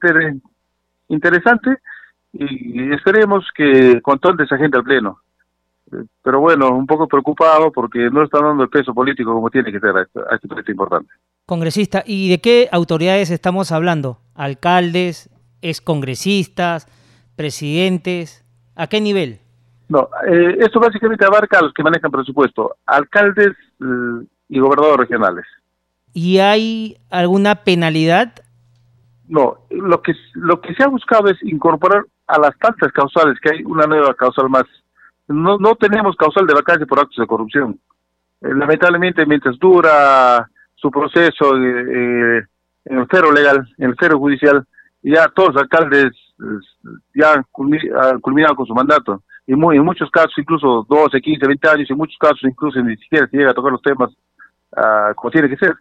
interesante 1.08 1.76
y 2.32 2.90
esperemos 2.90 3.46
que 3.54 4.00
con 4.00 4.18
todo 4.18 4.42
esa 4.42 4.56
gente 4.56 4.78
al 4.78 4.84
pleno 4.84 5.18
pero 6.22 6.40
bueno, 6.40 6.70
un 6.70 6.86
poco 6.86 7.06
preocupado 7.08 7.70
porque 7.72 8.10
no 8.10 8.22
están 8.22 8.42
dando 8.42 8.62
el 8.62 8.68
peso 8.68 8.94
político 8.94 9.32
como 9.32 9.50
tiene 9.50 9.72
que 9.72 9.80
ser 9.80 9.96
a 9.96 10.02
este, 10.02 10.20
a 10.20 10.34
este 10.34 10.48
proyecto 10.48 10.70
importante. 10.70 11.12
Congresista, 11.46 12.02
¿y 12.06 12.30
de 12.30 12.40
qué 12.40 12.68
autoridades 12.72 13.30
estamos 13.30 13.72
hablando? 13.72 14.18
¿Alcaldes, 14.34 15.30
excongresistas, 15.60 16.88
presidentes? 17.36 18.44
¿A 18.76 18.86
qué 18.86 19.00
nivel? 19.00 19.40
No, 19.88 20.08
eh, 20.26 20.56
esto 20.60 20.80
básicamente 20.80 21.24
abarca 21.24 21.58
a 21.58 21.62
los 21.62 21.72
que 21.74 21.82
manejan 21.82 22.10
presupuesto, 22.10 22.76
alcaldes 22.86 23.52
eh, 23.80 24.26
y 24.48 24.58
gobernadores 24.58 24.98
regionales. 24.98 25.44
¿Y 26.12 26.38
hay 26.38 26.96
alguna 27.10 27.56
penalidad? 27.56 28.34
No, 29.28 29.58
lo 29.70 30.00
que, 30.00 30.14
lo 30.34 30.60
que 30.60 30.74
se 30.74 30.82
ha 30.82 30.88
buscado 30.88 31.28
es 31.28 31.42
incorporar 31.42 32.04
a 32.26 32.38
las 32.38 32.56
tantas 32.58 32.92
causales, 32.92 33.38
que 33.40 33.54
hay 33.54 33.64
una 33.64 33.86
nueva 33.86 34.14
causal 34.14 34.48
más 34.48 34.64
no, 35.28 35.58
no 35.58 35.74
tenemos 35.76 36.16
causal 36.16 36.46
de 36.46 36.54
vacancia 36.54 36.86
por 36.86 37.00
actos 37.00 37.16
de 37.16 37.26
corrupción. 37.26 37.78
Eh, 38.40 38.54
lamentablemente, 38.54 39.26
mientras 39.26 39.58
dura 39.58 40.48
su 40.74 40.90
proceso 40.90 41.56
eh, 41.56 42.44
en 42.84 42.98
el 42.98 43.06
cero 43.10 43.32
legal, 43.32 43.66
en 43.78 43.90
el 43.90 43.96
cero 43.98 44.18
judicial, 44.18 44.64
ya 45.02 45.28
todos 45.28 45.54
los 45.54 45.62
alcaldes 45.62 46.12
ya 47.14 47.34
han 47.34 47.44
culminado 47.50 48.56
con 48.56 48.66
su 48.66 48.74
mandato. 48.74 49.22
Y 49.46 49.52
en 49.52 49.84
muchos 49.84 50.10
casos, 50.10 50.32
incluso 50.38 50.86
12, 50.88 51.20
15, 51.20 51.46
20 51.46 51.68
años, 51.68 51.90
en 51.90 51.98
muchos 51.98 52.16
casos, 52.18 52.42
incluso 52.44 52.82
ni 52.82 52.96
siquiera 52.96 53.26
se 53.28 53.36
llega 53.36 53.50
a 53.50 53.54
tocar 53.54 53.72
los 53.72 53.82
temas 53.82 54.10
uh, 54.72 55.14
como 55.14 55.30
tiene 55.30 55.50
que 55.50 55.56
ser. 55.56 55.74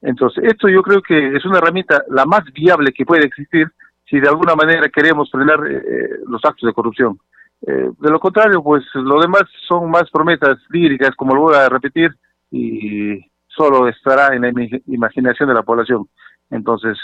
Entonces, 0.00 0.44
esto 0.44 0.68
yo 0.68 0.82
creo 0.82 1.02
que 1.02 1.36
es 1.36 1.44
una 1.44 1.58
herramienta 1.58 2.02
la 2.08 2.24
más 2.24 2.42
viable 2.52 2.92
que 2.92 3.04
puede 3.04 3.26
existir 3.26 3.70
si 4.08 4.18
de 4.18 4.28
alguna 4.28 4.54
manera 4.54 4.88
queremos 4.88 5.30
frenar 5.30 5.60
eh, 5.66 5.82
los 6.26 6.44
actos 6.44 6.66
de 6.66 6.72
corrupción. 6.72 7.18
Eh, 7.66 7.90
de 7.98 8.10
lo 8.10 8.18
contrario, 8.18 8.62
pues 8.62 8.84
lo 8.94 9.20
demás 9.20 9.44
son 9.68 9.90
más 9.90 10.10
promesas 10.10 10.58
líricas, 10.70 11.14
como 11.14 11.34
lo 11.34 11.42
voy 11.42 11.54
a 11.54 11.68
repetir, 11.68 12.14
y 12.50 13.20
solo 13.46 13.88
estará 13.88 14.34
en 14.34 14.42
la 14.42 14.52
imaginación 14.86 15.48
de 15.48 15.54
la 15.54 15.62
población. 15.62 16.08
Entonces, 16.50 16.98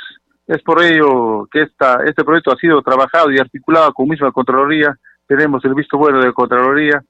es 0.46 0.62
por 0.62 0.82
ello 0.82 1.46
que 1.50 1.62
esta, 1.62 2.02
este 2.04 2.24
proyecto 2.24 2.52
ha 2.52 2.56
sido 2.56 2.82
trabajado 2.82 3.30
y 3.30 3.38
articulado 3.38 3.92
con 3.92 4.08
misma 4.08 4.32
Contraloría, 4.32 4.96
tenemos 5.26 5.64
el 5.64 5.74
visto 5.74 5.98
bueno 5.98 6.20
de 6.20 6.32
Contraloría 6.32 7.02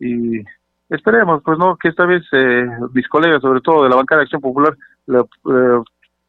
y 0.00 0.40
esperemos, 0.88 1.42
pues 1.44 1.58
no, 1.58 1.76
que 1.76 1.88
esta 1.88 2.06
vez 2.06 2.22
eh, 2.32 2.66
mis 2.92 3.06
colegas, 3.08 3.42
sobre 3.42 3.60
todo 3.60 3.84
de 3.84 3.90
la 3.90 3.96
bancada 3.96 4.20
de 4.20 4.24
Acción 4.24 4.40
Popular, 4.40 4.74
le, 5.06 5.20
eh, 5.20 5.82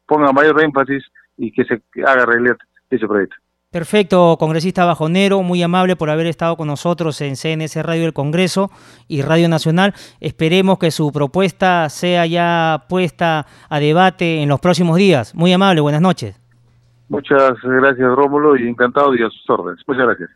pongan 0.06 0.34
mayor 0.34 0.62
énfasis 0.62 1.04
y 1.36 1.50
que 1.52 1.64
se 1.64 1.82
haga 2.06 2.26
realidad 2.26 2.56
ese 2.90 3.06
proyecto. 3.06 3.36
Perfecto, 3.78 4.36
congresista 4.40 4.84
Bajonero, 4.84 5.40
muy 5.44 5.62
amable 5.62 5.94
por 5.94 6.10
haber 6.10 6.26
estado 6.26 6.56
con 6.56 6.66
nosotros 6.66 7.20
en 7.20 7.36
CNS 7.36 7.80
Radio 7.84 8.02
del 8.02 8.12
Congreso 8.12 8.72
y 9.06 9.22
Radio 9.22 9.48
Nacional. 9.48 9.94
Esperemos 10.18 10.80
que 10.80 10.90
su 10.90 11.12
propuesta 11.12 11.88
sea 11.88 12.26
ya 12.26 12.86
puesta 12.88 13.46
a 13.68 13.78
debate 13.78 14.42
en 14.42 14.48
los 14.48 14.58
próximos 14.58 14.96
días. 14.96 15.32
Muy 15.32 15.52
amable, 15.52 15.80
buenas 15.80 16.00
noches. 16.00 16.40
Muchas 17.08 17.54
gracias, 17.62 18.16
Rómulo, 18.16 18.56
y 18.56 18.68
encantado 18.68 19.14
y 19.14 19.22
a 19.22 19.30
sus 19.30 19.48
órdenes. 19.48 19.80
Muchas 19.86 20.06
gracias. 20.06 20.30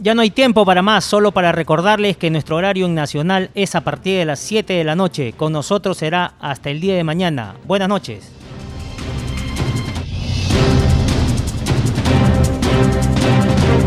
Ya 0.00 0.16
no 0.16 0.22
hay 0.22 0.30
tiempo 0.30 0.66
para 0.66 0.82
más, 0.82 1.04
solo 1.04 1.30
para 1.30 1.52
recordarles 1.52 2.16
que 2.16 2.30
nuestro 2.30 2.56
horario 2.56 2.86
en 2.86 2.96
Nacional 2.96 3.50
es 3.54 3.76
a 3.76 3.82
partir 3.82 4.18
de 4.18 4.24
las 4.24 4.40
7 4.40 4.72
de 4.72 4.82
la 4.82 4.96
noche. 4.96 5.34
Con 5.34 5.52
nosotros 5.52 5.98
será 5.98 6.32
hasta 6.40 6.70
el 6.70 6.80
día 6.80 6.96
de 6.96 7.04
mañana. 7.04 7.54
Buenas 7.64 7.88
noches. 7.88 8.41